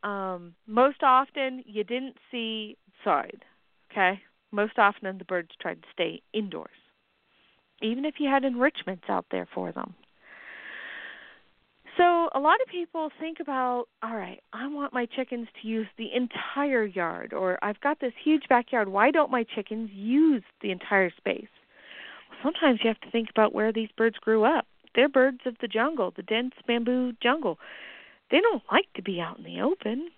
um 0.03 0.53
most 0.67 1.03
often 1.03 1.63
you 1.65 1.83
didn't 1.83 2.17
see 2.31 2.75
side, 3.03 3.43
okay? 3.93 4.19
Most 4.51 4.77
often 4.77 5.17
the 5.17 5.25
birds 5.25 5.49
tried 5.61 5.81
to 5.81 5.87
stay 5.93 6.21
indoors. 6.33 6.69
Even 7.81 8.05
if 8.05 8.15
you 8.19 8.29
had 8.29 8.43
enrichments 8.43 9.05
out 9.09 9.25
there 9.31 9.47
for 9.53 9.71
them. 9.71 9.93
So 11.97 12.29
a 12.33 12.39
lot 12.39 12.59
of 12.61 12.67
people 12.71 13.09
think 13.19 13.39
about, 13.39 13.85
all 14.01 14.15
right, 14.15 14.41
I 14.51 14.67
want 14.67 14.93
my 14.93 15.05
chickens 15.05 15.47
to 15.61 15.67
use 15.67 15.87
the 15.97 16.09
entire 16.13 16.85
yard, 16.85 17.33
or 17.33 17.59
I've 17.63 17.79
got 17.81 17.99
this 17.99 18.13
huge 18.23 18.43
backyard. 18.49 18.89
Why 18.89 19.11
don't 19.11 19.29
my 19.29 19.45
chickens 19.55 19.91
use 19.93 20.43
the 20.61 20.71
entire 20.71 21.11
space? 21.17 21.47
Sometimes 22.41 22.79
you 22.83 22.87
have 22.87 22.99
to 23.01 23.11
think 23.11 23.29
about 23.29 23.53
where 23.53 23.71
these 23.71 23.89
birds 23.95 24.17
grew 24.17 24.43
up. 24.43 24.65
They're 24.95 25.09
birds 25.09 25.41
of 25.45 25.55
the 25.61 25.67
jungle, 25.67 26.11
the 26.15 26.23
dense 26.23 26.53
bamboo 26.67 27.13
jungle. 27.21 27.59
They 28.31 28.41
don't 28.41 28.63
like 28.71 28.91
to 28.95 29.03
be 29.03 29.21
out 29.21 29.37
in 29.37 29.43
the 29.43 29.61
open. 29.61 30.09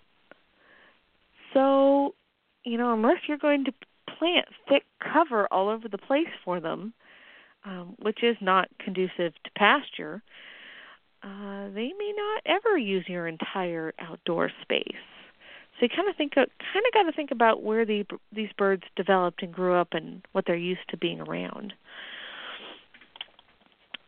So, 1.53 2.15
you 2.65 2.77
know, 2.77 2.93
unless 2.93 3.17
you're 3.27 3.37
going 3.37 3.65
to 3.65 3.71
plant 4.17 4.47
thick 4.67 4.83
cover 5.01 5.47
all 5.51 5.69
over 5.69 5.87
the 5.87 5.97
place 5.97 6.27
for 6.43 6.59
them, 6.59 6.93
um, 7.63 7.95
which 7.99 8.23
is 8.23 8.35
not 8.41 8.67
conducive 8.79 9.33
to 9.43 9.51
pasture, 9.55 10.21
uh, 11.23 11.69
they 11.69 11.91
may 11.97 12.13
not 12.15 12.43
ever 12.45 12.77
use 12.77 13.05
your 13.07 13.27
entire 13.27 13.93
outdoor 13.99 14.51
space. 14.61 14.91
So 15.79 15.83
you 15.83 15.89
kind 15.89 16.07
of 16.09 16.15
think, 16.15 16.35
kind 16.35 16.47
of 16.47 16.93
got 16.93 17.03
to 17.03 17.11
think 17.11 17.31
about 17.31 17.63
where 17.63 17.85
the, 17.85 18.05
these 18.31 18.49
birds 18.57 18.83
developed 18.95 19.43
and 19.43 19.51
grew 19.51 19.75
up 19.75 19.89
and 19.91 20.21
what 20.31 20.45
they're 20.47 20.55
used 20.55 20.87
to 20.89 20.97
being 20.97 21.19
around. 21.19 21.73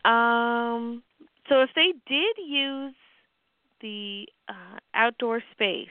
Um, 0.05 1.03
so 1.49 1.61
if 1.61 1.69
they 1.75 1.93
did 2.07 2.37
use 2.37 2.95
the 3.81 4.27
uh, 4.47 4.79
outdoor 4.93 5.41
space, 5.51 5.87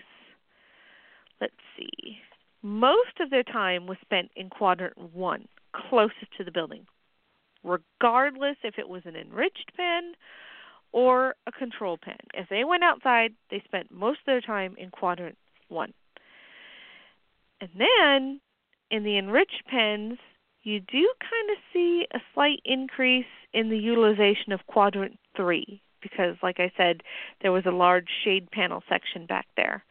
let's 1.41 1.53
see, 1.77 2.19
most 2.67 3.21
of 3.21 3.31
their 3.31 3.45
time 3.45 3.87
was 3.87 3.97
spent 4.03 4.31
in 4.35 4.51
quadrant 4.51 4.99
one, 5.15 5.47
closest 5.73 6.37
to 6.37 6.45
the 6.45 6.51
building, 6.51 6.85
regardless 7.63 8.57
if 8.65 8.75
it 8.77 8.89
was 8.89 9.03
an 9.05 9.15
enriched 9.15 9.71
pen 9.77 10.15
or 10.91 11.37
a 11.47 11.53
control 11.53 11.97
pen. 11.97 12.19
If 12.35 12.49
they 12.49 12.65
went 12.65 12.83
outside, 12.83 13.35
they 13.51 13.63
spent 13.65 13.93
most 13.93 14.19
of 14.21 14.27
their 14.27 14.41
time 14.41 14.75
in 14.79 14.91
quadrant 14.91 15.39
one. 15.69 15.93
And 17.61 17.71
then 17.79 18.41
in 18.91 19.05
the 19.05 19.17
enriched 19.17 19.63
pens, 19.71 20.19
you 20.65 20.81
do 20.81 21.13
kind 21.21 21.51
of 21.51 21.57
see 21.73 22.07
a 22.13 22.19
slight 22.35 22.61
increase 22.65 23.27
in 23.53 23.71
the 23.71 23.79
utilization 23.79 24.53
of 24.53 24.67
quadrant 24.67 25.19
three 25.37 25.81
because, 26.03 26.35
like 26.43 26.59
I 26.59 26.73
said, 26.77 27.03
there 27.43 27.53
was 27.53 27.65
a 27.67 27.71
large 27.71 28.09
shade 28.25 28.51
panel 28.51 28.83
section 28.89 29.27
back 29.27 29.47
there. 29.57 29.85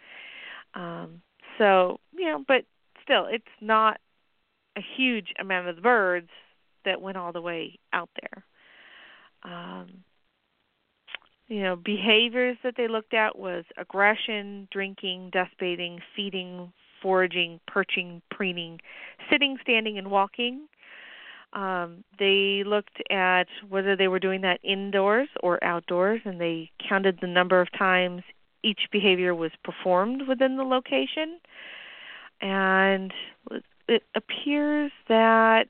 Um, 0.74 1.22
so, 1.58 2.00
you 2.14 2.26
know, 2.26 2.44
but 2.48 2.66
still, 3.04 3.28
it's 3.30 3.46
not 3.62 4.00
a 4.78 4.82
huge 4.98 5.34
amount 5.40 5.68
of 5.68 5.82
birds 5.82 6.30
that 6.84 7.02
went 7.02 7.18
all 7.18 7.32
the 7.32 7.42
way 7.42 7.80
out 7.94 8.10
there. 8.22 8.44
Um, 9.44 10.04
you 11.48 11.62
know, 11.62 11.76
behaviors 11.76 12.58
that 12.64 12.74
they 12.76 12.88
looked 12.88 13.14
at 13.14 13.38
was 13.38 13.66
aggression, 13.78 14.68
drinking, 14.72 15.30
dust 15.32 15.52
bathing, 15.60 16.00
feeding, 16.16 16.74
foraging, 17.02 17.60
perching, 17.68 18.22
preening, 18.32 18.80
sitting, 19.32 19.58
standing, 19.62 19.98
and 19.98 20.10
walking. 20.10 20.68
Um, 21.54 22.04
they 22.20 22.64
looked 22.66 23.02
at 23.12 23.48
whether 23.70 23.96
they 23.96 24.08
were 24.08 24.20
doing 24.20 24.42
that 24.42 24.60
indoors 24.64 25.30
or 25.42 25.64
outdoors, 25.64 26.22
and 26.26 26.42
they 26.42 26.72
counted 26.90 27.20
the 27.22 27.28
number 27.28 27.62
of 27.62 27.72
times 27.78 28.24
each 28.66 28.90
behavior 28.92 29.36
was 29.36 29.52
performed 29.64 30.24
within 30.28 30.58
the 30.58 30.64
location. 30.64 31.40
And 32.42 33.14
it 33.88 34.04
appears 34.16 34.92
that 35.08 35.68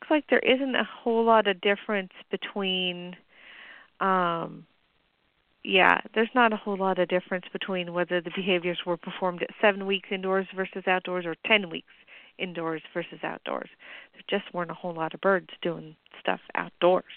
looks 0.00 0.10
like 0.10 0.24
there 0.30 0.38
isn't 0.38 0.76
a 0.76 0.84
whole 0.84 1.24
lot 1.24 1.48
of 1.48 1.60
difference 1.60 2.12
between 2.30 3.16
um 4.00 4.66
yeah, 5.64 6.00
there's 6.14 6.30
not 6.32 6.52
a 6.52 6.56
whole 6.56 6.76
lot 6.76 7.00
of 7.00 7.08
difference 7.08 7.46
between 7.52 7.92
whether 7.92 8.20
the 8.20 8.30
behaviors 8.36 8.78
were 8.86 8.96
performed 8.96 9.42
at 9.42 9.50
7 9.60 9.84
weeks 9.84 10.10
indoors 10.12 10.46
versus 10.54 10.84
outdoors 10.86 11.26
or 11.26 11.34
10 11.44 11.68
weeks 11.70 11.92
indoors 12.38 12.82
versus 12.94 13.18
outdoors. 13.24 13.68
There 14.12 14.38
just 14.38 14.54
weren't 14.54 14.70
a 14.70 14.74
whole 14.74 14.94
lot 14.94 15.12
of 15.12 15.20
birds 15.20 15.48
doing 15.62 15.96
stuff 16.20 16.38
outdoors. 16.54 17.12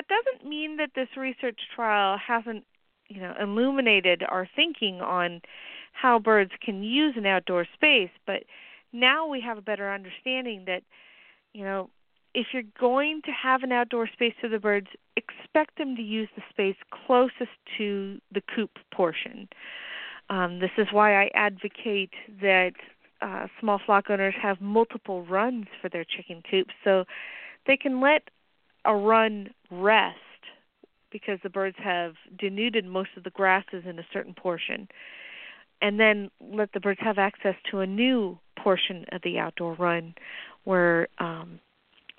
That 0.00 0.22
doesn't 0.24 0.48
mean 0.48 0.78
that 0.78 0.90
this 0.94 1.08
research 1.16 1.60
trial 1.74 2.16
hasn't, 2.16 2.64
you 3.08 3.20
know, 3.20 3.34
illuminated 3.40 4.22
our 4.26 4.48
thinking 4.56 5.00
on 5.00 5.42
how 5.92 6.18
birds 6.18 6.52
can 6.62 6.82
use 6.82 7.14
an 7.16 7.26
outdoor 7.26 7.66
space, 7.74 8.10
but 8.26 8.44
now 8.92 9.26
we 9.26 9.40
have 9.40 9.58
a 9.58 9.62
better 9.62 9.92
understanding 9.92 10.64
that 10.66 10.82
you 11.52 11.64
know 11.64 11.90
if 12.34 12.48
you're 12.52 12.62
going 12.78 13.20
to 13.24 13.30
have 13.30 13.62
an 13.62 13.72
outdoor 13.72 14.06
space 14.06 14.34
for 14.40 14.48
the 14.48 14.58
birds 14.58 14.86
expect 15.16 15.76
them 15.78 15.96
to 15.96 16.02
use 16.02 16.28
the 16.36 16.42
space 16.48 16.76
closest 17.06 17.50
to 17.76 18.20
the 18.32 18.42
coop 18.54 18.70
portion. 18.92 19.48
Um, 20.30 20.60
this 20.60 20.70
is 20.78 20.86
why 20.92 21.24
i 21.24 21.30
advocate 21.34 22.12
that 22.40 22.72
uh, 23.20 23.48
small 23.60 23.80
flock 23.84 24.08
owners 24.08 24.34
have 24.40 24.60
multiple 24.60 25.24
runs 25.24 25.66
for 25.82 25.88
their 25.88 26.04
chicken 26.04 26.42
coops 26.48 26.72
so 26.84 27.04
they 27.66 27.76
can 27.76 28.00
let 28.00 28.28
a 28.84 28.94
run 28.94 29.50
rest 29.70 30.16
because 31.10 31.38
the 31.42 31.50
birds 31.50 31.76
have 31.82 32.14
denuded 32.38 32.84
most 32.84 33.10
of 33.16 33.24
the 33.24 33.30
grasses 33.30 33.84
in 33.84 33.98
a 33.98 34.06
certain 34.12 34.34
portion 34.34 34.88
and 35.82 35.98
then 35.98 36.30
let 36.40 36.72
the 36.72 36.80
birds 36.80 37.00
have 37.02 37.18
access 37.18 37.54
to 37.70 37.80
a 37.80 37.86
new 37.86 38.38
portion 38.58 39.04
of 39.12 39.22
the 39.22 39.38
outdoor 39.38 39.74
run 39.74 40.14
where 40.64 41.08
um, 41.18 41.58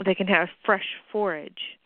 they 0.03 0.16
can 0.16 0.28
have 0.28 0.49
fresh 0.66 0.86
forage. 1.12 1.78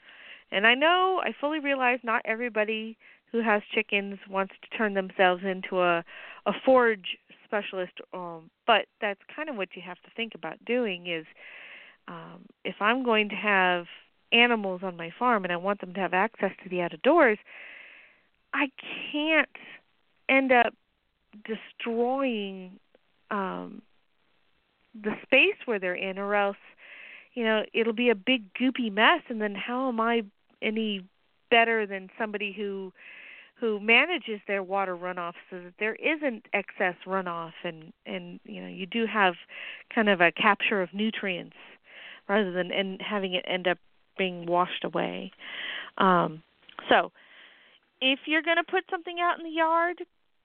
And 0.51 0.65
I 0.65 0.73
know, 0.73 1.21
I 1.23 1.33
fully 1.39 1.59
realize 1.59 1.99
not 2.03 2.21
everybody 2.23 2.97
who 3.31 3.41
has 3.41 3.61
chickens 3.73 4.17
wants 4.29 4.53
to 4.61 4.77
turn 4.77 4.93
themselves 4.93 5.43
into 5.43 5.81
a 5.81 6.03
a 6.45 6.53
forage 6.63 7.17
specialist, 7.43 7.93
um, 8.13 8.49
but 8.67 8.85
that's 9.01 9.19
kind 9.35 9.49
of 9.49 9.55
what 9.55 9.69
you 9.75 9.81
have 9.81 9.97
to 9.97 10.09
think 10.15 10.33
about 10.35 10.63
doing 10.63 11.07
is 11.07 11.25
um, 12.07 12.45
if 12.63 12.75
I'm 12.79 13.03
going 13.03 13.29
to 13.29 13.35
have 13.35 13.85
animals 14.31 14.81
on 14.83 14.97
my 14.97 15.11
farm 15.17 15.43
and 15.43 15.53
I 15.53 15.57
want 15.57 15.81
them 15.81 15.93
to 15.93 15.99
have 15.99 16.13
access 16.13 16.51
to 16.63 16.69
the 16.69 16.81
outdoors, 16.81 17.37
I 18.53 18.69
can't 19.11 19.49
end 20.29 20.51
up 20.51 20.73
destroying 21.43 22.79
um 23.31 23.81
the 25.03 25.15
space 25.23 25.57
where 25.65 25.79
they're 25.79 25.93
in 25.95 26.17
or 26.17 26.35
else 26.35 26.57
you 27.33 27.43
know 27.43 27.63
it'll 27.73 27.93
be 27.93 28.09
a 28.09 28.15
big 28.15 28.53
goopy 28.53 28.91
mess 28.91 29.21
and 29.27 29.41
then 29.41 29.53
how 29.53 29.89
am 29.89 29.99
i 29.99 30.23
any 30.61 31.03
better 31.51 31.85
than 31.85 32.09
somebody 32.17 32.53
who 32.53 32.93
who 33.55 33.79
manages 33.79 34.39
their 34.47 34.61
water 34.63 34.95
runoff 34.95 35.33
so 35.49 35.57
that 35.57 35.73
there 35.79 35.95
isn't 35.95 36.45
excess 36.53 36.95
runoff 37.05 37.53
and 37.63 37.91
and 38.05 38.39
you 38.45 38.61
know 38.61 38.67
you 38.67 38.85
do 38.85 39.05
have 39.05 39.35
kind 39.93 40.09
of 40.09 40.21
a 40.21 40.31
capture 40.31 40.81
of 40.81 40.93
nutrients 40.93 41.57
rather 42.27 42.51
than 42.51 42.71
and 42.71 43.01
having 43.01 43.33
it 43.33 43.43
end 43.47 43.67
up 43.67 43.77
being 44.17 44.45
washed 44.45 44.83
away. 44.83 45.31
Um 45.97 46.43
so 46.89 47.11
if 48.01 48.19
you're 48.25 48.41
going 48.41 48.57
to 48.57 48.69
put 48.69 48.83
something 48.89 49.17
out 49.19 49.39
in 49.39 49.45
the 49.45 49.51
yard 49.51 50.01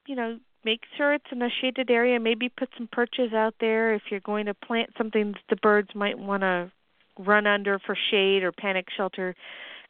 you 0.06 0.14
know 0.14 0.38
make 0.64 0.80
sure 0.96 1.14
it's 1.14 1.24
in 1.32 1.42
a 1.42 1.48
shaded 1.60 1.90
area. 1.90 2.20
Maybe 2.20 2.48
put 2.48 2.68
some 2.76 2.88
perches 2.92 3.32
out 3.32 3.54
there 3.60 3.94
if 3.94 4.02
you're 4.10 4.20
going 4.20 4.46
to 4.46 4.54
plant 4.54 4.90
something 4.98 5.32
that 5.32 5.42
the 5.48 5.56
birds 5.56 5.88
might 5.94 6.18
want 6.18 6.42
to 6.42 6.70
run 7.18 7.46
under 7.46 7.78
for 7.78 7.96
shade 8.10 8.42
or 8.42 8.52
panic 8.52 8.86
shelter. 8.96 9.34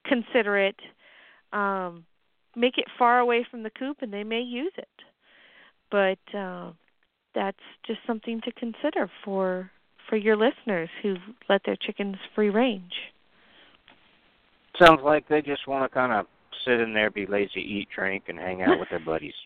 Consider 0.07 0.59
it. 0.59 0.77
Um 1.53 2.05
make 2.57 2.79
it 2.79 2.87
far 2.99 3.19
away 3.19 3.47
from 3.51 3.63
the 3.63 3.71
coop 3.71 3.99
and 4.01 4.13
they 4.13 4.25
may 4.25 4.41
use 4.41 4.73
it. 4.77 4.89
But 5.91 6.37
uh, 6.37 6.73
that's 7.35 7.59
just 7.87 8.01
something 8.07 8.41
to 8.43 8.53
consider 8.53 9.11
for 9.25 9.71
for 10.09 10.17
your 10.17 10.37
listeners 10.37 10.89
who 11.03 11.17
let 11.49 11.63
their 11.65 11.77
chickens 11.77 12.17
free 12.35 12.51
range 12.51 12.93
Sounds 14.81 15.01
like 15.05 15.29
they 15.29 15.43
just 15.43 15.69
want 15.69 15.91
to 15.91 15.95
kind 15.95 16.13
of 16.13 16.27
sit 16.65 16.81
in 16.81 16.93
there, 16.95 17.11
be 17.11 17.27
lazy, 17.27 17.61
eat, 17.61 17.89
drink, 17.95 18.25
and 18.29 18.39
hang 18.39 18.63
out 18.63 18.81
with 18.81 18.89
their 18.91 19.01
buddies. 19.01 19.35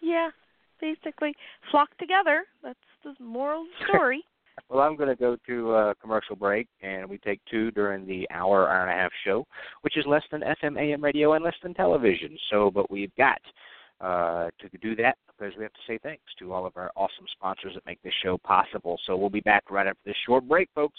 yeah 0.00 0.30
basically 0.80 1.34
flock 1.70 1.88
together 1.98 2.44
that's 2.62 2.78
the 3.04 3.14
moral 3.22 3.62
of 3.62 3.66
the 3.78 3.88
story 3.88 4.22
Well, 4.70 4.80
I'm 4.80 4.96
going 4.96 5.10
to 5.10 5.16
go 5.16 5.36
to 5.48 5.74
a 5.74 5.94
commercial 6.00 6.34
break, 6.34 6.66
and 6.80 7.06
we 7.06 7.18
take 7.18 7.40
two 7.50 7.70
during 7.72 8.06
the 8.06 8.26
hour, 8.30 8.66
hour 8.66 8.88
and 8.88 8.90
a 8.90 9.02
half 9.02 9.10
show, 9.22 9.46
which 9.82 9.98
is 9.98 10.06
less 10.06 10.22
than 10.32 10.40
FM, 10.40 10.80
AM 10.80 11.04
radio, 11.04 11.34
and 11.34 11.44
less 11.44 11.54
than 11.62 11.74
television. 11.74 12.38
So, 12.50 12.70
but 12.70 12.90
we've 12.90 13.14
got 13.16 13.38
uh, 14.00 14.48
to 14.58 14.78
do 14.80 14.96
that 14.96 15.18
because 15.26 15.52
we 15.58 15.62
have 15.62 15.74
to 15.74 15.80
say 15.86 15.98
thanks 16.02 16.24
to 16.38 16.54
all 16.54 16.64
of 16.64 16.72
our 16.76 16.90
awesome 16.96 17.26
sponsors 17.32 17.74
that 17.74 17.84
make 17.84 18.02
this 18.02 18.14
show 18.24 18.38
possible. 18.38 18.98
So 19.06 19.14
we'll 19.14 19.28
be 19.28 19.40
back 19.40 19.70
right 19.70 19.86
after 19.86 20.00
this 20.06 20.16
short 20.26 20.48
break, 20.48 20.70
folks. 20.74 20.98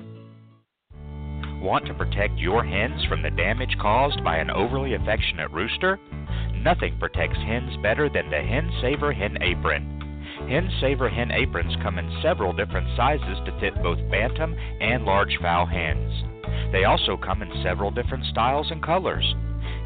Want 1.61 1.85
to 1.85 1.93
protect 1.93 2.39
your 2.39 2.63
hens 2.65 3.05
from 3.07 3.21
the 3.21 3.29
damage 3.29 3.77
caused 3.79 4.23
by 4.23 4.37
an 4.37 4.49
overly 4.49 4.95
affectionate 4.95 5.51
rooster? 5.51 5.99
Nothing 6.55 6.97
protects 6.97 7.37
hens 7.37 7.77
better 7.83 8.09
than 8.09 8.31
the 8.31 8.41
Hen 8.41 8.71
Saver 8.81 9.13
Hen 9.13 9.37
Apron. 9.41 10.01
Hen 10.49 10.71
Saver 10.81 11.07
hen 11.07 11.29
aprons 11.29 11.75
come 11.83 11.99
in 11.99 12.19
several 12.23 12.51
different 12.51 12.87
sizes 12.97 13.37
to 13.45 13.59
fit 13.59 13.75
both 13.83 13.99
bantam 14.09 14.55
and 14.81 15.05
large 15.05 15.37
fowl 15.39 15.67
hens. 15.67 16.11
They 16.71 16.85
also 16.85 17.15
come 17.15 17.43
in 17.43 17.63
several 17.63 17.91
different 17.91 18.25
styles 18.25 18.71
and 18.71 18.81
colors. 18.81 19.35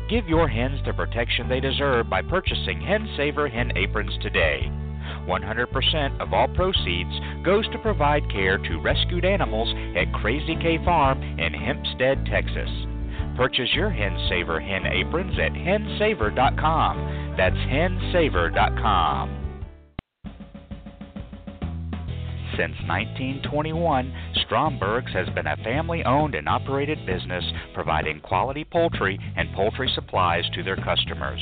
Give 0.09 0.30
your 0.30 0.47
hens 0.47 0.80
the 0.86 0.93
protection 0.93 1.49
they 1.49 1.59
deserve 1.59 2.09
by 2.09 2.21
purchasing 2.21 2.80
Hen 2.80 3.05
Saver 3.17 3.49
hen 3.49 3.73
aprons 3.76 4.17
today. 4.21 4.71
100% 5.27 6.21
of 6.21 6.33
all 6.33 6.47
proceeds 6.49 7.11
goes 7.43 7.67
to 7.71 7.79
provide 7.79 8.29
care 8.31 8.57
to 8.57 8.77
rescued 8.79 9.25
animals 9.25 9.73
at 9.97 10.13
Crazy 10.21 10.55
K 10.61 10.77
Farm 10.83 11.21
in 11.21 11.53
Hempstead, 11.53 12.25
Texas. 12.25 12.69
Purchase 13.35 13.69
your 13.73 13.89
Hen 13.89 14.17
Saver 14.29 14.59
hen 14.59 14.85
aprons 14.85 15.37
at 15.37 15.51
hensaver.com. 15.51 17.35
That's 17.37 17.55
hensaver.com. 17.55 19.45
Since 22.57 22.75
1921, 22.87 24.13
Stromberg's 24.45 25.11
has 25.11 25.27
been 25.35 25.47
a 25.47 25.57
family 25.57 26.05
owned 26.05 26.35
and 26.35 26.47
operated 26.47 27.05
business 27.05 27.43
providing 27.73 28.21
quality 28.21 28.63
poultry 28.63 29.19
and 29.35 29.53
poultry 29.53 29.91
supplies 29.93 30.45
to 30.53 30.63
their 30.63 30.77
customers. 30.77 31.41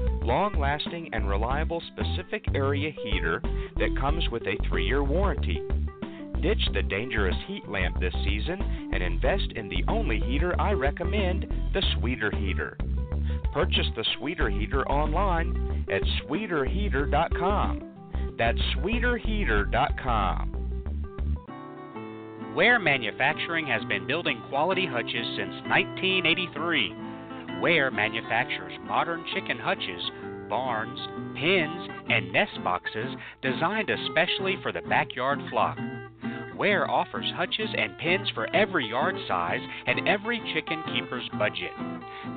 long 0.21 0.59
lasting, 0.59 1.09
and 1.13 1.27
reliable 1.27 1.81
specific 1.93 2.45
area 2.55 2.91
heater 3.03 3.41
that 3.77 3.97
comes 3.99 4.27
with 4.29 4.43
a 4.43 4.57
three 4.67 4.85
year 4.85 5.03
warranty. 5.03 5.61
Ditch 6.41 6.61
the 6.73 6.81
dangerous 6.81 7.35
heat 7.47 7.67
lamp 7.69 7.99
this 7.99 8.13
season 8.23 8.89
and 8.93 9.03
invest 9.03 9.51
in 9.55 9.69
the 9.69 9.83
only 9.87 10.19
heater 10.19 10.59
I 10.59 10.71
recommend 10.71 11.45
the 11.73 11.83
Sweeter 11.97 12.31
Heater. 12.31 12.77
Purchase 13.53 13.87
the 13.95 14.05
Sweeter 14.17 14.49
Heater 14.49 14.87
online 14.87 15.85
at 15.91 16.01
sweeterheater.com. 16.23 17.83
That's 18.37 18.59
sweeterheater.com. 18.77 20.61
Ware 22.55 22.79
Manufacturing 22.79 23.67
has 23.67 23.83
been 23.85 24.07
building 24.07 24.41
quality 24.49 24.85
hutches 24.85 25.25
since 25.37 25.53
1983. 25.67 27.10
Ware 27.61 27.91
manufactures 27.91 28.73
modern 28.87 29.23
chicken 29.35 29.59
hutches, 29.59 30.09
barns, 30.49 30.99
pens, 31.35 31.87
and 32.09 32.33
nest 32.33 32.57
boxes 32.63 33.15
designed 33.43 33.91
especially 33.91 34.57
for 34.63 34.71
the 34.71 34.81
backyard 34.89 35.37
flock. 35.51 35.77
Ware 36.57 36.89
offers 36.89 37.31
hutches 37.35 37.69
and 37.77 37.95
pens 37.99 38.27
for 38.33 38.47
every 38.55 38.89
yard 38.89 39.15
size 39.27 39.61
and 39.87 40.07
every 40.07 40.41
chicken 40.53 40.81
keeper's 40.93 41.27
budget. 41.37 41.71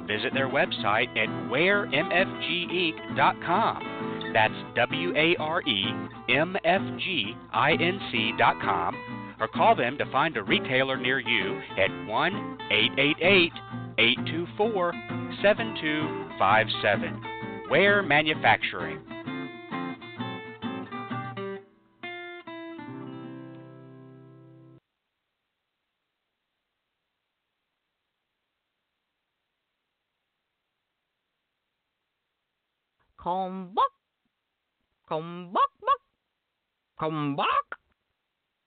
Visit 0.06 0.34
their 0.34 0.48
website 0.48 1.08
at 1.16 1.28
waremfginc.com. 1.50 4.30
That's 4.34 4.54
W 4.76 5.16
A 5.16 5.36
R 5.38 5.62
E 5.62 5.84
M 6.28 6.56
F 6.64 6.82
G 6.98 7.34
I 7.52 7.72
N 7.72 7.98
C.com. 8.12 9.23
Or 9.40 9.48
call 9.48 9.74
them 9.74 9.98
to 9.98 10.06
find 10.12 10.36
a 10.36 10.42
retailer 10.42 10.96
near 10.96 11.18
you 11.18 11.60
at 11.76 11.90
1 12.06 12.58
888 12.70 13.52
824 13.98 14.92
7257. 15.42 17.22
Ware 17.70 18.02
Manufacturing. 18.02 19.00
Come 33.24 33.72
back. 33.74 33.84
Come 35.08 35.50
back, 35.54 35.70
back. 35.80 36.00
Come 37.00 37.36
back. 37.36 37.63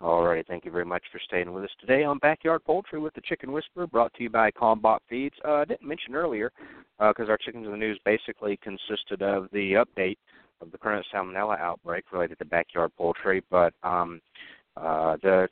All 0.00 0.22
righty, 0.22 0.44
thank 0.46 0.64
you 0.64 0.70
very 0.70 0.84
much 0.84 1.02
for 1.10 1.18
staying 1.18 1.52
with 1.52 1.64
us 1.64 1.70
today 1.80 2.04
on 2.04 2.18
Backyard 2.18 2.64
Poultry 2.64 3.00
with 3.00 3.14
the 3.14 3.20
Chicken 3.20 3.50
Whisperer, 3.50 3.88
brought 3.88 4.14
to 4.14 4.22
you 4.22 4.30
by 4.30 4.48
Kalmbach 4.52 5.00
Feeds. 5.08 5.34
Uh, 5.44 5.54
I 5.54 5.64
didn't 5.64 5.88
mention 5.88 6.14
earlier, 6.14 6.52
because 7.00 7.26
uh, 7.26 7.32
our 7.32 7.36
Chickens 7.36 7.66
in 7.66 7.72
the 7.72 7.76
News 7.76 7.98
basically 8.04 8.60
consisted 8.62 9.22
of 9.22 9.48
the 9.52 9.72
update 9.72 10.18
of 10.60 10.70
the 10.70 10.78
current 10.78 11.04
salmonella 11.12 11.58
outbreak 11.58 12.12
related 12.12 12.38
to 12.38 12.44
backyard 12.44 12.92
poultry, 12.96 13.42
but 13.50 13.74
um, 13.82 14.20
uh, 14.76 15.16
the 15.22 15.48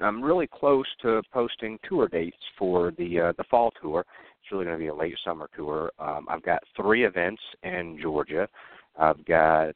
I'm 0.00 0.22
really 0.22 0.46
close 0.46 0.86
to 1.02 1.20
posting 1.32 1.76
tour 1.88 2.06
dates 2.06 2.36
for 2.56 2.92
the 2.98 3.20
uh, 3.20 3.32
the 3.36 3.44
fall 3.50 3.72
tour. 3.82 4.04
It's 4.40 4.52
really 4.52 4.64
going 4.64 4.78
to 4.78 4.80
be 4.80 4.88
a 4.88 4.94
late 4.94 5.16
summer 5.24 5.48
tour. 5.56 5.90
Um, 5.98 6.24
I've 6.30 6.44
got 6.44 6.62
three 6.76 7.04
events 7.04 7.42
in 7.64 7.98
Georgia. 8.00 8.48
I've 8.96 9.24
got 9.24 9.74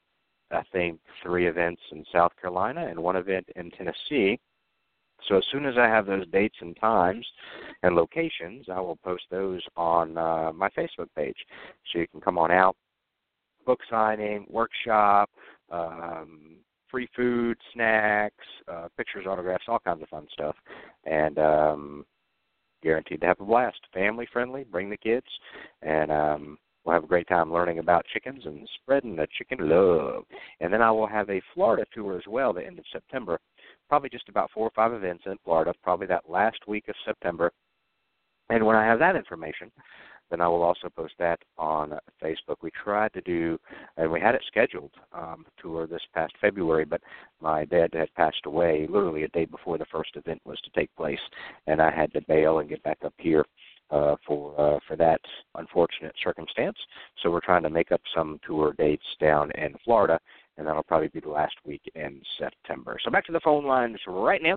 I 0.52 0.62
think 0.72 1.00
three 1.22 1.46
events 1.46 1.82
in 1.90 2.04
South 2.12 2.32
Carolina 2.40 2.86
and 2.88 3.02
one 3.02 3.16
event 3.16 3.48
in 3.56 3.70
Tennessee. 3.70 4.38
So 5.28 5.36
as 5.36 5.44
soon 5.52 5.66
as 5.66 5.74
I 5.78 5.86
have 5.86 6.06
those 6.06 6.26
dates 6.28 6.56
and 6.60 6.76
times 6.76 7.26
and 7.82 7.94
locations, 7.94 8.66
I 8.68 8.80
will 8.80 8.96
post 8.96 9.24
those 9.30 9.62
on 9.76 10.18
uh, 10.18 10.52
my 10.52 10.68
Facebook 10.70 11.08
page. 11.16 11.36
So 11.92 12.00
you 12.00 12.08
can 12.08 12.20
come 12.20 12.38
on 12.38 12.50
out, 12.50 12.76
book 13.64 13.80
signing, 13.88 14.46
workshop, 14.50 15.30
um, 15.70 16.56
free 16.90 17.08
food, 17.16 17.56
snacks, 17.72 18.44
uh, 18.68 18.88
pictures, 18.96 19.26
autographs, 19.26 19.64
all 19.68 19.78
kinds 19.78 20.02
of 20.02 20.08
fun 20.08 20.26
stuff, 20.32 20.56
and 21.04 21.38
um, 21.38 22.04
guaranteed 22.82 23.20
to 23.20 23.26
have 23.26 23.40
a 23.40 23.44
blast. 23.44 23.78
Family 23.94 24.28
friendly. 24.32 24.64
Bring 24.64 24.90
the 24.90 24.96
kids, 24.96 25.26
and 25.82 26.10
um, 26.10 26.58
we'll 26.84 26.94
have 26.94 27.04
a 27.04 27.08
great 27.08 27.28
time 27.28 27.52
learning 27.52 27.78
about 27.78 28.06
chickens 28.12 28.42
and 28.44 28.68
spreading 28.82 29.16
the 29.16 29.26
chicken 29.38 29.68
love. 29.68 30.24
And 30.60 30.72
then 30.72 30.82
I 30.82 30.90
will 30.90 31.06
have 31.06 31.30
a 31.30 31.42
Florida 31.54 31.84
tour 31.92 32.16
as 32.16 32.24
well, 32.28 32.52
the 32.52 32.64
end 32.64 32.78
of 32.78 32.84
September. 32.92 33.38
Probably 33.88 34.08
just 34.08 34.28
about 34.28 34.50
four 34.52 34.66
or 34.66 34.72
five 34.74 34.92
events 34.92 35.24
in 35.26 35.36
Florida, 35.44 35.72
probably 35.82 36.06
that 36.08 36.28
last 36.28 36.58
week 36.66 36.88
of 36.88 36.94
September. 37.04 37.52
And 38.50 38.66
when 38.66 38.76
I 38.76 38.84
have 38.84 38.98
that 38.98 39.16
information, 39.16 39.70
then 40.30 40.40
I 40.40 40.48
will 40.48 40.62
also 40.62 40.88
post 40.88 41.12
that 41.18 41.38
on 41.58 41.92
Facebook. 42.22 42.56
We 42.62 42.70
tried 42.70 43.12
to 43.12 43.20
do, 43.20 43.58
and 43.98 44.10
we 44.10 44.18
had 44.18 44.34
it 44.34 44.42
scheduled 44.46 44.92
um, 45.12 45.44
tour 45.60 45.86
this 45.86 46.02
past 46.14 46.32
February, 46.40 46.86
but 46.86 47.02
my 47.40 47.66
dad 47.66 47.90
had 47.92 48.12
passed 48.14 48.40
away 48.46 48.86
literally 48.88 49.24
a 49.24 49.28
day 49.28 49.44
before 49.44 49.76
the 49.76 49.84
first 49.92 50.16
event 50.16 50.40
was 50.46 50.58
to 50.62 50.70
take 50.70 50.94
place, 50.96 51.20
and 51.66 51.82
I 51.82 51.90
had 51.90 52.12
to 52.14 52.22
bail 52.22 52.60
and 52.60 52.68
get 52.68 52.82
back 52.82 52.98
up 53.04 53.12
here 53.18 53.44
uh, 53.92 54.16
for 54.26 54.58
uh, 54.58 54.78
for 54.88 54.96
that 54.96 55.20
unfortunate 55.54 56.14
circumstance. 56.24 56.76
So 57.22 57.30
we're 57.30 57.40
trying 57.40 57.62
to 57.62 57.70
make 57.70 57.92
up 57.92 58.00
some 58.14 58.40
tour 58.46 58.74
dates 58.76 59.04
down 59.20 59.50
in 59.52 59.74
Florida, 59.84 60.18
and 60.56 60.66
that'll 60.66 60.82
probably 60.82 61.08
be 61.08 61.20
the 61.20 61.28
last 61.28 61.54
week 61.64 61.82
in 61.94 62.20
September. 62.38 62.96
So 63.04 63.10
back 63.10 63.26
to 63.26 63.32
the 63.32 63.40
phone 63.40 63.64
lines 63.64 63.98
right 64.06 64.42
now 64.42 64.56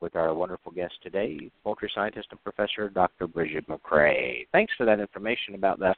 with 0.00 0.16
our 0.16 0.34
wonderful 0.34 0.72
guest 0.72 0.94
today, 1.02 1.50
poultry 1.62 1.90
scientist 1.94 2.28
and 2.32 2.42
professor 2.42 2.88
Dr. 2.88 3.26
Brigid 3.26 3.66
McCrea. 3.68 4.46
Thanks 4.50 4.72
for 4.76 4.84
that 4.84 5.00
information 5.00 5.54
about 5.54 5.78
the 5.78 5.94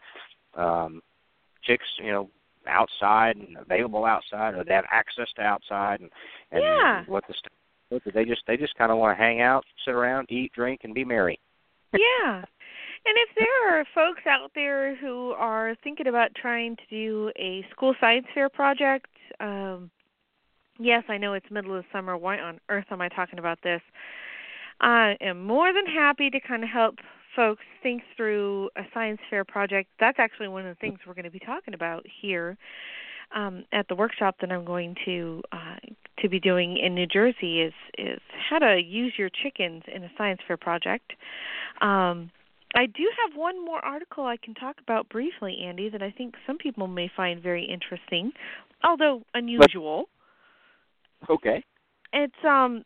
um, 0.61 1.01
chicks, 1.65 1.87
you 1.99 2.13
know, 2.13 2.31
outside 2.67 3.37
and 3.37 3.57
available 3.57 4.05
outside, 4.05 4.55
or 4.55 4.65
they 4.65 4.75
have 4.75 4.85
access 4.91 5.29
to 5.37 5.43
outside, 5.43 6.01
and, 6.01 6.11
and 6.53 6.63
yeah. 6.63 7.05
what 7.07 7.25
the 7.29 7.35
what 7.89 8.03
they 8.15 8.25
just 8.25 8.43
they 8.47 8.57
just 8.57 8.75
kind 8.77 8.91
of 8.91 8.99
want 8.99 9.17
to 9.17 9.23
hang 9.23 9.41
out, 9.41 9.65
sit 9.85 9.95
around, 9.95 10.31
eat, 10.31 10.53
drink, 10.53 10.81
and 10.85 10.95
be 10.95 11.05
merry. 11.05 11.39
yeah. 11.93 12.45
And 13.07 13.17
if 13.19 13.29
there 13.39 13.81
are 13.81 13.85
folks 13.95 14.23
out 14.27 14.51
there 14.55 14.97
who 14.97 15.33
are 15.33 15.77
thinking 15.85 16.07
about 16.07 16.35
trying 16.35 16.77
to 16.77 16.83
do 16.89 17.31
a 17.39 17.65
school 17.71 17.95
science 18.01 18.27
fair 18.33 18.49
project, 18.49 19.09
um, 19.41 19.91
yes, 20.79 21.05
I 21.09 21.19
know 21.19 21.35
it's 21.35 21.47
middle 21.51 21.77
of 21.77 21.85
summer. 21.93 22.17
Why 22.17 22.39
on 22.39 22.61
earth 22.71 22.87
am 22.91 23.03
I 23.03 23.09
talking 23.09 23.39
about 23.39 23.59
this? 23.63 23.83
I 24.81 25.17
am 25.21 25.45
more 25.45 25.73
than 25.73 25.87
happy 25.87 26.31
to 26.31 26.41
kind 26.41 26.65
of 26.65 26.71
help 26.71 26.97
folks 27.37 27.63
think 27.83 28.03
through 28.17 28.71
a 28.77 28.83
science 28.95 29.21
fair 29.29 29.45
project. 29.45 29.91
That's 30.01 30.19
actually 30.19 30.49
one 30.49 30.67
of 30.67 30.75
the 30.75 30.81
things 30.81 31.01
we're 31.07 31.15
going 31.15 31.25
to 31.25 31.31
be 31.31 31.41
talking 31.41 31.75
about 31.75 32.05
here 32.23 32.57
um, 33.35 33.65
at 33.73 33.89
the 33.89 33.95
workshop 33.95 34.37
that 34.41 34.51
I'm 34.51 34.65
going 34.65 34.95
to 35.05 35.43
uh, 35.53 35.77
to 36.21 36.29
be 36.29 36.41
doing 36.41 36.79
in 36.79 36.95
New 36.95 37.07
Jersey 37.07 37.61
is 37.61 37.75
is 37.99 38.21
how 38.49 38.59
to 38.61 38.81
use 38.81 39.15
your 39.19 39.29
chickens 39.29 39.83
in 39.93 40.05
a 40.05 40.11
science 40.17 40.41
fair 40.47 40.57
project. 40.57 41.13
Um, 41.81 42.31
I 42.75 42.87
do 42.87 43.09
have 43.25 43.39
one 43.39 43.65
more 43.65 43.85
article 43.85 44.25
I 44.25 44.37
can 44.37 44.55
talk 44.55 44.77
about 44.81 45.09
briefly, 45.09 45.59
Andy, 45.65 45.89
that 45.91 46.03
I 46.03 46.11
think 46.11 46.35
some 46.47 46.59
people 46.59 46.87
may 46.89 47.11
find 47.17 47.41
very 47.43 47.65
interesting, 47.65 48.33
although 48.83 49.23
unusual. 49.35 50.09
Okay. 51.31 51.63
It's 52.13 52.45
um 52.45 52.85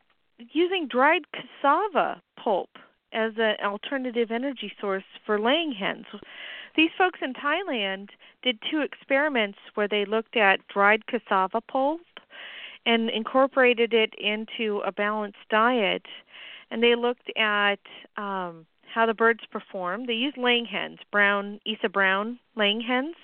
using 0.53 0.87
dried 0.89 1.23
cassava 1.33 2.23
pulp 2.43 2.71
as 3.13 3.33
an 3.39 3.57
alternative 3.65 4.31
energy 4.31 4.73
source 4.81 5.05
for 5.27 5.41
laying 5.41 5.73
hens. 5.73 6.05
These 6.77 6.91
folks 6.97 7.19
in 7.23 7.33
Thailand 7.33 8.11
did 8.43 8.59
two 8.71 8.81
experiments 8.81 9.59
where 9.75 9.89
they 9.89 10.05
looked 10.05 10.37
at 10.37 10.61
dried 10.69 11.07
cassava 11.07 11.61
pulp 11.61 12.03
and 12.87 13.11
incorporated 13.11 13.93
it 13.93 14.15
into 14.19 14.81
a 14.87 14.93
balanced 14.93 15.39
diet 15.51 16.03
and 16.71 16.83
they 16.83 16.95
looked 16.95 17.31
at 17.37 17.81
um 18.17 18.67
how 18.93 19.07
the 19.07 19.15
birds 19.15 19.41
perform. 19.51 20.07
They 20.07 20.15
used 20.15 20.37
laying 20.37 20.67
hens, 20.67 20.99
brown 21.11 21.61
Isa 21.65 21.89
brown 21.89 22.39
laying 22.57 22.81
hens. 22.81 23.15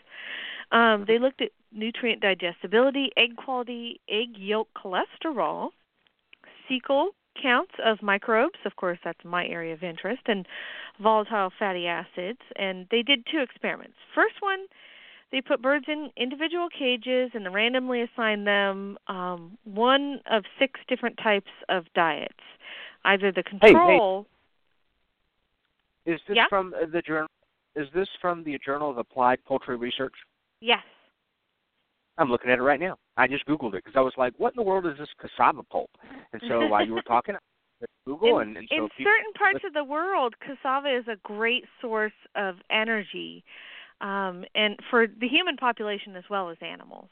Um, 0.73 1.05
they 1.07 1.19
looked 1.19 1.43
at 1.43 1.51
nutrient 1.73 2.21
digestibility, 2.21 3.11
egg 3.17 3.37
quality, 3.37 4.01
egg 4.09 4.37
yolk 4.37 4.69
cholesterol, 4.77 5.71
cecal 6.69 7.09
counts 7.41 7.73
of 7.85 8.03
microbes. 8.03 8.59
Of 8.65 8.77
course, 8.77 8.99
that's 9.05 9.25
my 9.25 9.47
area 9.47 9.75
of 9.75 9.83
interest, 9.83 10.23
and 10.27 10.47
volatile 11.01 11.51
fatty 11.59 11.87
acids. 11.87 12.41
And 12.57 12.87
they 12.91 13.03
did 13.03 13.27
two 13.31 13.41
experiments. 13.41 13.97
First 14.15 14.37
one, 14.41 14.67
they 15.33 15.41
put 15.41 15.61
birds 15.61 15.87
in 15.89 16.11
individual 16.17 16.69
cages 16.69 17.33
and 17.35 17.53
randomly 17.53 18.03
assigned 18.03 18.47
them 18.47 18.97
um, 19.09 19.59
one 19.65 20.21
of 20.31 20.45
six 20.59 20.81
different 20.89 21.19
types 21.23 21.51
of 21.69 21.87
diets. 21.95 22.35
Either 23.05 23.33
the 23.33 23.43
control. 23.43 24.23
Hey, 24.23 24.29
hey. 24.29 24.34
Is 26.07 26.21
this 26.29 26.37
Yeah? 26.37 26.47
from 26.49 26.71
the 26.71 27.03
journal? 27.03 27.29
Is 27.75 27.91
this 27.93 28.09
from 28.21 28.45
the 28.45 28.59
Journal 28.59 28.91
of 28.91 28.99
Applied 28.99 29.45
Poultry 29.45 29.77
Research? 29.77 30.15
Yes. 30.61 30.85
I'm 32.19 32.31
looking 32.31 32.51
at 32.51 32.59
it 32.59 32.63
right 32.63 32.79
now. 32.79 32.97
I 33.17 33.27
just 33.27 33.45
Googled 33.47 33.75
it 33.75 33.85
because 33.85 33.97
I 33.97 34.01
was 34.01 34.17
like, 34.17 34.33
"What 34.39 34.53
in 34.53 34.57
the 34.57 34.63
world 34.63 34.87
is 34.87 34.97
this 34.99 35.13
cassava 35.19 35.65
pulp?" 35.65 35.91
And 36.33 36.41
so 36.49 36.67
while 36.67 36.87
you 36.87 36.95
were 36.95 37.03
talking, 37.07 37.35
I 37.35 37.41
went 37.81 37.91
to 37.91 38.05
Google 38.07 38.39
in, 38.39 38.49
and, 38.49 38.57
and 38.59 38.69
so 38.71 38.85
in 38.85 38.91
certain 38.99 39.33
parts 39.37 39.65
of 39.65 39.73
the 39.73 39.83
world, 39.83 40.39
cassava 40.39 40.97
is 40.97 41.09
a 41.09 41.17
great 41.17 41.65
source 41.81 42.13
of 42.37 42.57
energy, 42.71 43.45
um, 44.01 44.45
and 44.55 44.79
for 44.91 45.09
the 45.09 45.27
human 45.27 45.57
population 45.57 46.15
as 46.15 46.25
well 46.31 46.51
as 46.51 46.57
animals. 46.61 47.09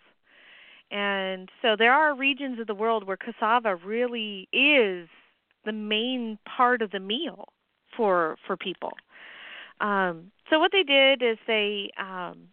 And 0.92 1.50
so 1.62 1.74
there 1.76 1.92
are 1.92 2.14
regions 2.14 2.60
of 2.60 2.66
the 2.66 2.74
world 2.74 3.04
where 3.04 3.16
cassava 3.16 3.76
really 3.76 4.48
is 4.52 5.08
the 5.64 5.72
main 5.72 6.38
part 6.44 6.82
of 6.82 6.90
the 6.90 7.00
meal 7.00 7.48
for 7.96 8.36
for 8.46 8.56
people. 8.56 8.92
Um, 9.80 10.30
so 10.48 10.58
what 10.58 10.72
they 10.72 10.82
did 10.82 11.22
is 11.22 11.38
they 11.46 11.90
um, 11.98 12.48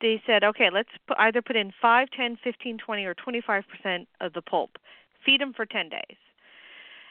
they 0.00 0.20
said, 0.26 0.44
okay, 0.44 0.68
let's 0.72 0.90
put, 1.06 1.16
either 1.18 1.40
put 1.40 1.56
in 1.56 1.72
5, 1.80 2.08
10, 2.14 2.36
15, 2.44 2.78
20, 2.78 3.04
or 3.06 3.14
25% 3.14 4.06
of 4.20 4.32
the 4.34 4.42
pulp. 4.42 4.76
Feed 5.24 5.40
them 5.40 5.54
for 5.54 5.64
10 5.64 5.88
days. 5.88 6.18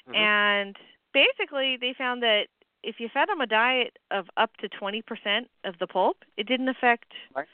Mhm. 0.08 0.16
And 0.16 0.78
basically, 1.14 1.78
they 1.78 1.94
found 1.94 2.22
that 2.22 2.50
if 2.84 3.00
you 3.00 3.10
fed 3.10 3.30
them 3.30 3.42
a 3.42 3.48
diet 3.48 3.98
of 4.12 4.30
up 4.38 4.58
to 4.58 4.70
20% 4.70 5.50
of 5.64 5.80
the 5.80 5.88
pulp, 5.88 6.24
it 6.38 6.46
didn't 6.46 6.70
affect 6.70 7.14
Right. 7.34 7.48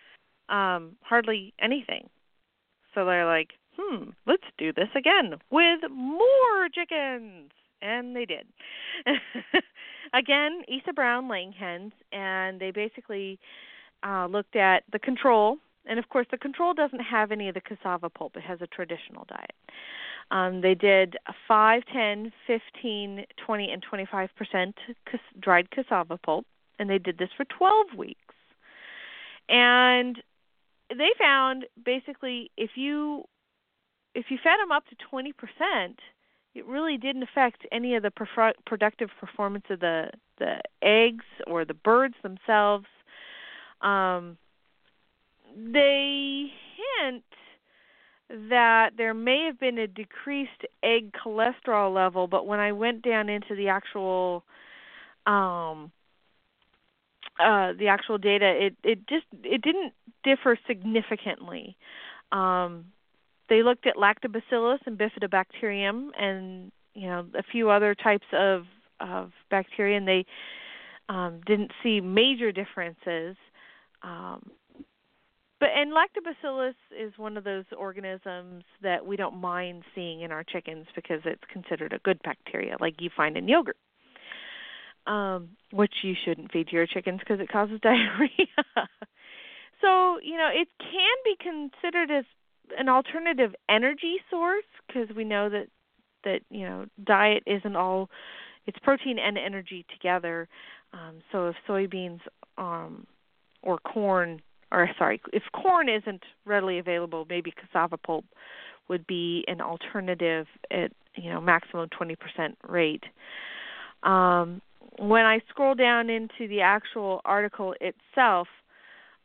um, 0.50 0.98
hardly 1.04 1.54
anything. 1.60 2.10
So 2.94 3.06
they're 3.06 3.28
like, 3.28 3.54
hmm, 3.78 4.10
let's 4.26 4.48
do 4.58 4.74
this 4.74 4.90
again 4.96 5.40
with 5.52 5.90
more 5.90 6.70
chickens. 6.74 7.52
And 7.82 8.16
they 8.16 8.26
did. 8.26 8.48
again, 10.14 10.64
Isa 10.68 10.94
Brown 10.94 11.30
laying 11.30 11.52
hens, 11.52 11.94
and 12.12 12.60
they 12.60 12.72
basically 12.72 13.40
uh, 14.04 14.28
looked 14.28 14.56
at 14.56 14.84
the 14.92 15.00
control. 15.00 15.58
And 15.86 15.98
of 15.98 16.10
course, 16.10 16.28
the 16.30 16.38
control 16.38 16.74
doesn't 16.74 17.00
have 17.00 17.32
any 17.32 17.48
of 17.48 17.56
the 17.56 17.62
cassava 17.62 18.10
pulp, 18.10 18.36
it 18.36 18.44
has 18.44 18.60
a 18.62 18.68
traditional 18.68 19.26
diet. 19.30 19.56
Um, 20.32 20.62
they 20.62 20.76
did 20.76 21.18
5, 21.48 21.84
10, 21.92 22.32
15, 22.46 23.26
20, 23.46 23.72
and 23.72 23.82
25 23.82 24.30
percent 24.36 24.76
cas- 25.10 25.20
dried 25.40 25.72
cassava 25.72 26.18
pulp, 26.18 26.46
and 26.78 26.90
they 26.90 27.00
did 27.00 27.18
this 27.18 27.30
for 27.36 27.46
12 27.46 27.98
weeks. 27.98 28.36
And 29.48 30.22
they 30.90 31.10
found 31.20 31.66
basically 31.84 32.52
if 32.58 32.72
you 32.76 33.24
if 34.14 34.26
you 34.30 34.38
fed 34.44 34.60
them 34.62 34.72
up 34.72 34.86
to 34.88 34.96
20 35.10 35.34
percent, 35.34 36.00
it 36.56 36.66
really 36.66 36.98
didn't 36.98 37.24
affect 37.24 37.66
any 37.72 37.96
of 37.96 38.04
the 38.04 38.12
productive 38.66 39.10
performance 39.20 39.66
of 39.70 39.80
the 39.80 40.12
the 40.38 40.62
eggs 40.82 41.26
or 41.48 41.66
the 41.66 41.74
birds 41.74 42.16
themselves. 42.24 42.86
Um, 43.82 44.38
they 45.56 46.48
hint 47.02 47.24
that 48.30 48.92
there 48.98 49.14
may 49.14 49.46
have 49.46 49.60
been 49.60 49.78
a 49.78 49.88
decreased 49.88 50.66
egg 50.84 51.12
cholesterol 51.14 51.94
level, 51.94 52.28
but 52.28 52.46
when 52.46 52.60
I 52.60 52.72
went 52.72 53.02
down 53.02 53.30
into 53.30 53.56
the 53.56 53.70
actual 53.70 54.44
um, 55.26 55.92
uh, 57.40 57.74
the 57.74 57.88
actual 57.90 58.18
data, 58.18 58.68
it 58.68 58.76
it 58.84 59.08
just 59.08 59.26
it 59.44 59.62
didn't 59.62 59.94
differ 60.24 60.58
significantly. 60.68 61.78
Um, 62.32 62.86
they 63.50 63.64
looked 63.64 63.88
at 63.88 63.96
lactobacillus 63.96 64.80
and 64.86 64.98
bifidobacterium 64.98 66.10
and 66.20 66.72
you 66.94 67.08
know 67.08 67.26
a 67.38 67.44
few 67.44 67.70
other 67.70 67.96
types 67.96 68.26
of 68.34 68.64
of 69.00 69.32
bacteria, 69.50 69.98
and 69.98 70.08
they 70.08 70.26
um, 71.08 71.42
didn't 71.46 71.72
see 71.84 72.02
major 72.02 72.52
differences. 72.52 73.36
Um, 74.04 74.52
but 75.60 75.70
and 75.76 75.92
lactobacillus 75.92 76.76
is 76.98 77.12
one 77.18 77.36
of 77.36 77.44
those 77.44 77.66
organisms 77.78 78.64
that 78.82 79.06
we 79.06 79.18
don't 79.18 79.38
mind 79.38 79.84
seeing 79.94 80.22
in 80.22 80.32
our 80.32 80.44
chickens 80.44 80.86
because 80.96 81.22
it's 81.26 81.44
considered 81.52 81.92
a 81.94 82.00
good 82.00 82.20
bacteria, 82.24 82.78
like 82.80 82.96
you 83.00 83.10
find 83.16 83.36
in 83.38 83.48
yogurt. 83.48 83.78
Um, 85.08 85.50
which 85.72 85.94
you 86.04 86.14
shouldn't 86.24 86.52
feed 86.52 86.68
to 86.68 86.76
your 86.76 86.86
chickens 86.86 87.20
because 87.20 87.40
it 87.40 87.52
causes 87.52 87.80
diarrhea. 87.84 88.30
so 89.82 90.20
you 90.22 90.38
know 90.38 90.50
it 90.54 90.68
can 90.80 91.16
be 91.26 91.36
considered 91.42 92.12
as 92.12 92.26
an 92.78 92.90
alternative 92.90 93.54
energy 93.70 94.18
source 94.30 94.66
because 94.88 95.16
we 95.16 95.24
know 95.24 95.50
that 95.50 95.68
that 96.24 96.42
you 96.50 96.66
know 96.66 96.86
diet 97.04 97.44
isn't 97.46 97.76
all 97.76 98.10
it's 98.66 98.78
protein 98.80 99.18
and 99.20 99.38
energy 99.38 99.86
together. 99.92 100.48
Um, 100.94 101.22
so 101.32 101.48
if 101.48 101.56
soybeans 101.68 102.20
um, 102.58 103.08
or 103.62 103.78
corn 103.80 104.42
or 104.72 104.90
sorry, 104.98 105.22
if 105.34 105.44
corn 105.54 105.90
isn't 105.90 106.24
readily 106.46 106.80
available, 106.80 107.26
maybe 107.30 107.52
cassava 107.52 107.98
pulp 107.98 108.26
would 108.88 109.06
be 109.08 109.44
an 109.48 109.62
alternative 109.62 110.48
at 110.72 110.92
you 111.16 111.30
know 111.32 111.40
maximum 111.42 111.90
20% 111.90 112.18
rate. 112.68 113.04
Um, 114.04 114.62
when 114.98 115.26
I 115.26 115.40
scroll 115.50 115.76
down 115.76 116.10
into 116.10 116.48
the 116.48 116.62
actual 116.62 117.22
article 117.26 117.74
itself, 117.80 118.48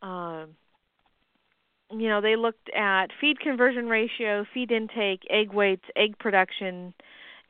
um, 0.03 0.51
you 2.01 2.09
know 2.09 2.21
they 2.21 2.37
looked 2.37 2.69
at 2.71 3.07
feed 3.21 3.41
conversion 3.41 3.89
ratio, 3.89 4.45
feed 4.53 4.71
intake, 4.71 5.23
egg 5.31 5.53
weights, 5.53 5.85
egg 5.97 6.19
production. 6.19 6.95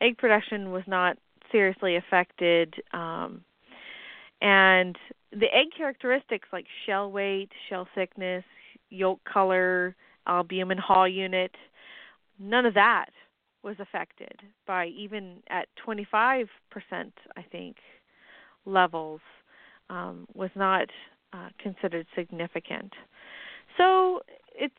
Egg 0.00 0.18
production 0.18 0.72
was 0.72 0.82
not 0.86 1.16
seriously 1.52 1.96
affected, 1.96 2.74
um, 2.92 3.42
and 4.40 4.96
the 5.30 5.46
egg 5.46 5.68
characteristics 5.76 6.48
like 6.52 6.66
shell 6.86 7.10
weight, 7.10 7.50
shell 7.68 7.88
thickness, 7.94 8.44
yolk 8.90 9.20
color, 9.24 9.94
albumin 10.26 10.78
Haugh 10.78 11.04
unit, 11.12 11.54
none 12.38 12.66
of 12.66 12.74
that 12.74 13.10
was 13.62 13.76
affected 13.78 14.40
by 14.66 14.86
even 14.88 15.42
at 15.48 15.68
25%, 15.86 16.46
I 16.92 17.42
think, 17.50 17.76
levels 18.66 19.20
um, 19.90 20.26
was 20.34 20.50
not 20.54 20.88
uh, 21.32 21.48
considered 21.58 22.06
significant. 22.14 22.92
So 23.76 24.20
it's 24.54 24.74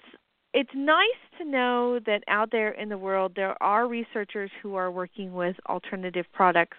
it's 0.54 0.70
nice 0.74 1.06
to 1.38 1.46
know 1.46 2.00
that 2.06 2.24
out 2.28 2.50
there 2.52 2.72
in 2.72 2.90
the 2.90 2.98
world 2.98 3.34
there 3.36 3.62
are 3.62 3.88
researchers 3.88 4.52
who 4.62 4.76
are 4.76 4.90
working 4.90 5.34
with 5.34 5.56
alternative 5.68 6.26
products 6.34 6.78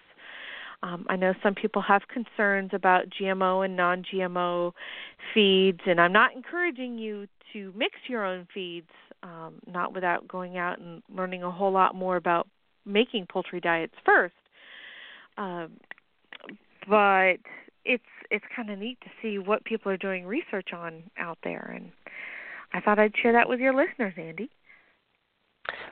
um, 0.83 1.05
I 1.09 1.15
know 1.15 1.33
some 1.41 1.55
people 1.55 1.81
have 1.81 2.03
concerns 2.07 2.71
about 2.73 3.05
GMO 3.09 3.65
and 3.65 3.75
non 3.75 4.03
GMO 4.03 4.73
feeds, 5.33 5.79
and 5.85 5.99
I'm 5.99 6.13
not 6.13 6.35
encouraging 6.35 6.97
you 6.99 7.27
to 7.53 7.73
mix 7.75 7.95
your 8.07 8.23
own 8.23 8.47
feeds, 8.53 8.89
um, 9.23 9.55
not 9.65 9.93
without 9.93 10.27
going 10.27 10.57
out 10.57 10.79
and 10.79 11.01
learning 11.13 11.43
a 11.43 11.51
whole 11.51 11.71
lot 11.71 11.95
more 11.95 12.15
about 12.15 12.47
making 12.85 13.25
poultry 13.29 13.59
diets 13.59 13.95
first. 14.05 14.35
Um, 15.37 15.73
but 16.87 17.37
it's 17.87 18.03
it's 18.29 18.45
kind 18.55 18.69
of 18.69 18.77
neat 18.77 18.99
to 19.01 19.09
see 19.21 19.39
what 19.39 19.63
people 19.63 19.91
are 19.91 19.97
doing 19.97 20.25
research 20.25 20.69
on 20.73 21.03
out 21.17 21.37
there, 21.43 21.73
and 21.75 21.89
I 22.73 22.81
thought 22.81 22.99
I'd 22.99 23.13
share 23.21 23.33
that 23.33 23.47
with 23.47 23.59
your 23.59 23.73
listeners, 23.73 24.13
Andy. 24.17 24.49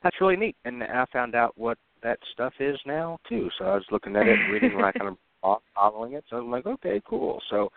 That's 0.03 0.19
really 0.21 0.35
neat, 0.35 0.55
and 0.65 0.83
I 0.83 1.05
found 1.11 1.35
out 1.35 1.57
what 1.57 1.77
that 2.03 2.19
stuff 2.33 2.53
is 2.59 2.77
now 2.85 3.17
too. 3.27 3.49
So 3.57 3.65
I 3.65 3.75
was 3.75 3.85
looking 3.91 4.15
at 4.15 4.27
it, 4.27 4.37
reading 4.51 4.77
like 4.77 4.95
kind 4.95 5.09
of 5.43 5.57
following 5.73 6.13
it. 6.13 6.23
So 6.29 6.37
I'm 6.37 6.51
like, 6.51 6.65
okay, 6.65 7.01
cool. 7.07 7.41
So 7.49 7.69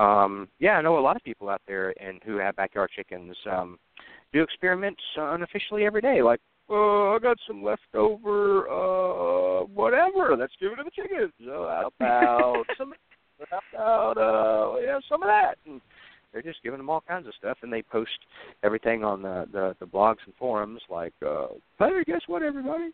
um 0.00 0.48
yeah, 0.58 0.72
I 0.72 0.82
know 0.82 0.98
a 0.98 1.00
lot 1.00 1.16
of 1.16 1.22
people 1.22 1.48
out 1.48 1.62
there 1.66 1.94
and 2.02 2.20
who 2.24 2.36
have 2.36 2.56
backyard 2.56 2.90
chickens 2.94 3.36
um 3.50 3.78
do 4.32 4.42
experiments 4.42 5.00
unofficially 5.16 5.84
every 5.84 6.00
day. 6.00 6.22
Like, 6.22 6.40
oh, 6.68 7.14
I 7.16 7.22
got 7.22 7.38
some 7.46 7.62
leftover 7.62 8.68
uh 8.68 9.64
whatever. 9.64 10.36
Let's 10.36 10.54
give 10.60 10.72
it 10.72 10.76
to 10.76 10.84
the 10.84 10.90
chickens. 10.90 11.32
So 11.44 11.66
how 11.68 11.90
about 12.00 12.64
some 12.76 12.94
about 13.40 14.18
uh 14.18 14.80
yeah, 14.80 14.98
some 15.08 15.22
of 15.22 15.28
that. 15.28 15.56
And 15.66 15.80
they're 16.32 16.42
just 16.42 16.62
giving 16.62 16.78
them 16.78 16.90
all 16.90 17.02
kinds 17.06 17.26
of 17.26 17.34
stuff 17.38 17.58
and 17.62 17.72
they 17.72 17.82
post 17.82 18.10
everything 18.62 19.04
on 19.04 19.22
the 19.22 19.46
the, 19.52 19.76
the 19.80 19.86
blogs 19.86 20.18
and 20.26 20.34
forums 20.38 20.80
like 20.90 21.14
uh 21.26 21.48
hey 21.78 22.02
guess 22.06 22.20
what 22.26 22.42
everybody? 22.42 22.90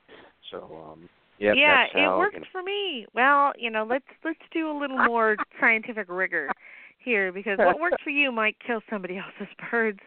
So 0.50 0.90
um 0.90 1.08
yeah 1.38 1.52
yeah 1.54 1.84
how, 1.92 2.16
it 2.16 2.18
worked 2.18 2.34
you 2.34 2.40
know, 2.40 2.46
for 2.52 2.62
me. 2.62 3.06
Well 3.14 3.52
you 3.58 3.70
know 3.70 3.86
let's 3.88 4.04
let's 4.24 4.38
do 4.52 4.70
a 4.70 4.76
little 4.78 4.98
more 5.04 5.36
scientific 5.60 6.06
rigor 6.08 6.50
here 6.98 7.32
because 7.32 7.58
what 7.58 7.80
worked 7.80 8.02
for 8.02 8.10
you 8.10 8.32
might 8.32 8.56
kill 8.66 8.80
somebody 8.88 9.18
else's 9.40 9.52
birds 9.70 10.00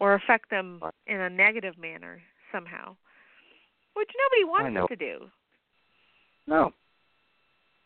or 0.00 0.14
affect 0.14 0.50
them 0.50 0.80
in 1.06 1.20
a 1.20 1.30
negative 1.30 1.76
manner 1.78 2.20
somehow 2.52 2.96
which 3.94 4.10
nobody 4.22 4.44
wants 4.44 4.90
to 4.90 4.96
do. 4.96 5.26
No 6.46 6.72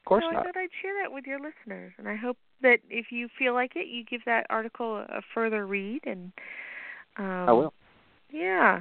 of 0.02 0.08
course 0.08 0.24
so 0.26 0.32
not 0.32 0.40
I 0.40 0.44
thought 0.44 0.56
I'd 0.56 0.68
share 0.82 1.02
that 1.02 1.12
with 1.12 1.26
your 1.26 1.38
listeners, 1.38 1.92
and 1.96 2.08
I 2.08 2.16
hope 2.16 2.36
that 2.62 2.80
if 2.90 3.06
you 3.10 3.28
feel 3.38 3.54
like 3.54 3.76
it, 3.76 3.86
you 3.86 4.04
give 4.04 4.22
that 4.26 4.46
article 4.50 4.96
a 4.96 5.22
further 5.32 5.66
read. 5.66 6.00
And 6.04 6.32
um, 7.16 7.48
I 7.48 7.52
will. 7.52 7.74
Yeah. 8.32 8.80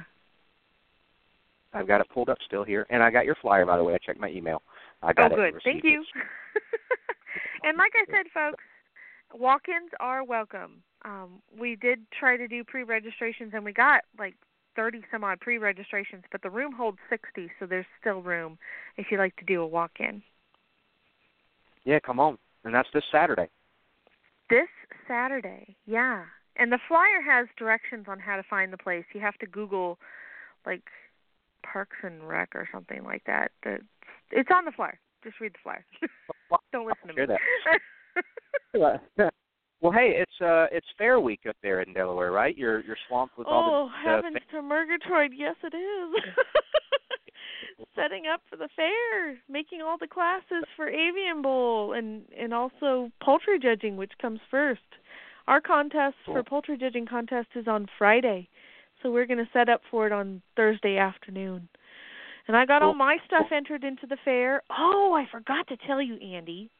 I've 1.72 1.86
got 1.86 2.00
it 2.00 2.08
pulled 2.12 2.28
up 2.28 2.38
still 2.44 2.64
here, 2.64 2.86
and 2.90 3.02
I 3.02 3.10
got 3.10 3.24
your 3.24 3.36
flyer 3.40 3.64
by 3.64 3.76
the 3.76 3.84
way. 3.84 3.94
I 3.94 3.98
checked 3.98 4.20
my 4.20 4.30
email. 4.30 4.62
I 5.02 5.12
got 5.12 5.32
oh, 5.32 5.34
it. 5.34 5.36
good. 5.36 5.54
received 5.54 5.64
Thank 5.64 5.84
you. 5.84 6.04
and 7.64 7.78
like 7.78 7.92
I 7.96 8.04
said, 8.10 8.26
folks, 8.32 8.62
walk-ins 9.34 9.90
are 10.00 10.24
welcome. 10.24 10.82
Um, 11.04 11.40
we 11.58 11.76
did 11.76 12.00
try 12.18 12.36
to 12.36 12.46
do 12.46 12.62
pre-registrations, 12.64 13.52
and 13.54 13.64
we 13.64 13.72
got 13.72 14.02
like 14.18 14.34
30 14.76 15.02
some 15.10 15.24
odd 15.24 15.40
pre-registrations, 15.40 16.24
but 16.30 16.42
the 16.42 16.50
room 16.50 16.72
holds 16.72 16.98
60, 17.10 17.50
so 17.58 17.66
there's 17.66 17.86
still 18.00 18.22
room 18.22 18.58
if 18.96 19.06
you'd 19.10 19.18
like 19.18 19.36
to 19.36 19.44
do 19.44 19.62
a 19.62 19.66
walk-in. 19.66 20.22
Yeah, 21.84 21.98
come 22.04 22.20
on, 22.20 22.38
and 22.64 22.74
that's 22.74 22.88
this 22.94 23.04
Saturday. 23.10 23.48
This 24.50 24.68
Saturday, 25.08 25.76
yeah. 25.86 26.24
And 26.56 26.70
the 26.70 26.78
flyer 26.86 27.22
has 27.26 27.48
directions 27.56 28.06
on 28.08 28.20
how 28.20 28.36
to 28.36 28.42
find 28.48 28.72
the 28.72 28.78
place. 28.78 29.04
You 29.14 29.20
have 29.20 29.38
to 29.38 29.46
Google, 29.46 29.98
like, 30.66 30.82
Parks 31.64 31.96
and 32.02 32.28
Rec 32.28 32.50
or 32.54 32.68
something 32.72 33.02
like 33.04 33.22
that. 33.24 33.52
It's, 33.64 33.84
it's 34.30 34.50
on 34.52 34.64
the 34.64 34.72
flyer. 34.72 34.98
Just 35.24 35.40
read 35.40 35.52
the 35.52 35.58
flyer. 35.62 35.84
Don't 36.72 36.86
listen 36.86 37.08
to 37.08 37.14
me. 37.14 37.36
that. 38.74 39.32
well, 39.80 39.92
hey, 39.92 40.14
it's 40.16 40.40
uh 40.40 40.66
it's 40.72 40.86
Fair 40.98 41.20
Week 41.20 41.40
up 41.48 41.56
there 41.62 41.80
in 41.80 41.92
Delaware, 41.92 42.32
right? 42.32 42.56
You're 42.56 42.80
you're 42.84 42.96
swamped 43.08 43.38
with 43.38 43.46
oh, 43.48 43.52
all 43.52 43.86
the, 43.86 43.92
the 44.04 44.10
heavens 44.10 44.36
to 44.50 44.62
Murgatroyd! 44.62 45.32
Yes, 45.36 45.56
it 45.62 45.74
is. 45.76 46.24
Setting 47.94 48.24
up 48.32 48.40
for 48.48 48.56
the 48.56 48.68
fair, 48.74 49.38
making 49.48 49.82
all 49.82 49.96
the 49.98 50.06
classes 50.06 50.64
for 50.76 50.88
Avian 50.88 51.42
Bowl, 51.42 51.92
and 51.92 52.22
and 52.38 52.54
also 52.54 53.10
poultry 53.22 53.58
judging, 53.58 53.96
which 53.96 54.12
comes 54.20 54.40
first. 54.50 54.80
Our 55.48 55.60
contest 55.60 56.16
for 56.24 56.42
poultry 56.42 56.78
judging 56.78 57.06
contest 57.06 57.48
is 57.54 57.66
on 57.66 57.86
Friday, 57.98 58.48
so 59.02 59.10
we're 59.10 59.26
going 59.26 59.44
to 59.44 59.50
set 59.52 59.68
up 59.68 59.80
for 59.90 60.06
it 60.06 60.12
on 60.12 60.40
Thursday 60.56 60.98
afternoon. 60.98 61.68
And 62.48 62.56
I 62.56 62.64
got 62.66 62.82
all 62.82 62.94
my 62.94 63.18
stuff 63.26 63.46
entered 63.54 63.84
into 63.84 64.06
the 64.06 64.16
fair. 64.24 64.62
Oh, 64.70 65.14
I 65.14 65.30
forgot 65.30 65.66
to 65.68 65.76
tell 65.86 66.02
you, 66.02 66.16
Andy. 66.16 66.70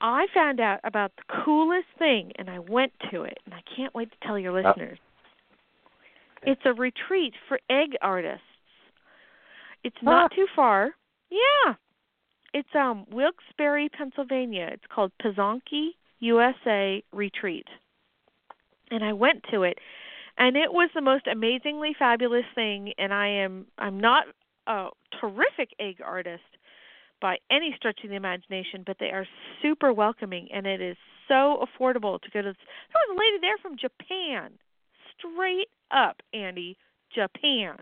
I 0.00 0.26
found 0.34 0.60
out 0.60 0.80
about 0.84 1.12
the 1.16 1.42
coolest 1.44 1.88
thing, 1.98 2.32
and 2.36 2.50
I 2.50 2.58
went 2.58 2.92
to 3.10 3.22
it, 3.22 3.38
and 3.44 3.54
I 3.54 3.60
can't 3.76 3.94
wait 3.94 4.10
to 4.10 4.16
tell 4.26 4.38
your 4.38 4.58
uh. 4.58 4.68
listeners. 4.68 4.98
It's 6.42 6.60
a 6.66 6.74
retreat 6.74 7.32
for 7.48 7.58
egg 7.70 7.96
artists. 8.02 8.42
It's 9.84 9.96
not 10.02 10.32
too 10.34 10.46
far. 10.56 10.90
Yeah. 11.30 11.74
It's 12.52 12.68
um 12.74 13.06
Wilkes-Barre, 13.10 13.88
Pennsylvania. 13.90 14.68
It's 14.72 14.84
called 14.92 15.12
Pysanky 15.22 15.90
USA 16.20 17.02
Retreat. 17.12 17.66
And 18.90 19.04
I 19.04 19.12
went 19.12 19.44
to 19.50 19.62
it 19.62 19.78
and 20.38 20.56
it 20.56 20.72
was 20.72 20.90
the 20.94 21.00
most 21.00 21.26
amazingly 21.26 21.94
fabulous 21.98 22.44
thing 22.54 22.92
and 22.98 23.12
I 23.12 23.28
am 23.28 23.66
I'm 23.78 24.00
not 24.00 24.24
a 24.66 24.88
terrific 25.20 25.70
egg 25.78 25.96
artist 26.04 26.42
by 27.20 27.36
any 27.50 27.74
stretch 27.76 28.00
of 28.04 28.10
the 28.10 28.16
imagination, 28.16 28.82
but 28.86 28.96
they 29.00 29.10
are 29.10 29.26
super 29.62 29.92
welcoming 29.92 30.48
and 30.52 30.66
it 30.66 30.80
is 30.80 30.96
so 31.28 31.64
affordable 31.64 32.20
to 32.20 32.30
go 32.30 32.42
to. 32.42 32.52
There 32.52 32.52
was 32.52 33.16
a 33.16 33.18
lady 33.18 33.38
there 33.40 33.58
from 33.62 33.76
Japan, 33.78 34.52
straight 35.16 35.68
up, 35.90 36.16
Andy, 36.32 36.76
Japan, 37.14 37.78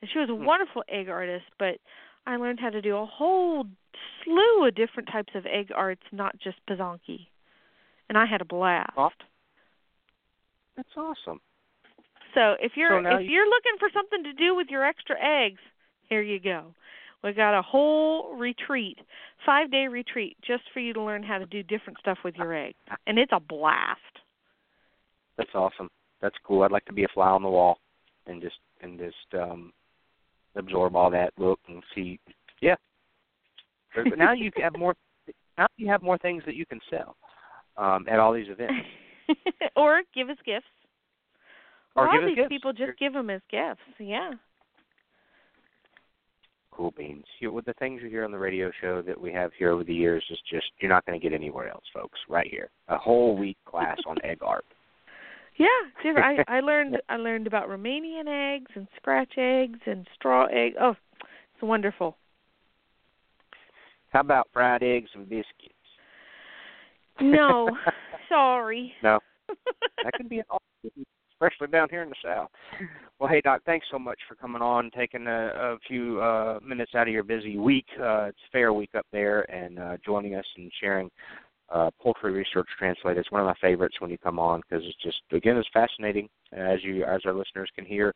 and 0.00 0.10
she 0.10 0.18
was 0.18 0.30
a 0.30 0.34
wonderful 0.34 0.82
egg 0.88 1.08
artist. 1.08 1.46
But 1.58 1.78
I 2.26 2.36
learned 2.36 2.60
how 2.60 2.70
to 2.70 2.82
do 2.82 2.96
a 2.96 3.06
whole 3.06 3.66
slew 4.24 4.66
of 4.66 4.74
different 4.74 5.08
types 5.10 5.32
of 5.34 5.46
egg 5.46 5.70
arts, 5.74 6.02
not 6.12 6.38
just 6.38 6.58
Pysanky, 6.68 7.26
and 8.08 8.16
I 8.16 8.26
had 8.26 8.40
a 8.40 8.44
blast. 8.44 8.92
That's 10.76 10.96
awesome. 10.96 11.40
So 12.34 12.56
if 12.60 12.76
you're 12.76 13.02
So 13.02 13.16
if 13.16 13.22
you- 13.22 13.34
you're 13.34 13.48
looking 13.48 13.76
for 13.78 13.90
something 13.90 14.24
to 14.24 14.32
do 14.32 14.54
with 14.54 14.70
your 14.70 14.84
extra 14.84 15.16
eggs, 15.20 15.60
here 16.08 16.22
you 16.22 16.38
go. 16.38 16.74
We 17.22 17.32
got 17.32 17.54
a 17.54 17.60
whole 17.60 18.34
retreat, 18.34 18.98
five 19.44 19.70
day 19.70 19.88
retreat, 19.88 20.38
just 20.40 20.68
for 20.70 20.80
you 20.80 20.94
to 20.94 21.02
learn 21.02 21.22
how 21.22 21.38
to 21.38 21.46
do 21.46 21.62
different 21.62 21.98
stuff 21.98 22.22
with 22.24 22.36
your 22.36 22.54
eggs, 22.54 22.78
and 23.06 23.18
it's 23.18 23.32
a 23.32 23.40
blast. 23.40 24.20
That's 25.36 25.54
awesome. 25.54 25.90
That's 26.20 26.36
cool. 26.38 26.62
I'd 26.62 26.70
like 26.70 26.84
to 26.86 26.92
be 26.92 27.04
a 27.04 27.08
fly 27.08 27.28
on 27.28 27.42
the 27.42 27.50
wall 27.50 27.78
and 28.26 28.40
just 28.40 28.58
and 28.80 28.98
just 28.98 29.34
um 29.34 29.72
absorb 30.56 30.96
all 30.96 31.10
that 31.10 31.32
look 31.38 31.60
and 31.68 31.82
see 31.94 32.18
yeah. 32.60 32.76
But 33.94 34.18
now 34.18 34.32
you 34.32 34.50
have 34.62 34.76
more 34.76 34.94
now 35.58 35.66
you 35.76 35.88
have 35.88 36.02
more 36.02 36.18
things 36.18 36.42
that 36.46 36.54
you 36.54 36.66
can 36.66 36.80
sell 36.90 37.16
um 37.76 38.06
at 38.08 38.18
all 38.18 38.32
these 38.32 38.48
events. 38.48 38.86
or 39.76 40.02
give 40.14 40.28
us 40.28 40.36
gifts. 40.44 40.66
Or 41.96 42.06
a 42.06 42.08
lot 42.08 42.22
of 42.22 42.28
these 42.28 42.36
gifts. 42.36 42.48
people 42.48 42.72
just 42.72 42.98
give 42.98 43.12
them 43.12 43.30
as 43.30 43.40
gifts. 43.50 43.80
Yeah. 43.98 44.32
Cool 46.72 46.94
beans. 46.96 47.24
You, 47.40 47.52
with 47.52 47.64
the 47.64 47.74
things 47.74 48.00
you 48.02 48.08
hear 48.08 48.24
on 48.24 48.30
the 48.30 48.38
radio 48.38 48.70
show 48.80 49.02
that 49.02 49.20
we 49.20 49.32
have 49.32 49.50
here 49.58 49.70
over 49.70 49.82
the 49.82 49.94
years 49.94 50.24
is 50.30 50.38
just 50.50 50.66
you're 50.78 50.90
not 50.90 51.04
going 51.04 51.20
to 51.20 51.22
get 51.22 51.34
anywhere 51.34 51.68
else, 51.68 51.84
folks. 51.92 52.18
Right 52.28 52.46
here, 52.48 52.70
a 52.88 52.96
whole 52.96 53.36
week 53.36 53.58
class 53.66 53.98
on 54.06 54.16
egg 54.24 54.38
art. 54.40 54.64
Yeah, 55.60 55.66
different. 56.02 56.40
I 56.48 56.56
I 56.56 56.60
learned 56.64 56.96
I 57.10 57.16
learned 57.16 57.46
about 57.46 57.68
Romanian 57.68 58.56
eggs 58.56 58.70
and 58.74 58.88
scratch 58.96 59.34
eggs 59.36 59.78
and 59.84 60.08
straw 60.14 60.46
egg. 60.46 60.72
Oh, 60.80 60.96
it's 61.22 61.62
wonderful. 61.62 62.16
How 64.08 64.20
about 64.20 64.48
fried 64.52 64.82
eggs 64.82 65.10
and 65.14 65.28
biscuits? 65.28 65.74
No, 67.20 67.68
sorry. 68.28 68.94
No, 69.02 69.18
that 70.02 70.14
could 70.14 70.30
be 70.30 70.38
an 70.38 70.44
option, 70.50 71.04
especially 71.34 71.68
down 71.68 71.88
here 71.90 72.02
in 72.02 72.08
the 72.08 72.14
south. 72.24 72.48
Well, 73.18 73.28
hey 73.28 73.42
Doc, 73.42 73.60
thanks 73.66 73.86
so 73.90 73.98
much 73.98 74.18
for 74.26 74.36
coming 74.36 74.62
on, 74.62 74.90
taking 74.96 75.26
a, 75.26 75.48
a 75.54 75.78
few 75.86 76.22
uh, 76.22 76.58
minutes 76.66 76.92
out 76.94 77.06
of 77.06 77.12
your 77.12 77.22
busy 77.22 77.58
week. 77.58 77.84
Uh, 78.00 78.28
it's 78.28 78.38
Fair 78.50 78.72
Week 78.72 78.90
up 78.96 79.06
there, 79.12 79.42
and 79.54 79.78
uh, 79.78 79.96
joining 80.02 80.36
us 80.36 80.46
and 80.56 80.72
sharing 80.80 81.10
uh, 81.70 81.90
poultry 82.00 82.32
research 82.32 82.66
translate. 82.78 83.16
It's 83.16 83.30
one 83.30 83.40
of 83.40 83.46
my 83.46 83.54
favorites 83.60 83.96
when 84.00 84.10
you 84.10 84.18
come 84.18 84.38
on 84.38 84.60
because 84.60 84.84
it's 84.84 85.02
just 85.02 85.20
again 85.32 85.56
it's 85.56 85.68
fascinating 85.72 86.28
as 86.52 86.82
you 86.82 87.04
as 87.04 87.20
our 87.24 87.32
listeners 87.32 87.70
can 87.74 87.84
hear 87.84 88.14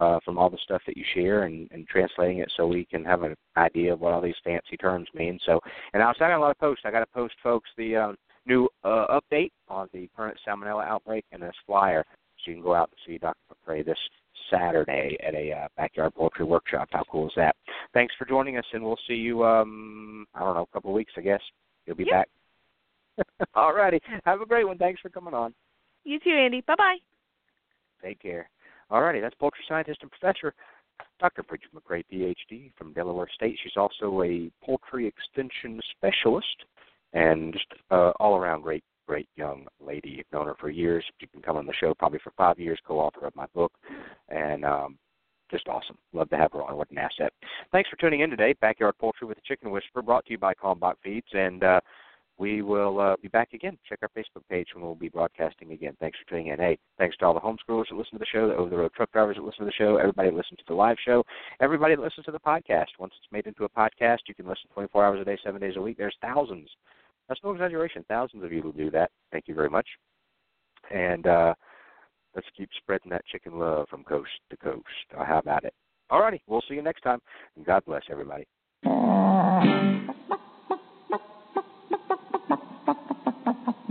uh, 0.00 0.20
from 0.24 0.38
all 0.38 0.48
the 0.48 0.58
stuff 0.62 0.82
that 0.86 0.96
you 0.96 1.04
share 1.14 1.44
and, 1.44 1.68
and 1.72 1.86
translating 1.88 2.38
it 2.38 2.52
so 2.56 2.66
we 2.66 2.84
can 2.84 3.04
have 3.04 3.22
an 3.22 3.34
idea 3.56 3.92
of 3.92 4.00
what 4.00 4.12
all 4.12 4.20
these 4.20 4.34
fancy 4.44 4.76
terms 4.76 5.08
mean. 5.14 5.38
So, 5.44 5.60
and 5.92 6.02
I 6.02 6.06
was 6.06 6.16
got 6.18 6.30
a 6.30 6.38
lot 6.38 6.50
of 6.50 6.58
posts. 6.58 6.84
I 6.84 6.90
got 6.90 7.00
to 7.00 7.06
post 7.06 7.34
folks 7.42 7.68
the 7.76 7.96
um, 7.96 8.16
new 8.46 8.68
uh, 8.84 9.18
update 9.20 9.50
on 9.68 9.88
the 9.92 10.08
current 10.16 10.38
salmonella 10.46 10.86
outbreak 10.86 11.24
and 11.32 11.42
this 11.42 11.54
flyer, 11.66 12.04
so 12.44 12.50
you 12.50 12.56
can 12.56 12.62
go 12.62 12.74
out 12.74 12.90
and 12.90 12.98
see 13.06 13.18
Dr. 13.18 13.36
McCrea 13.50 13.84
this 13.84 13.98
Saturday 14.50 15.16
at 15.26 15.34
a 15.34 15.52
uh, 15.52 15.68
backyard 15.76 16.14
poultry 16.14 16.44
workshop. 16.44 16.88
How 16.92 17.04
cool 17.10 17.26
is 17.26 17.32
that? 17.36 17.56
Thanks 17.94 18.14
for 18.18 18.24
joining 18.26 18.58
us, 18.58 18.64
and 18.72 18.82
we'll 18.82 18.98
see 19.06 19.14
you. 19.14 19.44
Um, 19.44 20.26
I 20.34 20.40
don't 20.40 20.54
know, 20.54 20.62
a 20.70 20.74
couple 20.74 20.90
of 20.90 20.94
weeks, 20.94 21.12
I 21.16 21.20
guess. 21.20 21.40
You'll 21.86 21.96
be 21.96 22.04
back. 22.04 22.28
All 23.54 23.74
righty. 23.74 24.00
Have 24.24 24.40
a 24.40 24.46
great 24.46 24.66
one. 24.66 24.78
Thanks 24.78 25.00
for 25.00 25.08
coming 25.08 25.34
on. 25.34 25.54
You 26.04 26.18
too, 26.18 26.30
Andy. 26.30 26.62
Bye 26.66 26.74
bye. 26.76 26.96
Take 28.02 28.20
care. 28.20 28.48
All 28.90 29.02
righty. 29.02 29.20
That's 29.20 29.34
poultry 29.36 29.64
scientist 29.68 30.00
and 30.02 30.10
professor 30.10 30.54
Dr. 31.20 31.42
Brigid 31.42 31.68
McCrea, 31.74 32.04
PhD 32.12 32.72
from 32.76 32.92
Delaware 32.92 33.28
State. 33.34 33.58
She's 33.62 33.76
also 33.76 34.22
a 34.22 34.50
poultry 34.64 35.06
extension 35.06 35.80
specialist 35.96 36.64
and 37.12 37.52
just 37.52 37.66
uh, 37.90 38.12
all 38.18 38.36
around 38.36 38.62
great, 38.62 38.84
great 39.06 39.28
young 39.36 39.66
lady. 39.80 40.18
I've 40.18 40.32
known 40.32 40.46
her 40.46 40.56
for 40.58 40.70
years. 40.70 41.04
She's 41.20 41.28
been 41.30 41.42
coming 41.42 41.60
on 41.60 41.66
the 41.66 41.74
show 41.80 41.94
probably 41.94 42.20
for 42.22 42.32
five 42.36 42.58
years, 42.58 42.78
co-author 42.86 43.26
of 43.26 43.36
my 43.36 43.46
book, 43.54 43.72
and 44.28 44.64
um, 44.64 44.98
just 45.50 45.68
awesome. 45.68 45.98
Love 46.12 46.30
to 46.30 46.36
have 46.36 46.52
her 46.52 46.62
on. 46.62 46.76
What 46.76 46.90
an 46.90 46.98
asset. 46.98 47.32
Thanks 47.70 47.90
for 47.90 47.96
tuning 47.96 48.20
in 48.20 48.30
today. 48.30 48.54
Backyard 48.60 48.96
Poultry 48.98 49.26
with 49.26 49.36
the 49.36 49.42
Chicken 49.46 49.70
Whisperer, 49.70 50.02
brought 50.02 50.24
to 50.26 50.32
you 50.32 50.38
by 50.38 50.54
Kalmbach 50.54 50.94
Feeds, 51.02 51.26
and 51.32 51.62
uh, 51.62 51.80
we 52.42 52.60
will 52.60 52.98
uh, 52.98 53.14
be 53.22 53.28
back 53.28 53.52
again. 53.52 53.78
Check 53.88 54.00
our 54.02 54.08
Facebook 54.08 54.42
page 54.50 54.66
when 54.74 54.82
we'll 54.82 54.96
be 54.96 55.08
broadcasting 55.08 55.70
again. 55.70 55.96
Thanks 56.00 56.18
for 56.18 56.28
tuning 56.28 56.48
in. 56.48 56.58
Hey, 56.58 56.76
thanks 56.98 57.16
to 57.18 57.24
all 57.24 57.34
the 57.34 57.38
homeschoolers 57.38 57.84
that 57.88 57.94
listen 57.94 58.14
to 58.14 58.18
the 58.18 58.26
show, 58.32 58.48
the 58.48 58.56
over-the-road 58.56 58.90
truck 58.96 59.12
drivers 59.12 59.36
that 59.36 59.44
listen 59.44 59.60
to 59.60 59.66
the 59.66 59.72
show, 59.78 59.96
everybody 59.96 60.28
that 60.28 60.36
listens 60.36 60.58
to 60.58 60.64
the 60.66 60.74
live 60.74 60.96
show, 61.06 61.22
everybody 61.60 61.94
that 61.94 62.02
listens 62.02 62.26
to 62.26 62.32
the 62.32 62.40
podcast. 62.40 62.86
Once 62.98 63.12
it's 63.16 63.30
made 63.30 63.46
into 63.46 63.62
a 63.62 63.68
podcast, 63.68 64.18
you 64.26 64.34
can 64.34 64.48
listen 64.48 64.68
24 64.74 65.04
hours 65.04 65.20
a 65.20 65.24
day, 65.24 65.38
seven 65.44 65.60
days 65.60 65.74
a 65.76 65.80
week. 65.80 65.96
There's 65.96 66.16
thousands. 66.20 66.68
That's 67.28 67.40
no 67.44 67.52
exaggeration. 67.52 68.04
Thousands 68.08 68.42
of 68.42 68.52
you 68.52 68.60
will 68.60 68.72
do 68.72 68.90
that. 68.90 69.12
Thank 69.30 69.46
you 69.46 69.54
very 69.54 69.70
much. 69.70 69.86
And 70.92 71.28
uh, 71.28 71.54
let's 72.34 72.48
keep 72.56 72.70
spreading 72.76 73.10
that 73.10 73.24
chicken 73.30 73.56
love 73.56 73.86
from 73.88 74.02
coast 74.02 74.30
to 74.50 74.56
coast. 74.56 74.82
How 75.16 75.38
about 75.38 75.62
it? 75.62 75.74
All 76.10 76.20
righty. 76.20 76.42
We'll 76.48 76.64
see 76.68 76.74
you 76.74 76.82
next 76.82 77.02
time. 77.02 77.20
And 77.54 77.64
God 77.64 77.84
bless 77.86 78.02
everybody. 78.10 78.48